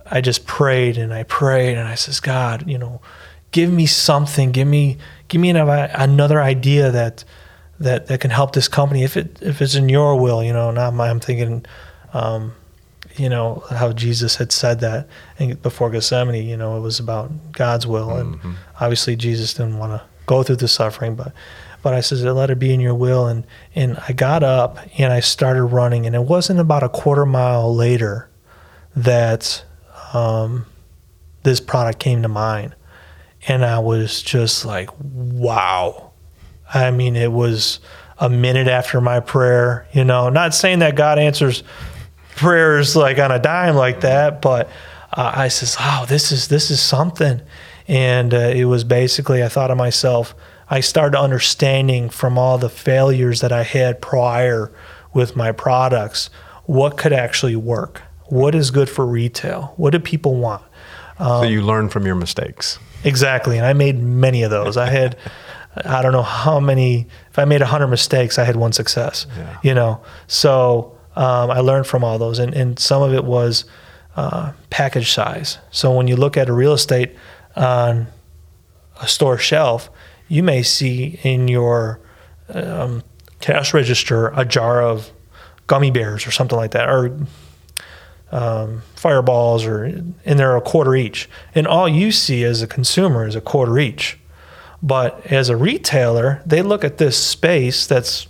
I 0.10 0.22
just 0.22 0.46
prayed 0.46 0.98
and 0.98 1.14
I 1.14 1.24
prayed 1.24 1.78
and 1.78 1.88
I 1.88 1.96
says, 1.96 2.20
God, 2.20 2.68
you 2.70 2.78
know, 2.78 3.02
give 3.52 3.72
me 3.72 3.86
something, 3.86 4.52
give 4.52 4.68
me 4.68 4.98
give 5.28 5.42
me 5.42 5.50
another 5.50 5.90
another 5.94 6.42
idea 6.42 6.92
that 6.92 7.24
that 7.80 8.08
that 8.08 8.22
can 8.22 8.32
help 8.32 8.54
this 8.54 8.68
company 8.68 9.04
if 9.04 9.18
it 9.18 9.40
if 9.42 9.62
it's 9.62 9.76
in 9.76 9.90
your 9.90 10.20
will, 10.20 10.44
you 10.44 10.54
know. 10.54 10.72
Not 10.72 10.94
my. 10.94 11.10
I'm 11.10 11.20
thinking, 11.20 11.66
um, 12.14 12.54
you 13.16 13.30
know, 13.30 13.64
how 13.70 13.92
Jesus 13.92 14.36
had 14.36 14.52
said 14.52 14.80
that 14.82 15.08
and 15.40 15.62
before 15.62 15.90
Gethsemane. 15.90 16.48
You 16.48 16.58
know, 16.58 16.78
it 16.78 16.82
was 16.82 17.00
about 17.00 17.32
God's 17.52 17.88
will, 17.88 18.12
and 18.12 18.40
obviously 18.80 19.16
Jesus 19.16 19.54
didn't 19.54 19.78
want 19.78 19.94
to 19.94 20.02
go 20.26 20.44
through 20.44 20.58
the 20.58 20.68
suffering, 20.68 21.16
but 21.16 21.34
but 21.84 21.94
I 21.94 22.00
says, 22.00 22.24
let 22.24 22.50
it 22.50 22.58
be 22.60 22.74
in 22.74 22.80
your 22.80 22.96
will. 22.96 23.28
And, 23.28 23.46
and 23.76 23.98
I 24.08 24.14
got 24.14 24.42
up 24.42 24.80
and 24.98 25.12
I 25.12 25.20
started 25.20 25.66
running. 25.66 26.06
And 26.06 26.16
it 26.16 26.24
wasn't 26.24 26.62
about 26.62 26.82
a 26.82 26.90
quarter 26.90 27.26
mile 27.26 27.76
later 27.76 28.30
that 28.96 29.66
um, 30.14 30.66
this 31.44 31.60
product 31.60 32.00
came 32.00 32.22
to 32.22 32.28
mind. 32.28 32.76
And 33.48 33.66
I 33.66 33.80
was 33.80 34.22
just 34.22 34.64
like, 34.64 34.90
wow. 35.00 36.12
I 36.74 36.92
mean, 36.92 37.16
it 37.16 37.32
was 37.32 37.80
a 38.18 38.30
minute 38.30 38.68
after 38.68 39.02
my 39.02 39.20
prayer, 39.20 39.88
you 39.92 40.06
know, 40.06 40.30
not 40.30 40.54
saying 40.54 40.80
that 40.80 40.96
God 40.96 41.20
answers 41.20 41.64
prayers 42.36 42.96
like 42.96 43.20
on 43.20 43.32
a 43.32 43.40
dime 43.40 43.76
like 43.76 44.02
that, 44.02 44.42
but 44.42 44.70
uh, 45.16 45.32
I 45.36 45.48
says, 45.48 45.76
"Oh, 45.80 46.06
this 46.08 46.32
is 46.32 46.48
this 46.48 46.72
is 46.72 46.82
something," 46.82 47.42
and 47.88 48.34
uh, 48.34 48.38
it 48.38 48.66
was 48.66 48.84
basically 48.84 49.44
I 49.44 49.50
thought 49.50 49.72
of 49.72 49.78
myself. 49.78 50.34
I 50.70 50.80
started 50.80 51.20
understanding 51.20 52.10
from 52.10 52.38
all 52.38 52.58
the 52.58 52.70
failures 52.70 53.42
that 53.42 53.52
I 53.52 53.64
had 53.64 54.02
prior 54.02 54.72
with 55.14 55.36
my 55.36 55.52
products 55.52 56.30
what 56.66 56.98
could 56.98 57.14
actually 57.14 57.56
work, 57.56 58.02
what 58.28 58.56
is 58.56 58.72
good 58.72 58.90
for 58.90 59.06
retail, 59.06 59.74
what 59.78 59.92
do 59.92 60.00
people 60.00 60.36
want. 60.36 60.64
Um, 61.20 61.44
so 61.44 61.44
you 61.44 61.62
learn 61.62 61.90
from 61.90 62.06
your 62.06 62.16
mistakes. 62.16 62.80
Exactly, 63.04 63.58
and 63.58 63.66
I 63.66 63.74
made 63.74 64.02
many 64.02 64.44
of 64.44 64.52
those. 64.52 64.78
I 64.78 64.90
had. 64.90 65.18
I 65.86 66.04
don't 66.04 66.12
know 66.12 66.22
how 66.22 66.60
many. 66.60 67.08
If 67.32 67.40
I 67.40 67.46
made 67.46 67.62
hundred 67.62 67.88
mistakes, 67.88 68.38
I 68.38 68.44
had 68.44 68.56
one 68.56 68.74
success. 68.74 69.26
Yeah. 69.36 69.58
You 69.64 69.74
know, 69.74 70.04
so 70.28 70.98
um, 71.16 71.50
I 71.50 71.60
learned 71.60 71.88
from 71.88 72.04
all 72.04 72.18
those, 72.18 72.40
and, 72.40 72.54
and 72.54 72.78
some 72.78 73.02
of 73.02 73.14
it 73.14 73.26
was 73.26 73.66
uh, 74.16 74.54
package 74.70 75.12
size. 75.12 75.58
So 75.72 75.92
when 75.96 76.08
you 76.08 76.16
look 76.16 76.38
at 76.38 76.48
a 76.48 76.54
real 76.54 76.74
estate 76.74 77.16
on 77.56 78.08
a 79.02 79.08
store 79.08 79.38
shelf, 79.38 79.90
you 80.28 80.44
may 80.44 80.64
see 80.64 81.20
in 81.24 81.48
your 81.48 82.00
um, 82.50 83.04
cash 83.40 83.74
register 83.74 84.28
a 84.36 84.46
jar 84.46 84.82
of 84.82 85.12
gummy 85.68 85.92
bears 85.92 86.28
or 86.28 86.32
something 86.32 86.58
like 86.58 86.72
that, 86.72 86.90
or 86.90 87.18
um, 88.34 88.82
fireballs, 88.96 89.64
or 89.64 89.84
and 89.84 90.40
they're 90.40 90.58
a 90.58 90.62
quarter 90.62 90.96
each. 90.96 91.30
And 91.54 91.68
all 91.68 91.88
you 91.88 92.12
see 92.12 92.44
as 92.44 92.62
a 92.62 92.68
consumer 92.68 93.28
is 93.28 93.36
a 93.36 93.42
quarter 93.42 93.78
each. 93.78 94.18
But 94.82 95.28
as 95.28 95.50
a 95.50 95.56
retailer, 95.56 96.42
they 96.46 96.62
look 96.62 96.84
at 96.84 96.98
this 96.98 97.16
space 97.16 97.86
that's 97.88 98.28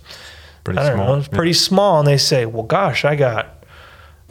pretty 0.62 0.78
I 0.78 0.88
don't 0.88 0.96
small. 0.96 1.06
know, 1.06 1.18
it's 1.18 1.28
pretty 1.28 1.50
yeah. 1.50 1.56
small, 1.56 1.98
and 1.98 2.06
they 2.06 2.18
say, 2.18 2.44
"Well, 2.46 2.64
gosh, 2.64 3.04
I 3.04 3.16
got 3.16 3.64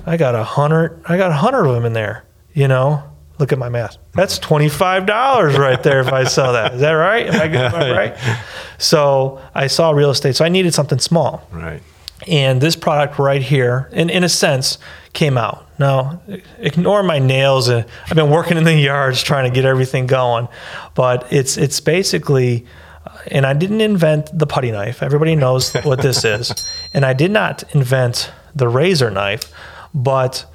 I 0.06 0.16
got 0.16 0.36
a 0.36 0.44
hundred. 0.44 1.02
I 1.06 1.18
got 1.18 1.32
a 1.32 1.36
hundred 1.36 1.66
of 1.66 1.74
them 1.74 1.86
in 1.86 1.94
there. 1.94 2.24
You 2.54 2.68
know, 2.68 3.04
look 3.40 3.52
at 3.52 3.58
my 3.58 3.70
math. 3.70 3.98
That's 4.14 4.38
twenty 4.38 4.70
five 4.70 5.08
dollars 5.08 5.58
right 5.58 5.82
there 5.82 6.02
if 6.02 6.14
I 6.14 6.24
sell 6.26 6.54
that. 6.54 6.76
Is 6.76 6.82
that 6.82 6.92
right? 6.92 7.28
Am 7.28 7.42
I, 7.42 7.46
am 7.46 7.76
I 7.76 7.92
right? 7.98 8.40
So 8.78 9.42
I 9.56 9.66
saw 9.68 9.90
real 9.90 10.12
estate. 10.12 10.36
So 10.36 10.46
I 10.46 10.50
needed 10.50 10.74
something 10.76 11.00
small. 11.00 11.48
Right. 11.52 11.82
And 12.28 12.62
this 12.62 12.76
product 12.76 13.18
right 13.18 13.42
here, 13.42 13.90
in 13.92 14.10
in 14.10 14.24
a 14.24 14.30
sense, 14.30 14.78
came 15.14 15.38
out. 15.38 15.68
Now, 15.80 16.22
ignore 16.58 17.04
my 17.04 17.20
nails. 17.20 17.68
And 17.68 17.86
I've 18.08 18.16
been 18.16 18.30
working 18.30 18.58
in 18.58 18.64
the 18.64 18.74
yards 18.74 19.24
trying 19.24 19.50
to 19.50 19.56
get 19.56 19.66
everything 19.66 20.08
going, 20.08 20.48
but 20.96 21.32
it's 21.32 21.58
it's 21.58 21.80
basically 21.80 22.66
uh, 23.06 23.18
and 23.28 23.46
I 23.46 23.54
didn't 23.54 23.82
invent 23.82 24.38
the 24.38 24.48
putty 24.48 24.72
knife. 24.72 25.04
Everybody 25.04 25.36
knows 25.36 25.74
what 25.74 26.02
this 26.02 26.26
is. 26.26 26.68
And 26.94 27.06
I 27.06 27.14
did 27.14 27.32
not 27.32 27.64
invent 27.76 28.32
the 28.56 28.68
razor 28.68 29.10
knife. 29.10 29.52
But 29.94 30.46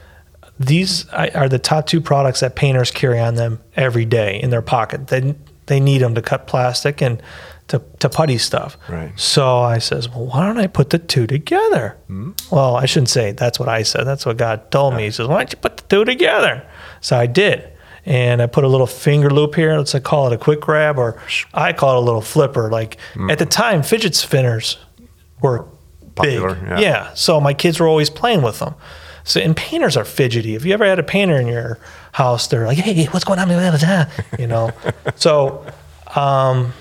these 0.59 1.09
are 1.11 1.49
the 1.49 1.59
top 1.59 1.87
two 1.87 2.01
products 2.01 2.41
that 2.41 2.57
painters 2.57 2.91
carry 2.91 3.21
on 3.21 3.37
them 3.37 3.61
every 3.77 4.05
day 4.05 4.41
in 4.41 4.51
their 4.51 4.63
pocket. 4.63 5.07
They 5.09 5.37
they 5.67 5.81
need 5.81 6.01
them 6.01 6.15
to 6.15 6.23
cut 6.23 6.47
plastic 6.47 7.01
and 7.03 7.23
to, 7.69 7.83
to 8.01 8.09
putty 8.09 8.39
stuff. 8.39 8.77
Right. 8.89 9.13
So 9.19 9.59
I 9.59 9.79
says, 9.79 10.09
well, 10.09 10.27
why 10.27 10.47
don't 10.47 10.59
I 10.59 10.67
put 10.67 10.91
the 10.91 10.99
two 10.99 11.27
together? 11.27 11.97
Mm-hmm. 12.11 12.55
Well, 12.55 12.77
I 12.77 12.87
shouldn't 12.87 13.11
say 13.11 13.33
that's 13.33 13.59
what 13.59 13.69
I 13.69 13.83
said. 13.83 14.05
That's 14.05 14.27
what 14.27 14.37
God 14.37 14.71
told 14.71 14.95
me. 14.95 15.05
He 15.05 15.11
says, 15.11 15.29
why 15.29 15.39
don't 15.39 15.53
you 15.53 15.59
put 15.59 15.77
the 15.77 15.85
two 15.85 16.05
together? 16.05 16.67
So 17.01 17.17
I 17.17 17.27
did. 17.27 17.71
And 18.05 18.41
I 18.41 18.47
put 18.47 18.65
a 18.65 18.69
little 18.69 18.87
finger 18.87 19.29
loop 19.29 19.55
here. 19.55 19.77
Let's 19.77 19.91
say 19.91 20.01
call 20.01 20.29
it 20.29 20.33
a 20.33 20.39
quick 20.39 20.61
grab, 20.61 20.99
or 20.99 21.21
I 21.53 21.75
call 21.75 21.97
it 21.97 21.99
a 21.99 22.05
little 22.05 22.23
flipper. 22.23 22.71
Like 22.71 22.97
mm-hmm. 23.13 23.31
at 23.31 23.39
the 23.39 23.47
time, 23.47 23.83
fidget 23.83 24.15
spinners 24.15 24.79
were 25.43 25.67
Popular, 26.15 26.55
big. 26.55 26.69
Yeah. 26.69 26.81
yeah. 26.81 27.15
So 27.15 27.41
my 27.41 27.55
kids 27.55 27.79
were 27.79 27.87
always 27.87 28.11
playing 28.11 28.43
with 28.43 28.59
them. 28.61 28.75
So, 29.25 29.41
and 29.41 29.55
painters 29.55 29.97
are 29.97 30.07
fidgety. 30.07 30.55
If 30.55 30.65
you 30.65 30.73
ever 30.73 30.87
had 30.87 30.99
a 30.99 31.03
painter 31.03 31.37
in 31.37 31.47
your 31.47 31.79
house, 32.13 32.47
they're 32.47 32.67
like, 32.67 32.79
"Hey, 32.79 33.05
what's 33.07 33.25
going 33.25 33.39
on?" 33.39 33.49
You 34.39 34.47
know. 34.47 34.71
so, 35.17 35.67
um, 36.17 36.73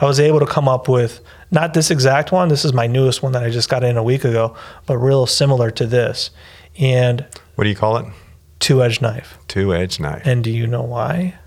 I 0.00 0.06
was 0.06 0.18
able 0.18 0.40
to 0.40 0.46
come 0.46 0.68
up 0.68 0.88
with 0.88 1.20
not 1.50 1.74
this 1.74 1.90
exact 1.90 2.32
one. 2.32 2.48
This 2.48 2.64
is 2.64 2.72
my 2.72 2.86
newest 2.86 3.22
one 3.22 3.32
that 3.32 3.42
I 3.42 3.50
just 3.50 3.68
got 3.68 3.84
in 3.84 3.96
a 3.96 4.02
week 4.02 4.24
ago, 4.24 4.56
but 4.86 4.98
real 4.98 5.26
similar 5.26 5.70
to 5.72 5.86
this. 5.86 6.30
And 6.78 7.26
what 7.56 7.64
do 7.64 7.70
you 7.70 7.76
call 7.76 7.96
it? 7.98 8.06
Two 8.60 8.82
edge 8.82 9.00
knife. 9.00 9.38
Two 9.48 9.74
edge 9.74 10.00
knife. 10.00 10.26
And 10.26 10.42
do 10.42 10.50
you 10.50 10.66
know 10.66 10.82
why? 10.82 11.38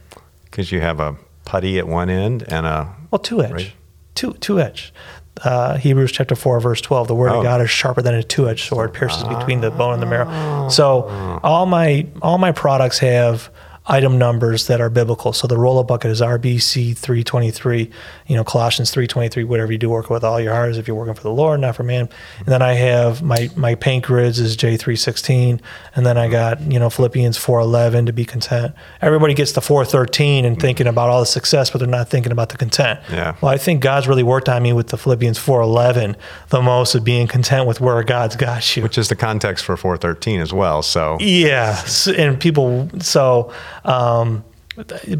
Because 0.45 0.71
you 0.71 0.81
have 0.81 0.99
a 0.99 1.15
putty 1.45 1.79
at 1.79 1.87
one 1.87 2.09
end 2.09 2.43
and 2.47 2.65
a 2.65 2.93
well, 3.11 3.19
two 3.19 3.41
edge. 3.43 3.51
Right? 3.51 3.73
Two 4.15 4.33
two 4.33 4.59
edge 4.59 4.93
uh, 5.41 5.77
Hebrews 5.77 6.11
chapter 6.11 6.35
4, 6.35 6.59
verse 6.59 6.81
12. 6.81 7.07
The 7.07 7.15
word 7.15 7.31
oh. 7.31 7.37
of 7.39 7.43
God 7.43 7.61
is 7.61 7.69
sharper 7.69 8.01
than 8.01 8.13
a 8.13 8.23
two 8.23 8.47
edged 8.47 8.67
sword, 8.67 8.93
pierces 8.93 9.23
between 9.23 9.61
the 9.61 9.71
bone 9.71 9.93
and 9.93 10.01
the 10.01 10.05
marrow. 10.05 10.69
So 10.69 11.03
all 11.43 11.65
my 11.65 12.07
all 12.21 12.37
my 12.37 12.51
products 12.51 12.99
have 12.99 13.49
item 13.85 14.17
numbers 14.17 14.67
that 14.67 14.79
are 14.79 14.89
biblical. 14.89 15.33
So 15.33 15.45
the 15.45 15.57
roll 15.57 15.77
up 15.77 15.87
bucket 15.87 16.09
is 16.09 16.21
RBC 16.21 16.97
323, 16.97 17.91
you 18.27 18.35
know, 18.35 18.43
Colossians 18.43 18.91
323, 18.91 19.43
whatever 19.43 19.71
you 19.73 19.77
do, 19.77 19.89
work 19.89 20.09
with 20.09 20.23
all 20.23 20.39
your 20.39 20.53
heart 20.53 20.69
as 20.69 20.77
if 20.77 20.87
you're 20.87 20.95
working 20.95 21.13
for 21.13 21.23
the 21.23 21.31
Lord, 21.31 21.59
not 21.59 21.75
for 21.75 21.83
man. 21.83 22.07
And 22.39 22.47
then 22.47 22.61
I 22.61 22.73
have 22.73 23.21
my, 23.21 23.49
my 23.57 23.75
paint 23.75 24.05
grids 24.05 24.39
is 24.39 24.55
J316. 24.55 25.59
And 25.95 26.05
then 26.05 26.17
I 26.17 26.29
got, 26.29 26.61
you 26.61 26.79
know, 26.79 26.89
Philippians 26.89 27.37
411 27.37 28.05
to 28.05 28.13
be 28.13 28.23
content. 28.23 28.73
Everybody 29.01 29.33
gets 29.33 29.51
the 29.51 29.61
413 29.61 30.45
and 30.45 30.59
thinking 30.59 30.87
about 30.87 31.09
all 31.09 31.19
the 31.19 31.25
success, 31.25 31.69
but 31.69 31.79
they're 31.79 31.87
not 31.87 32.09
thinking 32.09 32.31
about 32.31 32.49
the 32.49 32.57
content. 32.57 33.01
Yeah. 33.11 33.35
Well, 33.41 33.51
I 33.51 33.57
think 33.57 33.81
God's 33.81 34.07
really 34.07 34.23
worked 34.23 34.47
on 34.47 34.63
me 34.63 34.71
with 34.71 34.87
the 34.87 34.97
Philippians 34.97 35.37
411 35.37 36.15
the 36.49 36.61
most 36.61 36.95
of 36.95 37.03
being 37.03 37.27
content 37.27 37.67
with 37.67 37.81
where 37.81 38.01
God's 38.03 38.37
got 38.37 38.77
you. 38.77 38.83
Which 38.83 38.97
is 38.97 39.09
the 39.09 39.15
context 39.15 39.65
for 39.65 39.75
413 39.75 40.39
as 40.39 40.53
well. 40.53 40.81
So, 40.81 41.17
yeah. 41.19 41.83
And 42.15 42.39
people, 42.39 42.89
so, 42.99 43.51
um, 43.83 44.43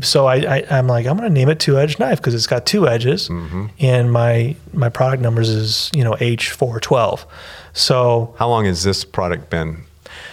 so 0.01 0.26
I, 0.26 0.38
I 0.38 0.78
am 0.78 0.88
like 0.88 1.05
I'm 1.05 1.16
gonna 1.16 1.30
name 1.30 1.49
it 1.49 1.59
two 1.59 1.78
edged 1.78 1.99
knife 1.99 2.18
because 2.18 2.34
it's 2.34 2.47
got 2.47 2.66
two 2.66 2.88
edges, 2.88 3.30
mm-hmm. 3.30 3.68
and 3.80 4.11
my 4.11 4.55
my 4.74 4.89
product 4.89 5.22
numbers 5.22 5.49
is 5.49 5.91
you 5.95 6.03
know 6.03 6.16
H 6.20 6.51
four 6.51 6.80
twelve. 6.80 7.26
So 7.74 8.34
how 8.39 8.49
long 8.49 8.66
has 8.66 8.84
this 8.84 9.03
product 9.05 9.49
been 9.49 9.84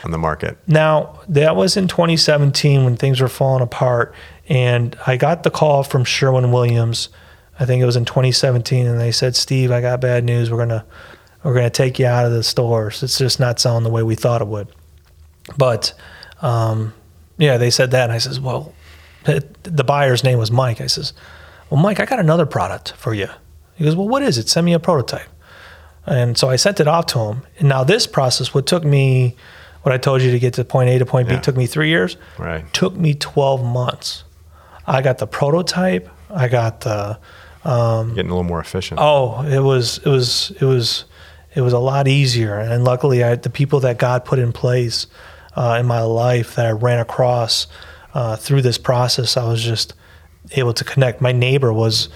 on 0.04 0.10
the 0.10 0.18
market? 0.18 0.56
Now 0.66 1.20
that 1.28 1.54
was 1.54 1.76
in 1.76 1.88
2017 1.88 2.84
when 2.84 2.96
things 2.96 3.20
were 3.20 3.28
falling 3.28 3.62
apart, 3.62 4.14
and 4.48 4.96
I 5.06 5.16
got 5.16 5.42
the 5.42 5.50
call 5.50 5.82
from 5.82 6.04
Sherwin 6.04 6.50
Williams. 6.50 7.10
I 7.58 7.66
think 7.66 7.82
it 7.82 7.86
was 7.86 7.96
in 7.96 8.06
2017, 8.06 8.86
and 8.86 8.98
they 8.98 9.12
said, 9.12 9.36
"Steve, 9.36 9.70
I 9.70 9.82
got 9.82 10.00
bad 10.00 10.24
news. 10.24 10.50
We're 10.50 10.58
gonna 10.58 10.86
we're 11.42 11.54
gonna 11.54 11.68
take 11.68 11.98
you 11.98 12.06
out 12.06 12.24
of 12.24 12.32
the 12.32 12.42
stores. 12.42 13.02
It's 13.02 13.18
just 13.18 13.38
not 13.38 13.60
selling 13.60 13.84
the 13.84 13.90
way 13.90 14.02
we 14.02 14.14
thought 14.14 14.40
it 14.40 14.48
would." 14.48 14.68
But 15.58 15.92
um, 16.40 16.94
yeah, 17.40 17.56
they 17.56 17.70
said 17.70 17.90
that. 17.92 18.04
And 18.04 18.12
I 18.12 18.18
says, 18.18 18.38
well, 18.38 18.72
the 19.24 19.84
buyer's 19.84 20.22
name 20.22 20.38
was 20.38 20.50
Mike. 20.50 20.80
I 20.80 20.86
says, 20.86 21.14
well, 21.70 21.80
Mike, 21.80 21.98
I 21.98 22.04
got 22.04 22.20
another 22.20 22.46
product 22.46 22.92
for 22.92 23.14
you. 23.14 23.28
He 23.76 23.84
goes, 23.84 23.96
well, 23.96 24.08
what 24.08 24.22
is 24.22 24.36
it? 24.36 24.48
Send 24.48 24.66
me 24.66 24.74
a 24.74 24.78
prototype. 24.78 25.28
And 26.06 26.36
so 26.36 26.50
I 26.50 26.56
sent 26.56 26.80
it 26.80 26.88
off 26.88 27.06
to 27.06 27.18
him. 27.18 27.42
And 27.58 27.68
now 27.68 27.82
this 27.82 28.06
process, 28.06 28.52
what 28.52 28.66
took 28.66 28.84
me, 28.84 29.36
what 29.82 29.92
I 29.92 29.98
told 29.98 30.20
you 30.20 30.30
to 30.32 30.38
get 30.38 30.54
to 30.54 30.64
point 30.64 30.90
A 30.90 30.98
to 30.98 31.06
point 31.06 31.28
B, 31.28 31.38
took 31.38 31.56
me 31.56 31.66
three 31.66 31.88
years. 31.88 32.16
Right. 32.38 32.70
Took 32.74 32.94
me 32.96 33.14
12 33.14 33.64
months. 33.64 34.24
I 34.86 35.00
got 35.00 35.18
the 35.18 35.26
prototype. 35.26 36.10
I 36.28 36.48
got 36.48 36.82
the. 36.82 37.18
Um, 37.64 38.14
Getting 38.14 38.30
a 38.30 38.34
little 38.34 38.44
more 38.44 38.60
efficient. 38.60 39.00
Oh, 39.02 39.42
it 39.42 39.60
was, 39.60 39.98
it 39.98 40.08
was, 40.08 40.50
it 40.60 40.64
was, 40.64 41.04
it 41.54 41.60
was 41.62 41.72
a 41.72 41.78
lot 41.78 42.08
easier. 42.08 42.58
And 42.58 42.84
luckily, 42.84 43.24
I, 43.24 43.36
the 43.36 43.50
people 43.50 43.80
that 43.80 43.98
God 43.98 44.24
put 44.24 44.38
in 44.38 44.52
place 44.52 45.06
uh, 45.56 45.76
in 45.80 45.86
my 45.86 46.02
life 46.02 46.54
that 46.56 46.66
I 46.66 46.70
ran 46.70 46.98
across 46.98 47.66
uh, 48.14 48.36
through 48.36 48.62
this 48.62 48.78
process. 48.78 49.36
I 49.36 49.44
was 49.44 49.62
just 49.62 49.94
able 50.52 50.74
to 50.74 50.84
connect. 50.84 51.20
My 51.20 51.32
neighbor 51.32 51.72
was 51.72 52.08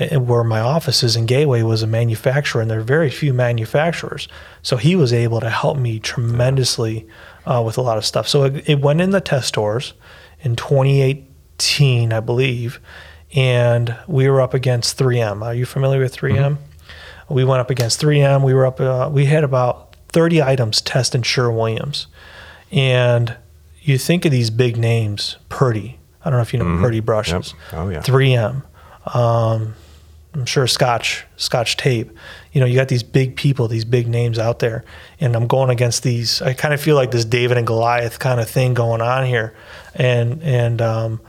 uh, 0.00 0.20
where 0.20 0.44
my 0.44 0.60
office 0.60 1.02
is 1.02 1.16
in 1.16 1.26
Gateway 1.26 1.62
was 1.62 1.82
a 1.82 1.86
manufacturer, 1.86 2.62
and 2.62 2.70
there 2.70 2.80
are 2.80 2.84
very 2.84 3.10
few 3.10 3.34
manufacturers. 3.34 4.28
So 4.62 4.76
he 4.76 4.96
was 4.96 5.12
able 5.12 5.40
to 5.40 5.50
help 5.50 5.76
me 5.76 5.98
tremendously 5.98 7.06
uh, 7.44 7.62
with 7.64 7.76
a 7.76 7.82
lot 7.82 7.98
of 7.98 8.06
stuff. 8.06 8.28
So 8.28 8.44
it, 8.44 8.68
it, 8.68 8.80
went 8.80 9.00
in 9.00 9.10
the 9.10 9.20
test 9.20 9.48
stores 9.48 9.94
in 10.40 10.56
2018, 10.56 12.12
I 12.12 12.20
believe, 12.20 12.80
and 13.34 13.96
we 14.06 14.28
were 14.28 14.40
up 14.40 14.54
against 14.54 14.98
3M. 14.98 15.44
Are 15.44 15.54
you 15.54 15.66
familiar 15.66 16.00
with 16.00 16.16
3M? 16.16 16.36
Mm-hmm. 16.36 17.34
We 17.34 17.44
went 17.44 17.60
up 17.60 17.70
against 17.70 18.00
3M. 18.00 18.42
We 18.44 18.54
were 18.54 18.66
up. 18.66 18.80
Uh, 18.80 19.10
we 19.12 19.26
had 19.26 19.44
about 19.44 19.96
30 20.08 20.42
items 20.42 20.80
test 20.80 21.14
in 21.14 21.22
Sherwin 21.22 21.56
Williams. 21.56 22.06
And 22.72 23.36
you 23.80 23.98
think 23.98 24.24
of 24.24 24.32
these 24.32 24.50
big 24.50 24.76
names, 24.76 25.36
Purdy. 25.48 25.98
I 26.24 26.30
don't 26.30 26.38
know 26.38 26.42
if 26.42 26.52
you 26.52 26.58
know 26.58 26.64
mm-hmm. 26.64 26.82
Purdy 26.82 27.00
brushes. 27.00 27.54
Yep. 27.72 27.80
Oh 27.80 27.88
yeah. 27.88 28.00
3M. 28.00 28.62
Um, 29.14 29.74
I'm 30.34 30.46
sure 30.46 30.66
Scotch 30.66 31.26
Scotch 31.36 31.76
tape. 31.76 32.10
You 32.52 32.60
know, 32.60 32.66
you 32.66 32.76
got 32.76 32.88
these 32.88 33.02
big 33.02 33.36
people, 33.36 33.68
these 33.68 33.84
big 33.84 34.08
names 34.08 34.38
out 34.38 34.60
there, 34.60 34.84
and 35.20 35.36
I'm 35.36 35.46
going 35.46 35.68
against 35.68 36.02
these. 36.02 36.40
I 36.40 36.54
kind 36.54 36.72
of 36.72 36.80
feel 36.80 36.96
like 36.96 37.10
this 37.10 37.24
David 37.24 37.58
and 37.58 37.66
Goliath 37.66 38.18
kind 38.18 38.40
of 38.40 38.48
thing 38.48 38.72
going 38.72 39.02
on 39.02 39.26
here, 39.26 39.54
and 39.94 40.42
and 40.42 40.80
um, 40.80 41.20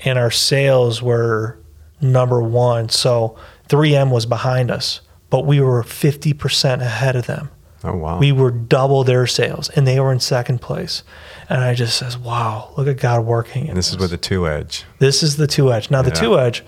and 0.00 0.18
our 0.18 0.30
sales 0.30 1.02
were 1.02 1.58
number 2.00 2.40
one. 2.40 2.88
So 2.88 3.36
3M 3.68 4.10
was 4.10 4.26
behind 4.26 4.70
us, 4.70 5.00
but 5.28 5.44
we 5.44 5.60
were 5.60 5.82
50% 5.82 6.80
ahead 6.80 7.16
of 7.16 7.26
them. 7.26 7.50
Oh 7.82 7.94
wow. 7.96 8.18
We 8.18 8.30
were 8.32 8.50
double 8.50 9.04
their 9.04 9.26
sales, 9.26 9.70
and 9.70 9.86
they 9.86 9.98
were 10.00 10.12
in 10.12 10.20
second 10.20 10.60
place. 10.60 11.02
And 11.48 11.62
I 11.62 11.74
just 11.74 11.96
says, 11.96 12.16
"Wow, 12.18 12.72
look 12.76 12.86
at 12.86 12.98
God 12.98 13.24
working." 13.24 13.68
and 13.68 13.76
this 13.78 13.90
is 13.90 13.98
with 13.98 14.12
a 14.12 14.16
two 14.18 14.46
edge. 14.46 14.84
This 14.98 15.22
is 15.22 15.36
the 15.36 15.46
two 15.46 15.72
edge. 15.72 15.90
Now 15.90 16.02
the 16.02 16.10
Yeah. 16.10 16.14
two 16.20 16.38
edge 16.38 16.62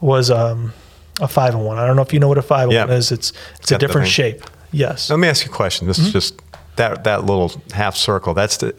was 0.00 0.30
um, 0.30 0.72
a 1.20 1.28
five 1.28 1.54
and 1.54 1.64
one. 1.64 1.78
I 1.78 1.86
don't 1.86 1.96
know 1.96 2.02
if 2.02 2.12
you 2.12 2.20
know 2.20 2.28
what 2.28 2.38
a 2.38 2.42
five 2.42 2.64
and 2.64 2.72
Yeah. 2.72 2.84
one 2.84 2.94
is. 2.94 3.10
It's 3.12 3.32
it's 3.60 3.70
a 3.70 3.74
Got 3.74 3.80
the 3.80 3.86
different 3.86 4.08
shape. 4.08 4.42
Yes. 4.70 5.10
Let 5.10 5.18
me 5.18 5.28
ask 5.28 5.44
you 5.44 5.50
a 5.52 5.54
question. 5.54 5.86
This 5.88 5.98
Mm-hmm. 5.98 6.06
is 6.06 6.12
just 6.12 6.40
that 6.76 7.04
that 7.04 7.26
little 7.26 7.52
half 7.72 7.96
circle. 7.96 8.32
That's 8.34 8.56
the. 8.58 8.74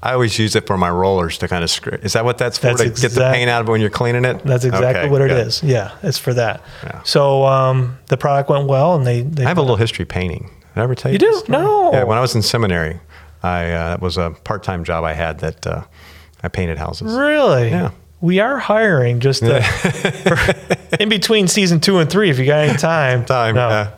I 0.00 0.12
always 0.12 0.38
use 0.38 0.54
it 0.54 0.64
for 0.66 0.76
my 0.78 0.90
rollers 0.90 1.38
to 1.38 1.48
kind 1.48 1.64
of 1.64 1.70
scrape. 1.70 2.04
Is 2.04 2.12
that 2.12 2.24
what 2.24 2.38
that's 2.38 2.56
for? 2.56 2.68
That's 2.68 2.82
to 2.82 2.88
get 3.08 3.12
the 3.16 3.30
paint 3.32 3.50
out 3.50 3.62
of 3.62 3.68
it 3.68 3.72
when 3.72 3.80
you're 3.80 3.90
cleaning 3.90 4.24
it? 4.24 4.44
That's 4.44 4.64
exactly 4.64 5.00
Okay, 5.02 5.08
what 5.10 5.20
it 5.22 5.32
is. 5.32 5.60
Yeah, 5.62 5.90
it's 6.04 6.18
for 6.18 6.32
that. 6.34 6.62
Yeah. 6.84 7.02
So 7.02 7.44
um, 7.44 7.98
the 8.06 8.16
product 8.16 8.48
went 8.48 8.66
well, 8.68 8.94
and 8.94 9.04
they, 9.04 9.22
they 9.22 9.44
I 9.44 9.48
have 9.48 9.58
a 9.58 9.60
little 9.60 9.76
history 9.76 10.04
painting. 10.04 10.50
Did 10.74 10.80
I 10.80 10.84
ever 10.84 10.94
tell 10.94 11.10
you? 11.10 11.14
You 11.14 11.18
do? 11.18 11.42
No. 11.48 11.92
Yeah, 11.92 12.04
when 12.04 12.18
I 12.18 12.20
was 12.20 12.34
in 12.34 12.42
seminary, 12.42 13.00
I 13.42 13.70
uh, 13.70 13.88
that 13.90 14.00
was 14.00 14.16
a 14.16 14.30
part 14.44 14.62
time 14.62 14.84
job 14.84 15.04
I 15.04 15.12
had 15.12 15.40
that 15.40 15.66
uh, 15.66 15.84
I 16.42 16.48
painted 16.48 16.78
houses. 16.78 17.12
really. 17.12 17.70
Yeah. 17.70 17.90
We 18.20 18.40
are 18.40 18.58
hiring 18.58 19.20
just 19.20 19.42
to, 19.42 20.86
in 21.00 21.08
between 21.08 21.46
season 21.46 21.78
two 21.78 21.98
and 21.98 22.10
three 22.10 22.30
if 22.30 22.38
you 22.38 22.46
got 22.46 22.68
any 22.68 22.76
time. 22.76 23.24
Time. 23.24 23.54
No. 23.54 23.68
yeah. 23.68 23.94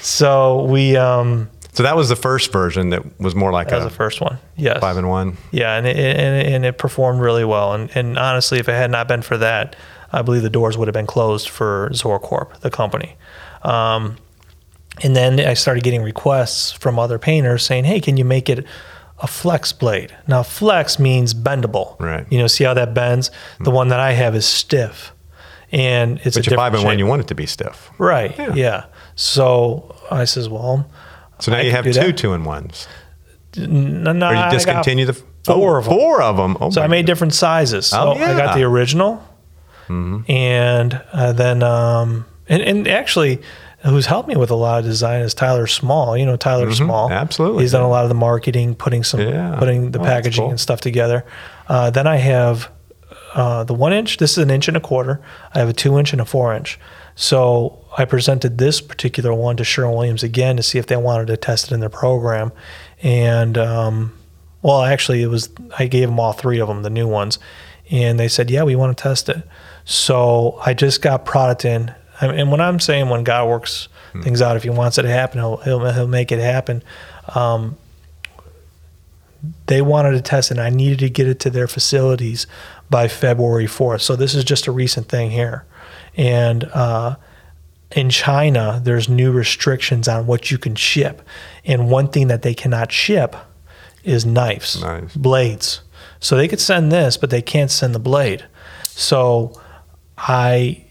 So 0.00 0.64
we 0.64 0.96
um, 0.96 1.50
So 1.72 1.82
that 1.82 1.94
was 1.94 2.08
the 2.08 2.16
first 2.16 2.52
version 2.52 2.88
that 2.90 3.20
was 3.20 3.34
more 3.34 3.52
like 3.52 3.68
that 3.68 3.82
a 3.82 3.84
the 3.84 3.90
first 3.90 4.22
one. 4.22 4.38
Yes. 4.56 4.80
five 4.80 4.96
and 4.96 5.10
one. 5.10 5.36
Yeah, 5.50 5.76
and 5.76 5.86
it, 5.86 5.94
and, 5.96 6.46
it, 6.46 6.52
and 6.54 6.64
it 6.64 6.78
performed 6.78 7.20
really 7.20 7.44
well. 7.44 7.74
And, 7.74 7.90
and 7.94 8.18
honestly, 8.18 8.58
if 8.58 8.68
it 8.68 8.72
had 8.72 8.90
not 8.90 9.08
been 9.08 9.20
for 9.20 9.36
that, 9.36 9.76
I 10.10 10.22
believe 10.22 10.40
the 10.40 10.48
doors 10.48 10.78
would 10.78 10.88
have 10.88 10.94
been 10.94 11.06
closed 11.06 11.50
for 11.50 11.90
Zorcorp, 11.92 12.60
the 12.60 12.70
company. 12.70 13.16
Um, 13.62 14.16
and 15.02 15.14
then 15.16 15.40
I 15.40 15.54
started 15.54 15.82
getting 15.84 16.02
requests 16.02 16.72
from 16.72 16.98
other 16.98 17.18
painters 17.18 17.64
saying, 17.64 17.84
"Hey, 17.84 18.00
can 18.00 18.16
you 18.16 18.24
make 18.24 18.48
it 18.50 18.64
a 19.22 19.26
flex 19.26 19.72
blade?" 19.72 20.14
Now, 20.26 20.42
flex 20.42 20.98
means 20.98 21.34
bendable. 21.34 21.98
Right. 22.00 22.26
You 22.30 22.38
know, 22.38 22.46
see 22.46 22.64
how 22.64 22.74
that 22.74 22.94
bends? 22.94 23.30
The 23.60 23.70
one 23.70 23.88
that 23.88 24.00
I 24.00 24.12
have 24.12 24.34
is 24.34 24.46
stiff, 24.46 25.12
and 25.72 26.18
it's 26.24 26.36
But 26.36 26.46
a 26.46 26.50
your 26.50 26.58
five 26.58 26.74
and 26.74 26.84
one, 26.84 26.98
you 26.98 27.06
want 27.06 27.22
it 27.22 27.28
to 27.28 27.34
be 27.34 27.46
stiff. 27.46 27.90
right? 27.98 28.34
Yeah. 28.54 28.84
So 29.14 29.94
I 30.10 30.24
says, 30.24 30.48
"Well." 30.48 30.86
So 31.38 31.52
now 31.52 31.58
I 31.58 31.62
you 31.62 31.70
have 31.70 31.84
two 31.84 31.92
that. 31.92 32.16
two 32.18 32.32
and 32.34 32.44
ones. 32.44 32.86
N- 33.56 34.02
no, 34.02 34.28
Or 34.28 34.34
you 34.34 34.50
discontinue 34.50 35.06
the 35.06 35.14
four 35.44 35.76
oh, 35.76 35.78
of 35.80 35.86
'em. 35.86 35.92
Four 35.92 36.22
of 36.22 36.36
them. 36.36 36.56
Oh 36.60 36.70
So 36.70 36.82
I 36.82 36.86
made 36.86 37.06
different 37.06 37.32
sizes. 37.34 37.86
So 37.86 37.98
Oh, 37.98 38.10
I 38.12 38.18
got 38.18 38.20
yeah. 38.20 38.46
Mm-hmm. 38.48 38.58
the 38.58 38.64
original, 38.64 39.22
and 40.28 41.00
uh, 41.12 41.32
then 41.32 41.62
um, 41.62 42.26
and, 42.48 42.62
and 42.62 42.88
actually, 42.88 43.40
who's 43.84 44.06
helped 44.06 44.28
me 44.28 44.36
with 44.36 44.50
a 44.50 44.54
lot 44.54 44.80
of 44.80 44.84
design 44.84 45.22
is 45.22 45.34
Tyler 45.34 45.66
Small. 45.66 46.16
You 46.16 46.26
know 46.26 46.36
Tyler 46.36 46.70
Small. 46.72 47.08
Mm-hmm. 47.08 47.18
absolutely. 47.18 47.64
He's 47.64 47.72
done 47.72 47.82
a 47.82 47.88
lot 47.88 48.04
of 48.04 48.08
the 48.08 48.14
marketing, 48.14 48.74
putting 48.74 49.02
some, 49.04 49.20
Yeah. 49.20 49.56
putting 49.58 49.90
the 49.92 50.00
Oh, 50.00 50.04
packaging 50.04 50.42
cool. 50.44 50.50
and 50.50 50.60
stuff 50.60 50.80
together. 50.80 51.24
Uh, 51.68 51.90
then 51.90 52.06
I 52.06 52.16
have 52.16 52.70
uh, 53.34 53.64
the 53.64 53.74
one 53.74 53.92
inch. 53.92 54.16
This 54.18 54.32
is 54.32 54.38
an 54.38 54.50
inch 54.50 54.66
and 54.68 54.76
a 54.76 54.80
quarter. 54.80 55.20
I 55.54 55.58
have 55.60 55.68
a 55.68 55.72
two 55.72 55.98
inch 55.98 56.12
and 56.12 56.20
a 56.20 56.24
four 56.24 56.54
inch. 56.54 56.78
So 57.14 57.78
I 57.98 58.04
presented 58.04 58.58
this 58.58 58.80
particular 58.80 59.32
one 59.34 59.56
to 59.56 59.64
Sherwin 59.64 59.94
Williams 59.96 60.22
again 60.22 60.56
to 60.56 60.62
see 60.62 60.78
if 60.78 60.86
they 60.86 60.96
wanted 60.96 61.26
to 61.28 61.36
test 61.36 61.66
it 61.70 61.74
in 61.74 61.80
their 61.80 61.88
program, 61.90 62.50
and 63.02 63.58
um, 63.58 64.12
well, 64.62 64.82
actually, 64.82 65.22
it 65.22 65.26
was 65.28 65.48
I 65.78 65.86
gave 65.86 66.08
them 66.08 66.18
all 66.20 66.32
three 66.32 66.60
of 66.60 66.68
them, 66.68 66.82
the 66.82 66.90
new 66.90 67.06
ones, 67.08 67.38
and 67.90 68.18
they 68.18 68.28
said, 68.28 68.50
"Yeah, 68.50 68.62
we 68.62 68.74
want 68.76 68.96
to 68.96 69.02
test 69.02 69.28
it." 69.28 69.42
So 69.84 70.58
I 70.64 70.72
just 70.74 71.02
got 71.02 71.24
product 71.24 71.64
in, 71.64 71.92
I 72.20 72.26
mean, 72.28 72.38
and 72.38 72.50
when 72.50 72.60
I'm 72.60 72.80
saying 72.80 73.08
when 73.08 73.24
God 73.24 73.48
works 73.48 73.88
things 74.22 74.42
out, 74.42 74.56
if 74.56 74.62
He 74.62 74.70
wants 74.70 74.98
it 74.98 75.02
to 75.02 75.08
happen, 75.08 75.38
He'll 75.38 75.56
He'll, 75.58 75.92
he'll 75.92 76.06
make 76.08 76.30
it 76.32 76.38
happen. 76.40 76.82
Um, 77.34 77.76
they 79.66 79.80
wanted 79.80 80.12
to 80.12 80.20
test 80.20 80.50
it, 80.50 80.58
and 80.58 80.60
I 80.60 80.70
needed 80.70 80.98
to 81.00 81.08
get 81.08 81.26
it 81.26 81.40
to 81.40 81.50
their 81.50 81.66
facilities 81.66 82.46
by 82.90 83.08
February 83.08 83.66
4th. 83.66 84.02
So 84.02 84.14
this 84.16 84.34
is 84.34 84.44
just 84.44 84.66
a 84.66 84.72
recent 84.72 85.08
thing 85.08 85.30
here, 85.30 85.64
and. 86.16 86.64
Uh, 86.64 87.16
in 87.92 88.08
China, 88.08 88.80
there's 88.84 89.08
new 89.08 89.32
restrictions 89.32 90.06
on 90.06 90.24
what 90.24 90.48
you 90.48 90.58
can 90.58 90.76
ship. 90.76 91.22
And 91.64 91.90
one 91.90 92.06
thing 92.06 92.28
that 92.28 92.42
they 92.42 92.54
cannot 92.54 92.92
ship 92.92 93.34
is 94.04 94.24
knives, 94.24 94.80
Nice. 94.80 95.16
blades. 95.16 95.80
So 96.20 96.36
they 96.36 96.46
could 96.46 96.60
send 96.60 96.92
this, 96.92 97.16
but 97.16 97.30
they 97.30 97.42
can't 97.42 97.68
send 97.68 97.92
the 97.92 97.98
blade. 97.98 98.44
So 98.84 99.60
I 100.16 100.84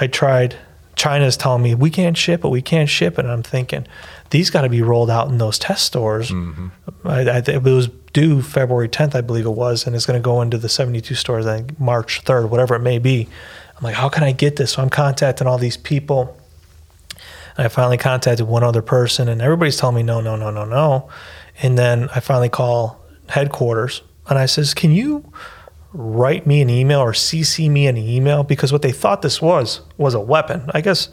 I 0.00 0.06
tried 0.06 0.54
China's 0.96 1.36
telling 1.36 1.62
me 1.62 1.74
we 1.74 1.90
can't 1.90 2.16
ship 2.16 2.44
it, 2.44 2.48
we 2.48 2.62
can't 2.62 2.88
ship 2.88 3.18
it. 3.18 3.24
And 3.26 3.30
I'm 3.30 3.42
thinking, 3.42 3.86
these 4.30 4.50
got 4.50 4.62
to 4.62 4.68
be 4.68 4.82
rolled 4.82 5.10
out 5.10 5.28
in 5.28 5.38
those 5.38 5.58
test 5.58 5.84
stores. 5.84 6.30
Mm-hmm. 6.30 6.68
I, 7.04 7.20
I, 7.20 7.42
it 7.46 7.62
was 7.62 7.88
due 8.12 8.42
February 8.42 8.88
10th, 8.88 9.14
I 9.14 9.20
believe 9.20 9.44
it 9.44 9.50
was, 9.50 9.86
and 9.86 9.94
it's 9.94 10.06
going 10.06 10.18
to 10.18 10.24
go 10.24 10.40
into 10.40 10.58
the 10.58 10.70
72 10.70 11.14
stores, 11.14 11.46
I 11.46 11.58
think 11.58 11.78
March 11.78 12.24
3rd, 12.24 12.48
whatever 12.48 12.74
it 12.74 12.80
may 12.80 12.98
be. 12.98 13.28
I'm 13.76 13.84
like, 13.84 13.94
how 13.94 14.08
can 14.08 14.24
I 14.24 14.32
get 14.32 14.56
this? 14.56 14.72
So 14.72 14.82
I'm 14.82 14.88
contacting 14.88 15.46
all 15.46 15.58
these 15.58 15.76
people. 15.76 16.36
And 17.58 17.66
I 17.66 17.68
finally 17.68 17.98
contacted 17.98 18.46
one 18.46 18.64
other 18.64 18.82
person, 18.82 19.28
and 19.28 19.42
everybody's 19.42 19.76
telling 19.76 19.96
me 19.96 20.02
no, 20.02 20.20
no, 20.22 20.34
no, 20.34 20.50
no, 20.50 20.64
no. 20.64 21.10
And 21.62 21.78
then 21.78 22.08
I 22.14 22.20
finally 22.20 22.48
call 22.48 23.02
headquarters, 23.28 24.02
and 24.28 24.38
I 24.38 24.46
says, 24.46 24.74
"Can 24.74 24.92
you 24.92 25.32
write 25.96 26.46
me 26.46 26.60
an 26.60 26.68
email 26.70 27.00
or 27.00 27.12
CC 27.12 27.68
me 27.68 27.86
an 27.86 27.96
email?" 27.96 28.42
Because 28.44 28.72
what 28.72 28.82
they 28.82 28.92
thought 28.92 29.22
this 29.22 29.40
was 29.42 29.80
was 29.96 30.14
a 30.14 30.20
weapon. 30.20 30.62
I 30.74 30.80
guess 30.80 31.08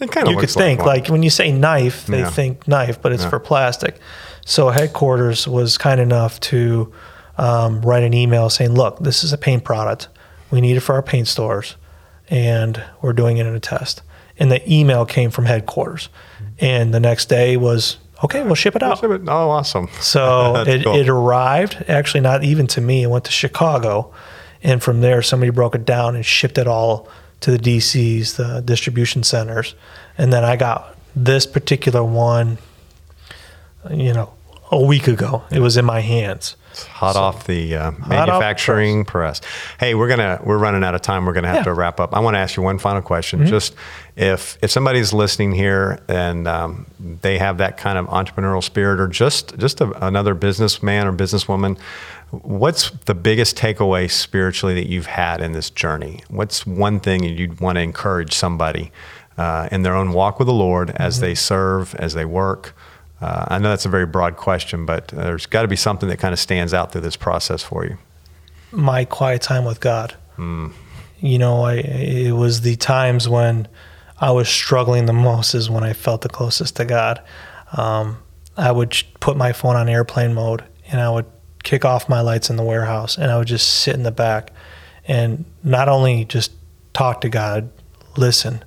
It 0.00 0.10
kind 0.10 0.26
of 0.26 0.32
you 0.34 0.38
could 0.38 0.50
think 0.50 0.84
like, 0.84 1.06
when 1.08 1.22
you 1.22 1.30
say 1.30 1.52
knife, 1.52 2.06
they 2.06 2.18
Yeah. 2.20 2.30
think 2.30 2.66
knife, 2.68 3.00
but 3.00 3.12
it's 3.12 3.22
Yeah. 3.22 3.30
for 3.30 3.38
plastic. 3.38 3.98
So 4.44 4.68
headquarters 4.70 5.46
was 5.48 5.78
kind 5.78 6.00
enough 6.00 6.38
to 6.40 6.92
um, 7.36 7.80
write 7.80 8.04
an 8.04 8.14
email 8.14 8.48
saying, 8.50 8.74
"Look, 8.74 9.00
this 9.00 9.24
is 9.24 9.32
a 9.32 9.38
paint 9.38 9.64
product. 9.64 10.06
We 10.52 10.60
need 10.60 10.76
it 10.76 10.80
for 10.80 10.94
our 10.94 11.02
paint 11.02 11.26
stores, 11.26 11.74
and 12.30 12.80
we're 13.02 13.12
doing 13.12 13.38
it 13.38 13.46
in 13.46 13.54
a 13.56 13.60
test." 13.60 14.02
And 14.38 14.52
the 14.52 14.60
email 14.72 15.04
came 15.04 15.30
from 15.32 15.46
headquarters, 15.46 16.08
and 16.60 16.92
the 16.94 17.00
next 17.00 17.28
day 17.28 17.56
was, 17.56 17.96
"Okay, 18.24 18.42
we'll 18.42 18.54
ship 18.54 18.74
it 18.74 18.82
out." 18.82 19.02
Oh, 19.04 19.50
awesome. 19.50 19.88
So 20.00 20.56
it, 20.66 20.84
cool. 20.84 20.96
it 20.96 21.08
arrived, 21.08 21.84
actually 21.88 22.20
not 22.20 22.42
even 22.44 22.66
to 22.68 22.80
me. 22.80 23.02
It 23.02 23.08
went 23.08 23.24
to 23.26 23.32
Chicago. 23.32 24.12
And 24.62 24.82
from 24.82 25.02
there, 25.02 25.20
somebody 25.20 25.50
broke 25.50 25.74
it 25.74 25.84
down 25.84 26.16
and 26.16 26.24
shipped 26.24 26.56
it 26.56 26.66
all 26.66 27.06
to 27.40 27.50
the 27.50 27.58
DCs, 27.58 28.36
the 28.36 28.62
distribution 28.62 29.22
centers. 29.22 29.74
And 30.16 30.32
then 30.32 30.42
I 30.42 30.56
got 30.56 30.96
this 31.14 31.44
particular 31.46 32.02
one, 32.02 32.56
you 33.90 34.14
know, 34.14 34.32
a 34.70 34.82
week 34.82 35.06
ago. 35.06 35.42
It 35.50 35.60
was 35.60 35.76
in 35.76 35.84
my 35.84 36.00
hands. 36.00 36.56
Hot 36.82 37.14
off 37.16 37.46
the 37.46 37.76
uh, 37.76 37.88
off 37.90 38.00
the 38.00 38.08
manufacturing 38.08 39.04
press. 39.04 39.40
Hey, 39.78 39.94
we're 39.94 40.08
gonna 40.08 40.40
we're 40.44 40.58
running 40.58 40.82
out 40.82 40.94
of 40.94 41.02
time. 41.02 41.24
We're 41.24 41.32
gonna 41.32 41.46
have 41.48 41.54
Yeah. 41.56 41.60
Mm-hmm. 41.62 41.70
to 41.70 41.74
wrap 41.74 42.00
up. 42.00 42.14
I 42.14 42.20
want 42.20 42.34
to 42.34 42.38
ask 42.40 42.56
you 42.56 42.62
one 42.62 42.78
final 42.78 43.02
question. 43.02 43.46
Just 43.46 43.74
if 44.16 44.58
if 44.62 44.70
somebody's 44.70 45.12
listening 45.12 45.52
here 45.52 46.00
and 46.08 46.46
um, 46.48 46.86
they 47.22 47.38
have 47.38 47.58
that 47.58 47.76
kind 47.76 47.98
of 47.98 48.06
entrepreneurial 48.06 48.62
spirit, 48.62 49.00
or 49.00 49.06
just 49.06 49.56
just 49.58 49.80
a, 49.80 50.06
another 50.06 50.34
businessman 50.34 51.06
or 51.06 51.12
businesswoman, 51.12 51.78
what's 52.30 52.90
the 53.06 53.14
biggest 53.14 53.56
takeaway 53.56 54.10
spiritually 54.10 54.74
that 54.74 54.86
you've 54.88 55.06
had 55.06 55.40
in 55.40 55.52
this 55.52 55.70
journey? 55.70 56.22
What's 56.28 56.66
one 56.66 57.00
thing 57.00 57.22
you'd 57.24 57.60
want 57.60 57.76
to 57.76 57.82
encourage 57.82 58.32
somebody 58.34 58.90
uh, 59.36 59.68
in 59.72 59.82
their 59.82 59.94
own 59.94 60.12
walk 60.12 60.38
with 60.38 60.46
the 60.46 60.54
Lord 60.54 60.90
as 60.96 61.16
Mm-hmm. 61.16 61.24
they 61.26 61.34
serve, 61.34 61.94
as 61.96 62.14
they 62.14 62.24
work? 62.24 62.74
Uh, 63.20 63.46
I 63.48 63.58
know 63.58 63.70
that's 63.70 63.86
a 63.86 63.90
very 63.90 64.06
broad 64.06 64.36
question, 64.36 64.86
but 64.86 65.08
there's 65.08 65.46
got 65.46 65.62
to 65.62 65.68
be 65.68 65.76
something 65.76 66.08
that 66.08 66.18
kind 66.18 66.32
of 66.32 66.38
stands 66.38 66.74
out 66.74 66.92
through 66.92 67.02
this 67.02 67.16
process 67.16 67.62
for 67.62 67.84
you. 67.84 67.96
my 68.72 69.04
quiet 69.04 69.40
time 69.40 69.64
with 69.64 69.80
God. 69.80 70.14
Hmm. 70.36 70.68
You 71.20 71.38
know, 71.38 71.62
I 71.62 71.74
it 71.76 72.32
was 72.32 72.62
the 72.62 72.76
times 72.76 73.28
when 73.28 73.68
I 74.20 74.30
was 74.30 74.48
struggling 74.48 75.06
the 75.06 75.12
most 75.12 75.54
is 75.54 75.70
when 75.70 75.84
I 75.84 75.92
felt 75.92 76.22
the 76.22 76.28
closest 76.28 76.76
to 76.76 76.84
God. 76.84 77.22
Um, 77.76 78.18
I 78.56 78.70
would 78.72 78.96
put 79.20 79.36
my 79.36 79.52
phone 79.52 79.76
on 79.76 79.88
airplane 79.88 80.34
mode 80.34 80.64
and 80.90 81.00
I 81.00 81.10
would 81.10 81.26
kick 81.62 81.84
off 81.84 82.08
my 82.08 82.20
lights 82.20 82.50
in 82.50 82.56
the 82.56 82.62
warehouse 82.62 83.16
and 83.16 83.30
I 83.30 83.38
would 83.38 83.48
just 83.48 83.82
sit 83.82 83.94
in 83.94 84.02
the 84.02 84.12
back 84.12 84.52
and 85.06 85.44
not 85.62 85.88
only 85.88 86.24
just 86.24 86.52
talk 86.92 87.20
to 87.22 87.28
God, 87.28 87.70
listen. 88.16 88.62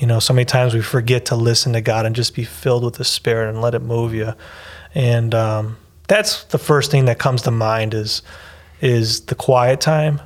You 0.00 0.06
know, 0.06 0.18
so 0.18 0.32
many 0.32 0.46
times 0.46 0.74
we 0.74 0.80
forget 0.80 1.26
to 1.26 1.36
listen 1.36 1.74
to 1.74 1.80
God 1.80 2.06
and 2.06 2.16
just 2.16 2.34
be 2.34 2.42
filled 2.44 2.82
with 2.84 2.94
the 2.94 3.04
Spirit 3.04 3.50
and 3.50 3.60
let 3.60 3.74
it 3.74 3.82
move 3.82 4.14
you. 4.14 4.32
And 4.94 5.34
um, 5.34 5.76
that's 6.08 6.44
the 6.44 6.58
first 6.58 6.90
thing 6.90 7.04
that 7.04 7.18
comes 7.18 7.42
to 7.42 7.50
mind 7.50 7.94
is 7.94 8.22
is 8.80 9.20
the 9.26 9.34
quiet 9.34 9.78
time 9.80 10.18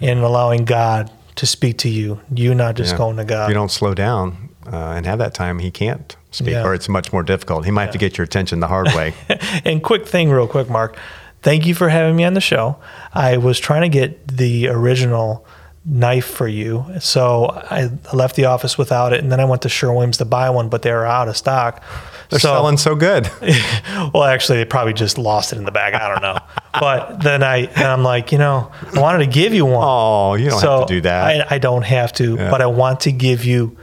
and 0.00 0.20
allowing 0.20 0.64
God 0.64 1.10
to 1.36 1.44
speak 1.46 1.76
to 1.78 1.88
you. 1.90 2.18
You're 2.34 2.54
not 2.54 2.76
just 2.76 2.92
Yeah. 2.92 2.98
going 2.98 3.16
to 3.16 3.22
If 3.22 3.28
God. 3.28 3.48
you 3.48 3.54
don't 3.54 3.70
slow 3.70 3.92
down 3.92 4.48
uh, 4.72 4.94
and 4.96 5.04
have 5.04 5.18
that 5.18 5.34
time, 5.34 5.58
he 5.58 5.70
can't 5.70 6.16
speak, 6.30 6.54
Yeah. 6.54 6.64
or 6.64 6.72
it's 6.72 6.88
much 6.88 7.12
more 7.12 7.22
difficult. 7.22 7.66
He 7.66 7.70
might 7.70 7.82
have 7.82 7.90
to 7.92 7.98
get 7.98 8.16
your 8.16 8.24
attention 8.24 8.60
the 8.60 8.68
hard 8.68 8.86
way. 8.94 9.12
and 9.66 9.82
quick 9.82 10.08
thing, 10.08 10.30
real 10.30 10.48
quick, 10.48 10.70
Mark. 10.70 10.96
Thank 11.42 11.66
you 11.66 11.74
for 11.74 11.90
having 11.90 12.16
me 12.16 12.24
on 12.24 12.32
the 12.32 12.40
show. 12.40 12.76
I 13.12 13.36
was 13.36 13.60
trying 13.60 13.82
to 13.82 13.90
get 13.90 14.26
the 14.28 14.68
original 14.68 15.44
knife 15.84 16.26
for 16.26 16.48
you, 16.48 16.86
so 17.00 17.46
I 17.52 17.90
left 18.12 18.36
the 18.36 18.46
office 18.46 18.78
without 18.78 19.12
it, 19.12 19.20
and 19.20 19.30
then 19.30 19.38
I 19.40 19.44
went 19.44 19.62
to 19.62 19.68
Sherwin 19.68 19.96
Williams 19.96 20.16
to 20.18 20.24
buy 20.24 20.48
one, 20.50 20.68
but 20.68 20.82
they 20.82 20.92
were 20.92 21.04
out 21.04 21.28
of 21.28 21.36
stock. 21.36 21.82
They're 22.30 22.38
so, 22.40 22.48
selling 22.54 22.78
so 22.78 22.94
good. 22.94 23.30
well, 24.14 24.24
actually, 24.24 24.58
they 24.58 24.64
probably 24.64 24.94
just 24.94 25.18
lost 25.18 25.52
it 25.52 25.58
in 25.58 25.64
the 25.64 25.72
bag. 25.72 25.94
I 25.94 26.08
don't 26.08 26.22
know. 26.22 26.38
but 26.80 27.22
then 27.22 27.42
I, 27.42 27.58
and 27.58 27.84
I'm 27.84 28.02
like, 28.02 28.32
you 28.32 28.38
know, 28.38 28.72
I 28.94 29.00
wanted 29.00 29.26
to 29.26 29.30
give 29.30 29.52
you 29.52 29.66
one. 29.66 29.84
Oh, 29.86 30.34
you 30.34 30.50
don't 30.50 30.60
so 30.60 30.78
have 30.78 30.88
to 30.88 30.94
do 30.94 31.00
that. 31.02 31.52
I, 31.52 31.56
I 31.56 31.58
don't 31.58 31.84
have 31.84 32.12
to, 32.14 32.36
Yeah. 32.36 32.50
but 32.50 32.62
I 32.62 32.66
want 32.66 33.00
to 33.00 33.12
give 33.12 33.44
you 33.44 33.76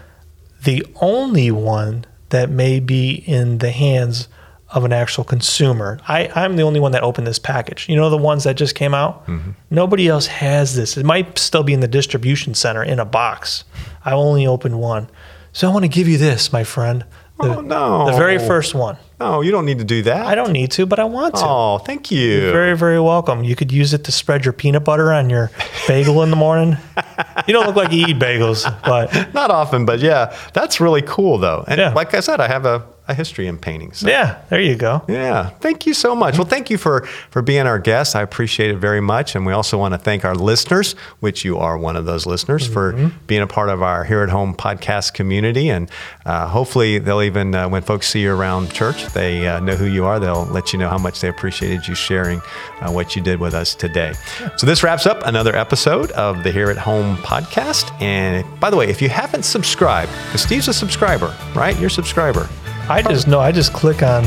the 0.64 0.86
only 1.02 1.52
one 1.52 2.06
that 2.30 2.50
may 2.50 2.80
be 2.80 3.14
in 3.14 3.60
the 3.60 3.72
hands 3.72 4.28
of 4.74 4.84
an 4.86 4.94
actual 4.94 5.24
consumer. 5.24 6.00
I, 6.08 6.30
I'm 6.36 6.56
the 6.56 6.64
only 6.64 6.80
one 6.80 6.94
that 6.94 7.04
opened 7.04 7.28
this 7.28 7.40
package. 7.40 7.90
You 7.90 7.96
know, 7.96 8.10
the 8.10 8.18
ones 8.18 8.44
that 8.46 8.56
just 8.56 8.74
came 8.76 8.94
out? 8.94 9.28
Mm-hmm. 9.28 9.52
Nobody 9.70 10.08
else 10.08 10.28
has 10.28 10.76
this. 10.76 10.98
It 10.98 11.06
might 11.06 11.38
still 11.38 11.64
be 11.64 11.74
in 11.74 11.82
the 11.82 11.88
distribution 11.88 12.54
center 12.54 12.84
in 12.84 13.00
a 13.00 13.06
box. 13.06 13.64
I 14.06 14.14
only 14.14 14.48
opened 14.48 14.80
one. 14.80 15.10
So 15.54 15.70
I 15.70 15.74
want 15.74 15.84
to 15.84 15.90
give 15.90 16.08
you 16.08 16.18
this, 16.18 16.54
my 16.54 16.64
friend. 16.64 17.02
The, 17.40 17.58
Oh, 17.58 17.60
no. 17.62 18.06
The 18.06 18.18
very 18.18 18.38
first 18.38 18.76
one. 18.76 18.98
no, 19.20 19.42
you 19.42 19.50
don't 19.50 19.66
need 19.66 19.80
to 19.80 19.84
do 19.84 20.04
that. 20.04 20.28
I 20.28 20.36
don't 20.36 20.52
need 20.52 20.70
to, 20.72 20.86
but 20.86 21.00
I 21.00 21.06
want 21.06 21.36
to. 21.38 21.42
Oh, 21.44 21.80
thank 21.80 22.12
you. 22.12 22.20
You're 22.44 22.52
very, 22.52 22.78
very 22.78 23.00
welcome. 23.02 23.44
You 23.44 23.56
could 23.56 23.72
use 23.72 23.94
it 23.96 24.04
to 24.04 24.12
spread 24.12 24.46
your 24.46 24.54
peanut 24.54 24.84
butter 24.84 25.12
on 25.12 25.30
your 25.30 25.50
bagel 25.88 26.22
in 26.22 26.30
the 26.30 26.36
morning. 26.36 26.78
you 27.48 27.54
don't 27.54 27.66
look 27.66 27.76
like 27.76 27.92
you 27.92 28.06
eat 28.08 28.20
bagels, 28.20 28.64
but 28.84 29.34
Not 29.34 29.50
often, 29.50 29.86
but 29.88 30.00
yeah, 30.02 30.36
that's 30.54 30.80
really 30.80 31.02
cool 31.02 31.40
though. 31.40 31.66
And 31.68 31.80
Yeah. 31.80 31.94
like 31.94 32.14
I 32.14 32.20
said, 32.20 32.40
I 32.40 32.48
have 32.48 32.66
a, 32.68 32.86
a 33.12 33.14
history 33.14 33.48
in 33.48 33.58
painting. 33.58 33.94
So. 33.94 34.08
yeah, 34.08 34.42
there 34.50 34.62
you 34.62 34.76
go. 34.76 35.04
Yeah, 35.08 35.50
thank 35.60 35.86
you 35.86 35.94
so 35.94 36.16
much. 36.16 36.38
Well, 36.38 36.48
thank 36.48 36.70
you 36.70 36.78
for 36.78 37.06
for 37.30 37.42
being 37.42 37.68
our 37.68 37.78
guest. 37.78 38.16
I 38.16 38.22
appreciate 38.22 38.72
it 38.72 38.78
very 38.78 39.02
much, 39.02 39.36
and 39.36 39.46
we 39.46 39.54
also 39.54 39.78
want 39.78 39.94
to 39.94 39.98
thank 39.98 40.26
our 40.26 40.36
listeners, 40.36 40.94
which 41.20 41.46
you 41.46 41.58
are 41.58 41.78
one 41.78 41.96
of 41.96 42.06
those 42.06 42.26
listeners, 42.26 42.66
for 42.66 43.12
being 43.28 43.42
a 43.42 43.48
part 43.48 43.70
of 43.70 43.84
our 43.84 44.04
Here 44.04 44.22
at 44.24 44.30
Home 44.30 44.56
podcast 44.56 45.14
community. 45.14 45.70
And 45.70 45.90
uh, 46.26 46.48
hopefully, 46.48 46.98
they'll 46.98 47.22
even 47.22 47.54
uh, 47.54 47.70
when 47.70 47.84
folks 47.84 48.08
see 48.08 48.22
you 48.22 48.34
around 48.34 48.74
church, 48.74 49.06
they 49.14 49.48
uh, 49.48 49.60
know 49.60 49.76
who 49.76 49.86
you 49.86 50.06
are. 50.06 50.20
They'll 50.20 50.46
let 50.46 50.74
you 50.74 50.80
know 50.80 50.90
how 50.90 50.98
much 50.98 51.22
they 51.22 51.28
appreciated 51.28 51.88
you 51.88 51.96
sharing 51.96 52.42
uh, 52.80 52.92
what 52.92 53.16
you 53.16 53.22
did 53.22 53.40
with 53.40 53.54
us 53.54 53.76
today. 53.76 54.14
So 54.58 54.66
this 54.66 54.84
wraps 54.84 55.06
up 55.06 55.22
another 55.26 55.56
episode 55.56 56.12
of 56.12 56.44
the 56.44 56.52
Here 56.52 56.70
at 56.70 56.78
Home 56.78 57.18
podcast. 57.18 57.92
And 58.02 58.46
by 58.60 58.70
the 58.70 58.78
way, 58.78 58.90
if 58.90 59.02
you 59.02 59.10
haven't 59.10 59.44
subscribed, 59.44 60.12
because 60.26 60.42
Steve's 60.42 60.68
a 60.68 60.74
subscriber, 60.74 61.36
right? 61.56 61.78
You're 61.78 61.88
a 61.88 61.92
subscriber. 61.92 62.48
I 62.90 63.02
just 63.02 63.28
know 63.28 63.40
I 63.40 63.52
just 63.52 63.74
click 63.74 64.04
on 64.04 64.24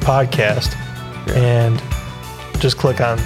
podcast 0.00 0.76
and 1.36 1.80
just 2.60 2.76
click 2.78 3.00
on 3.00 3.18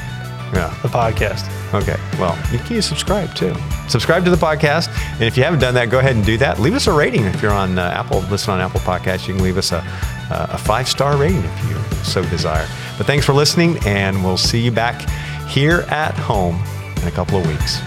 Yeah. 0.55 0.75
the 0.83 0.89
podcast. 0.89 1.49
Okay. 1.75 1.97
Well, 2.19 2.37
you 2.51 2.59
can 2.59 2.83
subscribe 2.83 3.35
too. 3.35 3.55
Subscribe 3.89 4.25
to 4.25 4.31
the 4.31 4.37
podcast, 4.37 4.89
and 5.15 5.23
if 5.23 5.37
you 5.37 5.45
haven't 5.45 5.61
done 5.61 5.75
that, 5.75 5.91
go 5.91 5.99
ahead 5.99 6.17
and 6.17 6.25
do 6.25 6.37
that. 6.39 6.59
Leave 6.59 6.75
us 6.75 6.87
a 6.87 6.93
rating 6.93 7.25
if 7.27 7.43
you're 7.43 7.53
on 7.53 7.79
uh, 7.79 7.83
Apple. 7.83 8.21
Listen 8.31 8.55
on 8.55 8.61
Apple 8.61 8.81
Podcasts. 8.81 9.29
You 9.29 9.35
can 9.35 9.43
leave 9.43 9.57
us 9.59 9.71
a, 9.73 9.85
a 10.31 10.59
five 10.59 10.89
star 10.89 11.17
rating 11.17 11.43
if 11.45 11.69
you 11.69 11.77
so 12.05 12.23
desire. 12.25 12.67
But 12.99 13.07
thanks 13.07 13.25
for 13.27 13.33
listening, 13.33 13.79
and 13.87 14.25
we'll 14.25 14.37
see 14.37 14.61
you 14.61 14.71
back 14.73 15.09
here 15.49 15.81
at 15.89 16.15
home 16.15 16.61
in 17.03 17.09
a 17.09 17.13
couple 17.13 17.39
of 17.39 17.47
weeks. 17.47 17.79